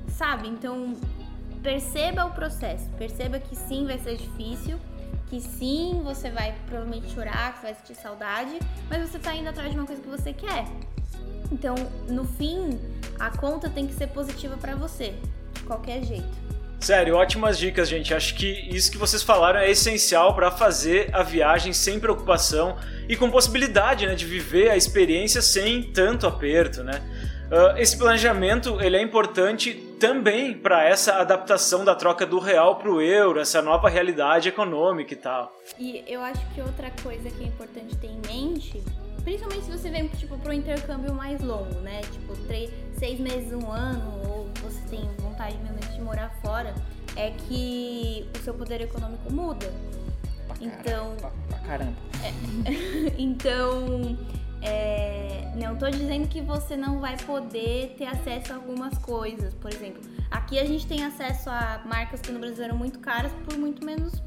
sabe? 0.10 0.50
Então, 0.50 0.96
perceba 1.62 2.26
o 2.26 2.32
processo, 2.32 2.90
perceba 2.98 3.40
que 3.40 3.56
sim, 3.56 3.86
vai 3.86 4.00
ser 4.00 4.18
difícil, 4.18 4.78
que 5.32 5.40
sim, 5.40 6.02
você 6.04 6.30
vai 6.30 6.54
provavelmente 6.68 7.10
chorar, 7.14 7.56
que 7.56 7.62
vai 7.62 7.74
sentir 7.74 7.96
saudade, 7.96 8.60
mas 8.90 9.10
você 9.10 9.18
tá 9.18 9.34
indo 9.34 9.48
atrás 9.48 9.72
de 9.72 9.78
uma 9.78 9.88
coisa 9.88 10.02
que 10.02 10.10
você 10.10 10.34
quer. 10.34 10.66
Então, 11.50 11.74
no 12.10 12.26
fim, 12.26 12.78
a 13.18 13.30
conta 13.30 13.70
tem 13.70 13.88
que 13.88 13.94
ser 13.94 14.08
positiva 14.08 14.58
para 14.58 14.76
você, 14.76 15.14
de 15.54 15.64
qualquer 15.64 16.04
jeito. 16.04 16.28
Sério, 16.82 17.16
ótimas 17.16 17.58
dicas, 17.58 17.88
gente. 17.88 18.14
Acho 18.14 18.36
que 18.36 18.46
isso 18.76 18.92
que 18.92 18.98
vocês 18.98 19.24
falaram 19.24 19.62
é 19.62 19.72
essencial 19.72 20.36
para 20.36 20.52
fazer 20.52 21.10
a 21.14 21.24
viagem 21.24 21.72
sem 21.72 21.98
preocupação 21.98 22.76
e 23.08 23.16
com 23.16 23.32
possibilidade 23.32 24.06
né, 24.06 24.16
de 24.16 24.26
viver 24.26 24.70
a 24.70 24.76
experiência 24.76 25.42
sem 25.42 25.84
tanto 25.94 26.28
aperto, 26.28 26.84
né? 26.84 27.02
Uh, 27.52 27.78
esse 27.78 27.98
planejamento 27.98 28.80
ele 28.82 28.96
é 28.96 29.02
importante 29.02 29.74
também 30.00 30.54
para 30.54 30.86
essa 30.88 31.16
adaptação 31.16 31.84
da 31.84 31.94
troca 31.94 32.26
do 32.26 32.40
real 32.40 32.78
para 32.78 32.90
o 32.90 33.02
euro, 33.02 33.42
essa 33.42 33.62
nova 33.62 33.90
realidade 33.90 34.48
econômica 34.48 35.14
e 35.14 35.18
tal. 35.18 35.54
E 35.78 36.02
eu 36.08 36.22
acho 36.22 36.40
que 36.56 36.62
outra 36.62 36.90
coisa 37.04 37.30
que 37.30 37.44
é 37.44 37.48
importante 37.48 37.96
ter 37.98 38.08
em 38.08 38.22
mente, 38.26 38.82
principalmente 39.24 39.66
se 39.66 39.72
você 39.72 39.90
vem 39.90 40.08
tipo, 40.08 40.38
para 40.38 40.52
um 40.52 40.54
intercâmbio 40.54 41.14
mais 41.14 41.42
longo, 41.42 41.76
né? 41.82 42.00
Tipo, 42.12 42.36
três, 42.48 42.72
seis 42.98 43.20
meses, 43.20 43.52
um 43.52 43.70
ano, 43.70 44.22
ou 44.30 44.50
você 44.64 44.80
tem 44.90 45.02
vontade 45.20 45.58
mesmo 45.58 45.80
de 45.94 46.02
morar 46.02 46.30
fora, 46.42 46.74
é 47.18 47.32
que 47.32 48.26
o 48.34 48.44
seu 48.44 48.54
poder 48.54 48.80
econômico 48.80 49.30
muda. 49.32 49.70
Pra 50.48 50.56
Então- 50.62 51.16
Pra, 51.20 51.30
pra 51.50 51.60
caramba. 51.68 51.98
Então, 53.18 54.18
é, 54.62 55.52
não 55.56 55.76
tô 55.76 55.90
dizendo 55.90 56.28
que 56.28 56.42
você 56.42 56.76
não 56.78 57.00
vai 57.00 57.18
poder 57.18 57.96
ter 57.98 58.06
acesso 58.06 58.54
a 58.54 58.56
algumas 58.56 58.98
coisas. 59.00 59.54
Por 59.56 59.72
exemplo, 59.74 60.02
aqui 60.30 60.60
a 60.60 60.66
gente 60.66 60.86
tem 60.88 61.04
acesso 61.04 61.50
a 61.50 61.82
marcas 61.86 62.22
que 62.22 62.32
no 62.32 62.40
Brasil 62.40 62.64
eram 62.64 62.78
muito 62.78 63.00
caras 63.00 63.32
por 63.46 63.58
muito 63.58 63.86
menos. 63.86 64.22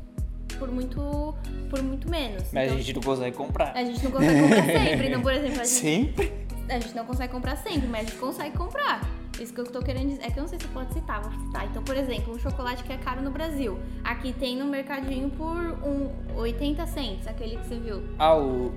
Por 0.58 0.70
muito, 0.70 1.34
por 1.68 1.82
muito 1.82 2.08
menos. 2.08 2.44
Mas 2.52 2.64
Então, 2.66 2.74
a 2.76 2.80
gente 2.80 2.92
não 2.94 3.02
consegue 3.02 3.36
comprar. 3.36 3.72
a 3.76 3.84
gente 3.84 4.04
não 4.04 4.10
consegue 4.12 4.40
comprar 4.40 4.64
sempre. 4.84 5.08
Então, 5.08 5.22
por 5.22 5.32
exemplo, 5.32 5.60
a 5.60 5.64
gente, 5.64 5.68
Sempre? 5.68 6.32
a 6.68 6.78
gente 6.78 6.94
não 6.94 7.04
consegue 7.04 7.32
comprar 7.32 7.56
sempre, 7.56 7.88
mas 7.88 8.06
a 8.06 8.10
gente 8.10 8.20
consegue 8.20 8.56
comprar. 8.56 9.00
Isso 9.40 9.52
que 9.52 9.60
eu 9.60 9.64
tô 9.64 9.80
querendo 9.82 10.10
dizer. 10.10 10.22
É 10.22 10.30
que 10.30 10.38
eu 10.38 10.42
não 10.42 10.48
sei 10.48 10.60
se 10.60 10.68
pode 10.68 10.94
citar, 10.94 11.20
vou 11.20 11.32
citar. 11.46 11.64
Então, 11.66 11.82
por 11.82 11.96
exemplo, 11.96 12.32
um 12.32 12.38
chocolate 12.38 12.84
que 12.84 12.92
é 12.92 12.96
caro 12.96 13.20
no 13.20 13.32
Brasil. 13.32 13.76
Aqui 14.04 14.32
tem 14.32 14.56
no 14.56 14.66
mercadinho 14.66 15.28
por 15.30 15.56
um 15.56 16.08
80 16.36 16.86
cents, 16.86 17.26
aquele 17.26 17.56
que 17.56 17.66
você 17.66 17.76
viu. 17.76 18.04
Ah, 18.16 18.36
o, 18.36 18.72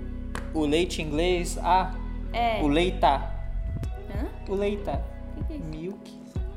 o 0.60 0.66
leite 0.66 1.02
inglês. 1.02 1.58
Ah, 1.62 1.94
É. 2.34 2.62
o 2.62 2.68
leita. 2.68 3.16
Hã? 4.10 4.28
O 4.50 4.56
leita. 4.56 5.02
O 5.38 5.44
que, 5.44 5.48
que 5.48 5.54
é 5.54 5.56
isso? 5.58 5.66
Milk 5.68 6.12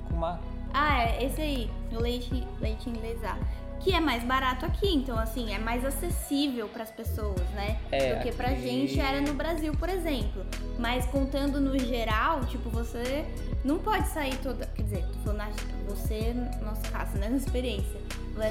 com 0.09 0.15
uma. 0.15 0.41
Ah, 0.73 1.03
é 1.05 1.25
esse 1.25 1.41
aí, 1.41 1.71
o 1.93 1.99
leite, 2.01 2.47
leite 2.61 2.89
inglês 2.89 3.23
A. 3.25 3.37
Que 3.81 3.95
é 3.95 4.01
mais 4.01 4.23
barato 4.23 4.67
aqui, 4.67 4.95
então 4.95 5.19
assim, 5.19 5.55
é 5.55 5.59
mais 5.59 5.85
acessível 5.87 6.69
para 6.69 6.83
as 6.83 6.91
pessoas, 6.91 7.41
né? 7.55 7.79
É, 7.91 8.15
Do 8.17 8.23
que 8.23 8.33
pra 8.33 8.49
aqui- 8.49 8.61
gente 8.61 9.01
era 9.01 9.23
no 9.23 9.33
Brasil, 9.33 9.73
por 9.75 9.89
exemplo. 9.89 10.45
Mas 10.79 11.07
contando 11.07 11.59
no 11.59 11.79
geral, 11.79 12.45
tipo, 12.45 12.69
você 12.69 13.25
não 13.65 13.79
pode 13.79 14.07
sair 14.09 14.37
toda. 14.43 14.67
Quer 14.67 14.83
dizer, 14.83 15.07
tô 15.07 15.19
falando 15.21 15.39
na- 15.39 15.51
você, 15.89 16.35
no 16.35 16.67
nosso 16.67 16.83
caso, 16.93 17.17
né? 17.17 17.29
Na 17.31 17.37
experiência. 17.39 17.99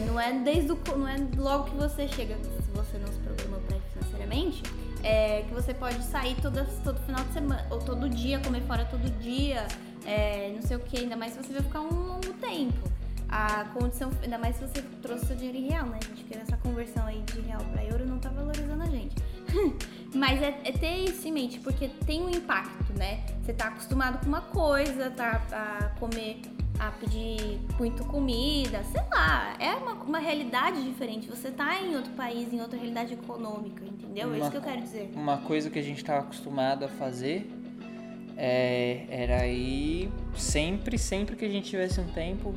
Não 0.07 0.19
é- 0.19 0.29
é 0.31 0.33
desde 0.39 0.71
o. 0.71 0.79
Não 0.97 1.07
é 1.07 1.15
logo 1.37 1.65
que 1.65 1.75
você 1.75 2.07
chega, 2.07 2.35
se 2.35 2.71
você 2.73 2.97
não 2.97 3.07
se 3.07 3.19
programou 3.19 3.59
pra 3.61 3.77
ir 3.77 3.81
financeiramente, 3.93 4.63
é 5.03 5.43
que 5.47 5.53
você 5.53 5.73
pode 5.73 6.03
sair 6.03 6.35
todo 6.41 6.65
final 7.05 7.23
de 7.25 7.33
semana, 7.33 7.65
ou 7.69 7.79
todo 7.79 8.09
dia, 8.09 8.39
comer 8.39 8.61
fora 8.61 8.85
todo 8.85 9.09
dia, 9.19 9.67
é, 10.05 10.51
não 10.53 10.61
sei 10.61 10.77
o 10.77 10.79
que, 10.79 10.97
ainda 10.97 11.15
mais 11.15 11.33
se 11.33 11.39
você 11.39 11.53
vai 11.53 11.61
ficar 11.61 11.81
um 11.81 11.89
longo 11.89 12.33
tempo. 12.33 12.89
A 13.31 13.65
condição, 13.65 14.09
ainda 14.23 14.39
mais 14.39 14.55
se 14.55 14.65
você 14.65 14.81
trouxe 15.03 15.27
seu 15.27 15.35
dinheiro 15.35 15.57
em 15.59 15.69
real, 15.69 15.85
né, 15.85 15.99
gente? 16.07 16.23
Porque 16.23 16.37
essa 16.37 16.57
conversão 16.57 17.05
aí 17.05 17.21
de 17.21 17.41
real 17.41 17.61
pra 17.71 17.83
euro 17.85 18.05
não 18.07 18.17
tá 18.17 18.29
valorizando 18.29 18.81
a 18.81 18.87
gente. 18.87 19.15
Mas 20.15 20.41
é, 20.41 20.59
é 20.63 20.71
ter 20.71 21.05
isso 21.05 21.27
em 21.27 21.31
mente, 21.31 21.59
porque 21.59 21.89
tem 22.07 22.23
um 22.23 22.29
impacto, 22.29 22.91
né? 22.97 23.23
Você 23.43 23.53
tá 23.53 23.67
acostumado 23.67 24.19
com 24.19 24.25
uma 24.25 24.41
coisa, 24.41 25.11
tá 25.11 25.43
a 25.51 25.99
comer, 25.99 26.41
a 26.79 26.91
pedir 26.91 27.59
muito 27.77 28.05
comida, 28.05 28.81
sei 28.85 29.01
lá. 29.11 29.53
É 29.59 29.73
uma, 29.75 29.93
uma 29.93 30.19
realidade 30.19 30.81
diferente. 30.83 31.27
Você 31.29 31.51
tá 31.51 31.81
em 31.81 31.95
outro 31.95 32.11
país, 32.13 32.51
em 32.53 32.61
outra 32.61 32.77
realidade 32.77 33.13
econômica, 33.13 33.83
entendeu? 33.83 34.33
É 34.33 34.37
isso 34.37 34.45
Uma- 34.45 34.51
que 34.51 34.57
eu 34.57 34.61
quero 34.61 34.81
dizer. 34.81 35.11
Uma 35.13 35.37
coisa 35.39 35.69
que 35.69 35.77
a 35.77 35.81
gente 35.83 35.97
estava 35.97 36.21
acostumado 36.21 36.85
a 36.85 36.87
fazer 36.87 37.49
é, 38.37 39.05
era 39.09 39.45
ir 39.45 40.09
sempre, 40.35 40.97
sempre 40.97 41.35
que 41.35 41.43
a 41.43 41.49
gente 41.49 41.69
tivesse 41.69 41.99
um 41.99 42.07
tempo, 42.07 42.55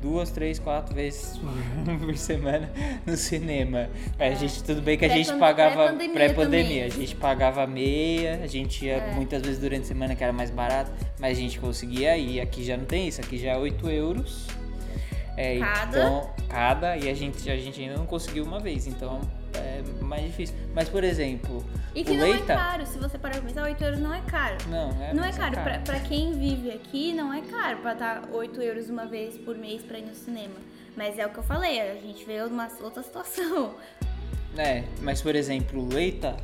duas, 0.00 0.30
três, 0.30 0.58
quatro 0.58 0.94
vezes 0.94 1.38
por 2.00 2.16
semana 2.16 2.70
no 3.06 3.16
cinema. 3.16 3.88
A 4.18 4.30
gente, 4.30 4.62
tudo 4.62 4.80
bem 4.82 4.96
que 4.98 5.04
a 5.04 5.08
gente 5.08 5.32
pagava 5.34 5.86
pré-pandemia 5.92 6.14
pré-pandemia, 6.14 6.84
a 6.86 6.88
gente 6.88 7.16
pagava 7.16 7.66
meia, 7.66 8.40
a 8.42 8.46
gente 8.46 8.84
ia 8.84 8.96
É. 8.96 9.14
muitas 9.14 9.42
vezes 9.42 9.58
durante 9.60 9.82
a 9.82 9.86
semana 9.86 10.14
que 10.14 10.22
era 10.22 10.32
mais 10.32 10.50
barato, 10.50 10.90
mas 11.18 11.36
a 11.38 11.40
gente 11.40 11.58
conseguia 11.58 12.16
ir. 12.16 12.40
Aqui 12.40 12.64
já 12.64 12.76
não 12.76 12.84
tem 12.84 13.08
isso, 13.08 13.20
aqui 13.20 13.38
já 13.38 13.52
é 13.52 13.56
8 13.56 13.88
euros. 13.90 14.46
É, 15.36 15.58
Cada? 15.60 15.98
Então, 15.98 16.30
cada, 16.48 16.96
e 16.96 17.08
a 17.08 17.14
gente, 17.14 17.48
a 17.48 17.56
gente 17.56 17.80
ainda 17.80 17.96
não 17.96 18.06
conseguiu 18.06 18.44
uma 18.44 18.58
vez, 18.58 18.88
então 18.88 19.20
é 19.54 19.82
mais 20.04 20.22
difícil. 20.24 20.56
Mas, 20.74 20.88
por 20.88 21.02
exemplo, 21.04 21.64
E 21.94 22.04
que 22.04 22.10
o 22.12 22.14
não 22.16 22.24
Leita. 22.24 22.52
é 22.52 22.56
caro, 22.56 22.86
se 22.86 22.98
você 22.98 23.18
parar 23.18 23.34
pra 23.38 23.42
pensar, 23.48 23.64
8 23.64 23.82
euros 23.84 24.00
não 24.00 24.14
é 24.14 24.20
caro. 24.22 24.56
Não, 24.68 24.90
é, 25.02 25.14
Não 25.14 25.22
é 25.24 25.26
mas 25.28 25.38
caro, 25.38 25.52
Pra, 25.62 25.78
pra 25.80 26.00
quem 26.00 26.32
vive 26.38 26.70
aqui 26.70 27.12
não 27.12 27.32
é 27.32 27.40
caro 27.42 27.78
pra 27.78 27.94
dar 27.94 28.28
8 28.32 28.60
euros 28.62 28.88
uma 28.90 29.06
vez 29.06 29.36
por 29.38 29.56
mês 29.56 29.82
pra 29.82 29.98
ir 29.98 30.06
no 30.06 30.14
cinema. 30.14 30.54
Mas 30.96 31.18
é 31.18 31.26
o 31.26 31.30
que 31.30 31.38
eu 31.38 31.44
falei, 31.44 31.80
a 31.80 31.94
gente 31.94 32.24
vê 32.24 32.42
uma 32.42 32.68
outra 32.80 33.02
situação. 33.02 33.74
É, 34.56 34.82
mas 35.02 35.20
por 35.22 35.34
exemplo, 35.36 35.80
o 35.82 35.88
Leita 35.92 36.36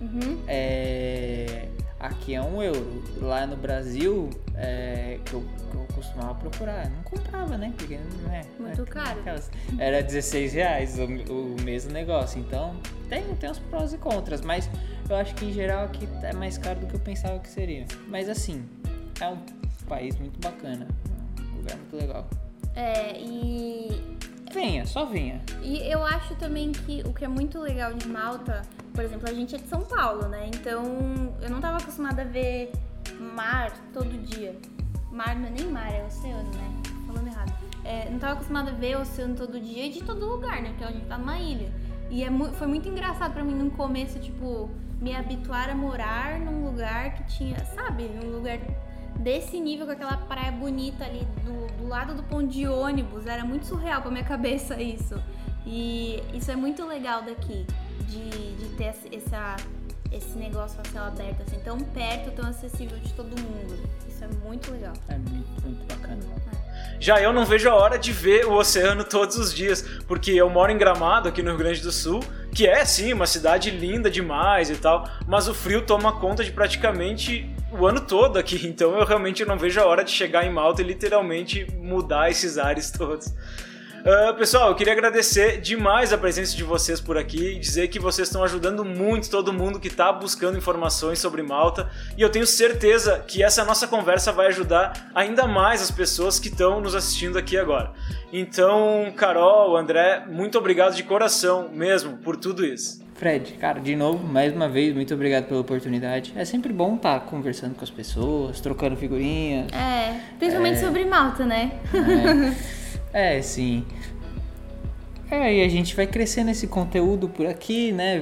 Uhum. 0.00 0.42
é, 0.48 1.68
aqui 2.02 2.34
é 2.34 2.42
um 2.42 2.62
euro. 2.62 3.02
Lá 3.20 3.46
no 3.46 3.56
Brasil, 3.56 4.28
é, 4.56 5.18
que, 5.24 5.32
eu, 5.34 5.40
que 5.70 5.76
eu 5.76 5.86
costumava 5.94 6.34
procurar, 6.34 6.90
não 6.90 7.02
comprava, 7.04 7.56
né? 7.56 7.72
Porque 7.78 7.98
não 8.22 8.32
é. 8.32 8.44
Muito 8.58 8.82
é, 8.82 8.84
caro. 8.86 9.20
aquelas- 9.20 9.50
era 9.78 10.02
16 10.02 10.52
reais 10.52 10.98
o, 10.98 11.04
o 11.04 11.56
mesmo 11.62 11.92
negócio. 11.92 12.38
Então 12.40 12.74
tem, 13.08 13.22
tem 13.36 13.50
os 13.50 13.58
prós 13.58 13.92
e 13.92 13.98
contras, 13.98 14.40
mas 14.42 14.68
eu 15.08 15.16
acho 15.16 15.34
que 15.34 15.46
em 15.46 15.52
geral 15.52 15.84
aqui 15.84 16.08
é 16.22 16.34
mais 16.34 16.58
caro 16.58 16.80
do 16.80 16.86
que 16.86 16.94
eu 16.94 17.00
pensava 17.00 17.38
que 17.38 17.48
seria. 17.48 17.86
Mas 18.08 18.28
assim, 18.28 18.64
é 19.20 19.28
um 19.28 19.38
país 19.88 20.18
muito 20.18 20.38
bacana, 20.40 20.86
um 21.52 21.56
lugar 21.58 21.76
muito 21.76 21.96
legal. 21.96 22.28
É, 22.74 23.18
e 23.20 24.12
Venha, 24.52 24.84
só 24.84 25.06
venha. 25.06 25.40
E 25.62 25.78
eu 25.90 26.04
acho 26.04 26.34
também 26.34 26.72
que 26.72 27.02
o 27.06 27.12
que 27.14 27.24
é 27.24 27.28
muito 27.28 27.58
legal 27.58 27.94
de 27.94 28.06
Malta, 28.06 28.60
por 28.94 29.02
exemplo, 29.04 29.28
a 29.28 29.32
gente 29.32 29.54
é 29.54 29.58
de 29.58 29.66
São 29.68 29.82
Paulo, 29.82 30.28
né? 30.28 30.50
Então 30.54 30.82
eu 31.40 31.50
não 31.50 31.60
tava 31.60 31.78
acostumada 31.78 32.22
a 32.22 32.24
ver 32.24 32.72
mar 33.18 33.72
todo 33.92 34.10
dia. 34.26 34.56
Mar 35.10 35.34
não 35.36 35.46
é 35.46 35.50
nem 35.50 35.66
mar, 35.66 35.92
é 35.92 36.04
oceano, 36.04 36.50
né? 36.54 36.82
Falando 37.06 37.26
errado. 37.26 37.52
É, 37.84 38.08
não 38.10 38.18
tava 38.18 38.34
acostumada 38.34 38.70
a 38.70 38.74
ver 38.74 38.96
oceano 38.96 39.34
todo 39.34 39.58
dia 39.60 39.86
e 39.86 39.90
de 39.90 40.02
todo 40.02 40.24
lugar, 40.26 40.62
né? 40.62 40.70
Porque 40.70 40.84
a 40.84 40.90
gente 40.92 41.06
tá 41.06 41.18
numa 41.18 41.38
ilha. 41.38 41.72
E 42.10 42.22
é 42.22 42.30
mu- 42.30 42.52
foi 42.52 42.66
muito 42.66 42.88
engraçado 42.88 43.32
pra 43.32 43.42
mim 43.42 43.54
no 43.54 43.70
começo, 43.70 44.18
tipo, 44.18 44.70
me 45.00 45.14
habituar 45.14 45.68
a 45.70 45.74
morar 45.74 46.38
num 46.38 46.64
lugar 46.64 47.14
que 47.14 47.24
tinha, 47.24 47.58
sabe? 47.74 48.04
Num 48.04 48.30
lugar 48.30 48.58
desse 49.18 49.58
nível, 49.60 49.86
com 49.86 49.92
aquela 49.92 50.16
praia 50.16 50.52
bonita 50.52 51.04
ali 51.04 51.26
do, 51.44 51.66
do 51.78 51.88
lado 51.88 52.14
do 52.14 52.22
ponto 52.22 52.46
de 52.46 52.66
ônibus. 52.66 53.26
Era 53.26 53.44
muito 53.44 53.66
surreal 53.66 54.00
pra 54.02 54.10
minha 54.10 54.24
cabeça 54.24 54.80
isso. 54.80 55.14
E 55.66 56.22
isso 56.34 56.50
é 56.50 56.56
muito 56.56 56.84
legal 56.86 57.22
daqui, 57.22 57.66
de, 58.02 58.56
de 58.56 58.68
ter 58.76 58.84
esse- 58.90 59.14
essa, 59.16 59.56
esse 60.10 60.38
negócio 60.38 60.78
a 60.84 60.88
céu 60.88 61.04
aberto, 61.04 61.42
assim, 61.46 61.58
tão 61.60 61.78
perto, 61.78 62.30
tão 62.32 62.48
acessível 62.48 62.98
de 62.98 63.12
todo 63.14 63.28
mundo. 63.40 63.78
Isso 64.08 64.24
é 64.24 64.28
muito 64.46 64.70
legal. 64.70 64.92
É 65.08 65.16
muito, 65.16 65.62
muito 65.62 65.84
bacana. 65.86 66.20
Já 67.00 67.20
eu 67.20 67.32
não 67.32 67.44
vejo 67.44 67.68
a 67.68 67.74
hora 67.74 67.98
de 67.98 68.12
ver 68.12 68.46
o 68.46 68.52
oceano 68.52 69.02
todos 69.04 69.36
os 69.36 69.52
dias, 69.52 69.82
porque 70.06 70.30
eu 70.30 70.48
moro 70.48 70.70
em 70.70 70.78
Gramado, 70.78 71.28
aqui 71.28 71.42
no 71.42 71.50
Rio 71.50 71.58
Grande 71.58 71.80
do 71.80 71.90
Sul, 71.90 72.20
que 72.54 72.64
é 72.66 72.84
sim 72.84 73.12
uma 73.12 73.26
cidade 73.26 73.70
linda 73.70 74.08
demais 74.08 74.70
e 74.70 74.76
tal, 74.76 75.08
mas 75.26 75.48
o 75.48 75.54
frio 75.54 75.82
toma 75.82 76.12
conta 76.20 76.44
de 76.44 76.52
praticamente 76.52 77.50
o 77.72 77.86
ano 77.86 78.00
todo 78.00 78.38
aqui, 78.38 78.60
então 78.68 78.96
eu 78.96 79.04
realmente 79.04 79.44
não 79.44 79.58
vejo 79.58 79.80
a 79.80 79.86
hora 79.86 80.04
de 80.04 80.12
chegar 80.12 80.46
em 80.46 80.50
Malta 80.52 80.80
e 80.80 80.84
literalmente 80.84 81.66
mudar 81.76 82.30
esses 82.30 82.56
ares 82.56 82.90
todos. 82.92 83.32
Uh, 84.02 84.34
pessoal, 84.36 84.70
eu 84.70 84.74
queria 84.74 84.92
agradecer 84.92 85.60
demais 85.60 86.12
a 86.12 86.18
presença 86.18 86.56
de 86.56 86.64
vocês 86.64 87.00
por 87.00 87.16
aqui 87.16 87.52
e 87.52 87.58
dizer 87.60 87.86
que 87.86 88.00
vocês 88.00 88.26
estão 88.26 88.42
ajudando 88.42 88.84
muito 88.84 89.30
todo 89.30 89.52
mundo 89.52 89.78
que 89.78 89.86
está 89.86 90.12
buscando 90.12 90.58
informações 90.58 91.20
sobre 91.20 91.40
Malta 91.40 91.88
e 92.18 92.20
eu 92.20 92.28
tenho 92.28 92.44
certeza 92.44 93.20
que 93.28 93.44
essa 93.44 93.64
nossa 93.64 93.86
conversa 93.86 94.32
vai 94.32 94.48
ajudar 94.48 95.08
ainda 95.14 95.46
mais 95.46 95.80
as 95.80 95.92
pessoas 95.92 96.40
que 96.40 96.48
estão 96.48 96.80
nos 96.80 96.96
assistindo 96.96 97.38
aqui 97.38 97.56
agora. 97.56 97.92
Então, 98.32 99.12
Carol, 99.16 99.76
André, 99.76 100.24
muito 100.28 100.58
obrigado 100.58 100.96
de 100.96 101.04
coração 101.04 101.68
mesmo 101.72 102.16
por 102.16 102.36
tudo 102.36 102.66
isso. 102.66 103.00
Fred, 103.14 103.52
cara, 103.52 103.78
de 103.78 103.94
novo, 103.94 104.26
mais 104.26 104.52
uma 104.52 104.68
vez, 104.68 104.92
muito 104.92 105.14
obrigado 105.14 105.44
pela 105.44 105.60
oportunidade. 105.60 106.32
É 106.34 106.44
sempre 106.44 106.72
bom 106.72 106.96
estar 106.96 107.20
tá 107.20 107.26
conversando 107.26 107.76
com 107.76 107.84
as 107.84 107.90
pessoas, 107.90 108.60
trocando 108.60 108.96
figurinhas. 108.96 109.72
É, 109.72 110.18
principalmente 110.40 110.78
é... 110.78 110.80
sobre 110.80 111.04
Malta, 111.04 111.44
né? 111.44 111.78
É, 111.94 112.72
é 113.12 113.42
sim. 113.42 113.84
É, 115.30 115.54
e 115.54 115.64
a 115.64 115.68
gente 115.68 115.96
vai 115.96 116.06
crescendo 116.06 116.50
esse 116.50 116.66
conteúdo 116.66 117.26
por 117.26 117.46
aqui, 117.46 117.90
né? 117.90 118.20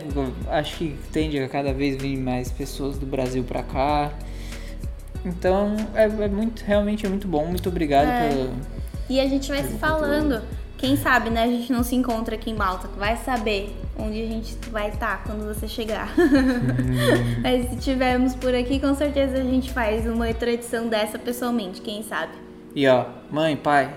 Acho 0.48 0.76
que 0.76 0.96
tende 1.12 1.38
a 1.40 1.48
cada 1.48 1.72
vez 1.72 2.00
vir 2.00 2.16
mais 2.16 2.52
pessoas 2.52 2.98
do 2.98 3.04
Brasil 3.04 3.42
para 3.42 3.64
cá. 3.64 4.12
Então, 5.24 5.74
é, 5.94 6.04
é, 6.04 6.28
muito, 6.28 6.62
realmente 6.64 7.04
é 7.04 7.08
muito 7.08 7.26
bom. 7.26 7.46
Muito 7.46 7.68
obrigado 7.68 8.06
é. 8.06 8.28
pelo. 8.28 8.50
E 9.08 9.18
a 9.18 9.26
gente 9.26 9.48
vai 9.48 9.64
se 9.64 9.74
falando. 9.74 10.40
Conteúdo. 10.40 10.60
Quem 10.78 10.96
sabe, 10.96 11.28
né? 11.28 11.42
A 11.42 11.46
gente 11.46 11.70
não 11.70 11.82
se 11.82 11.94
encontra 11.94 12.36
aqui 12.36 12.50
em 12.50 12.54
Malta. 12.54 12.88
Vai 12.96 13.16
saber 13.18 13.76
onde 13.98 14.22
a 14.22 14.26
gente 14.26 14.56
vai 14.70 14.88
estar 14.88 15.24
quando 15.24 15.44
você 15.44 15.68
chegar. 15.68 16.14
Hum. 16.18 17.42
Mas 17.42 17.68
se 17.70 17.76
tivermos 17.76 18.34
por 18.34 18.54
aqui, 18.54 18.80
com 18.80 18.94
certeza 18.94 19.36
a 19.36 19.42
gente 19.42 19.70
faz 19.72 20.06
uma 20.06 20.26
outra 20.26 20.52
edição 20.52 20.88
dessa 20.88 21.18
pessoalmente, 21.18 21.82
quem 21.82 22.02
sabe. 22.02 22.32
E 22.74 22.86
ó, 22.86 23.04
mãe, 23.30 23.56
pai, 23.56 23.92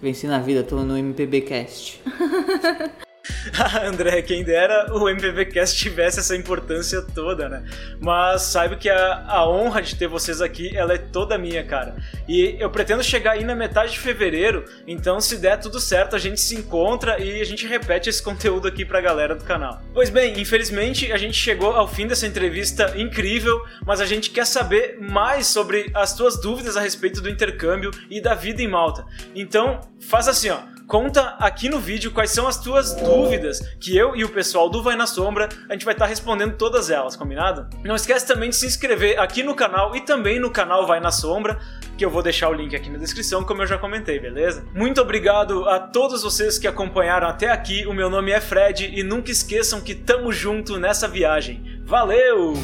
venci 0.00 0.26
na 0.26 0.38
vida, 0.38 0.62
tô 0.62 0.82
no 0.84 0.96
MPBcast. 0.96 2.00
André, 3.84 4.22
quem 4.22 4.44
dera 4.44 4.92
o 4.92 5.08
MPVcast 5.08 5.76
tivesse 5.76 6.20
essa 6.20 6.36
importância 6.36 7.02
toda, 7.02 7.48
né? 7.48 7.64
Mas 8.00 8.42
saiba 8.42 8.76
que 8.76 8.88
a, 8.88 9.24
a 9.26 9.48
honra 9.48 9.82
de 9.82 9.94
ter 9.96 10.08
vocês 10.08 10.40
aqui, 10.40 10.76
ela 10.76 10.94
é 10.94 10.98
toda 10.98 11.38
minha, 11.38 11.64
cara. 11.64 11.96
E 12.28 12.56
eu 12.58 12.70
pretendo 12.70 13.02
chegar 13.02 13.32
aí 13.32 13.44
na 13.44 13.54
metade 13.54 13.92
de 13.92 13.98
fevereiro, 13.98 14.64
então 14.86 15.20
se 15.20 15.36
der 15.38 15.58
tudo 15.58 15.80
certo, 15.80 16.16
a 16.16 16.18
gente 16.18 16.40
se 16.40 16.54
encontra 16.54 17.18
e 17.18 17.40
a 17.40 17.44
gente 17.44 17.66
repete 17.66 18.08
esse 18.08 18.22
conteúdo 18.22 18.68
aqui 18.68 18.84
pra 18.84 19.00
galera 19.00 19.34
do 19.34 19.44
canal. 19.44 19.80
Pois 19.92 20.10
bem, 20.10 20.38
infelizmente 20.40 21.12
a 21.12 21.16
gente 21.16 21.34
chegou 21.34 21.72
ao 21.72 21.88
fim 21.88 22.06
dessa 22.06 22.26
entrevista 22.26 22.94
incrível, 22.96 23.60
mas 23.84 24.00
a 24.00 24.06
gente 24.06 24.30
quer 24.30 24.46
saber 24.46 24.98
mais 25.00 25.46
sobre 25.46 25.90
as 25.94 26.14
tuas 26.14 26.40
dúvidas 26.40 26.76
a 26.76 26.80
respeito 26.80 27.20
do 27.20 27.28
intercâmbio 27.28 27.90
e 28.10 28.20
da 28.20 28.34
vida 28.34 28.62
em 28.62 28.68
Malta. 28.68 29.04
Então, 29.34 29.80
faz 30.00 30.28
assim, 30.28 30.50
ó 30.50 30.75
Conta 30.86 31.34
aqui 31.40 31.68
no 31.68 31.80
vídeo 31.80 32.12
quais 32.12 32.30
são 32.30 32.46
as 32.46 32.60
tuas 32.60 32.94
dúvidas, 32.94 33.58
que 33.80 33.96
eu 33.96 34.14
e 34.14 34.22
o 34.22 34.28
pessoal 34.28 34.70
do 34.70 34.84
Vai 34.84 34.94
na 34.94 35.06
Sombra, 35.06 35.48
a 35.68 35.72
gente 35.72 35.84
vai 35.84 35.94
estar 35.94 36.04
tá 36.04 36.08
respondendo 36.08 36.56
todas 36.56 36.90
elas, 36.90 37.16
combinado? 37.16 37.68
Não 37.84 37.96
esquece 37.96 38.24
também 38.24 38.50
de 38.50 38.56
se 38.56 38.66
inscrever 38.66 39.18
aqui 39.18 39.42
no 39.42 39.54
canal 39.54 39.96
e 39.96 40.00
também 40.02 40.38
no 40.38 40.48
canal 40.48 40.86
Vai 40.86 41.00
na 41.00 41.10
Sombra, 41.10 41.58
que 41.98 42.04
eu 42.04 42.10
vou 42.10 42.22
deixar 42.22 42.50
o 42.50 42.52
link 42.52 42.76
aqui 42.76 42.88
na 42.88 42.98
descrição, 42.98 43.42
como 43.42 43.62
eu 43.62 43.66
já 43.66 43.78
comentei, 43.78 44.20
beleza? 44.20 44.64
Muito 44.72 45.00
obrigado 45.00 45.68
a 45.68 45.80
todos 45.80 46.22
vocês 46.22 46.56
que 46.56 46.68
acompanharam 46.68 47.26
até 47.26 47.50
aqui. 47.50 47.84
O 47.86 47.92
meu 47.92 48.08
nome 48.08 48.30
é 48.30 48.40
Fred 48.40 48.92
e 48.94 49.02
nunca 49.02 49.32
esqueçam 49.32 49.80
que 49.80 49.94
tamo 49.94 50.32
junto 50.32 50.78
nessa 50.78 51.08
viagem. 51.08 51.82
Valeu! 51.84 52.54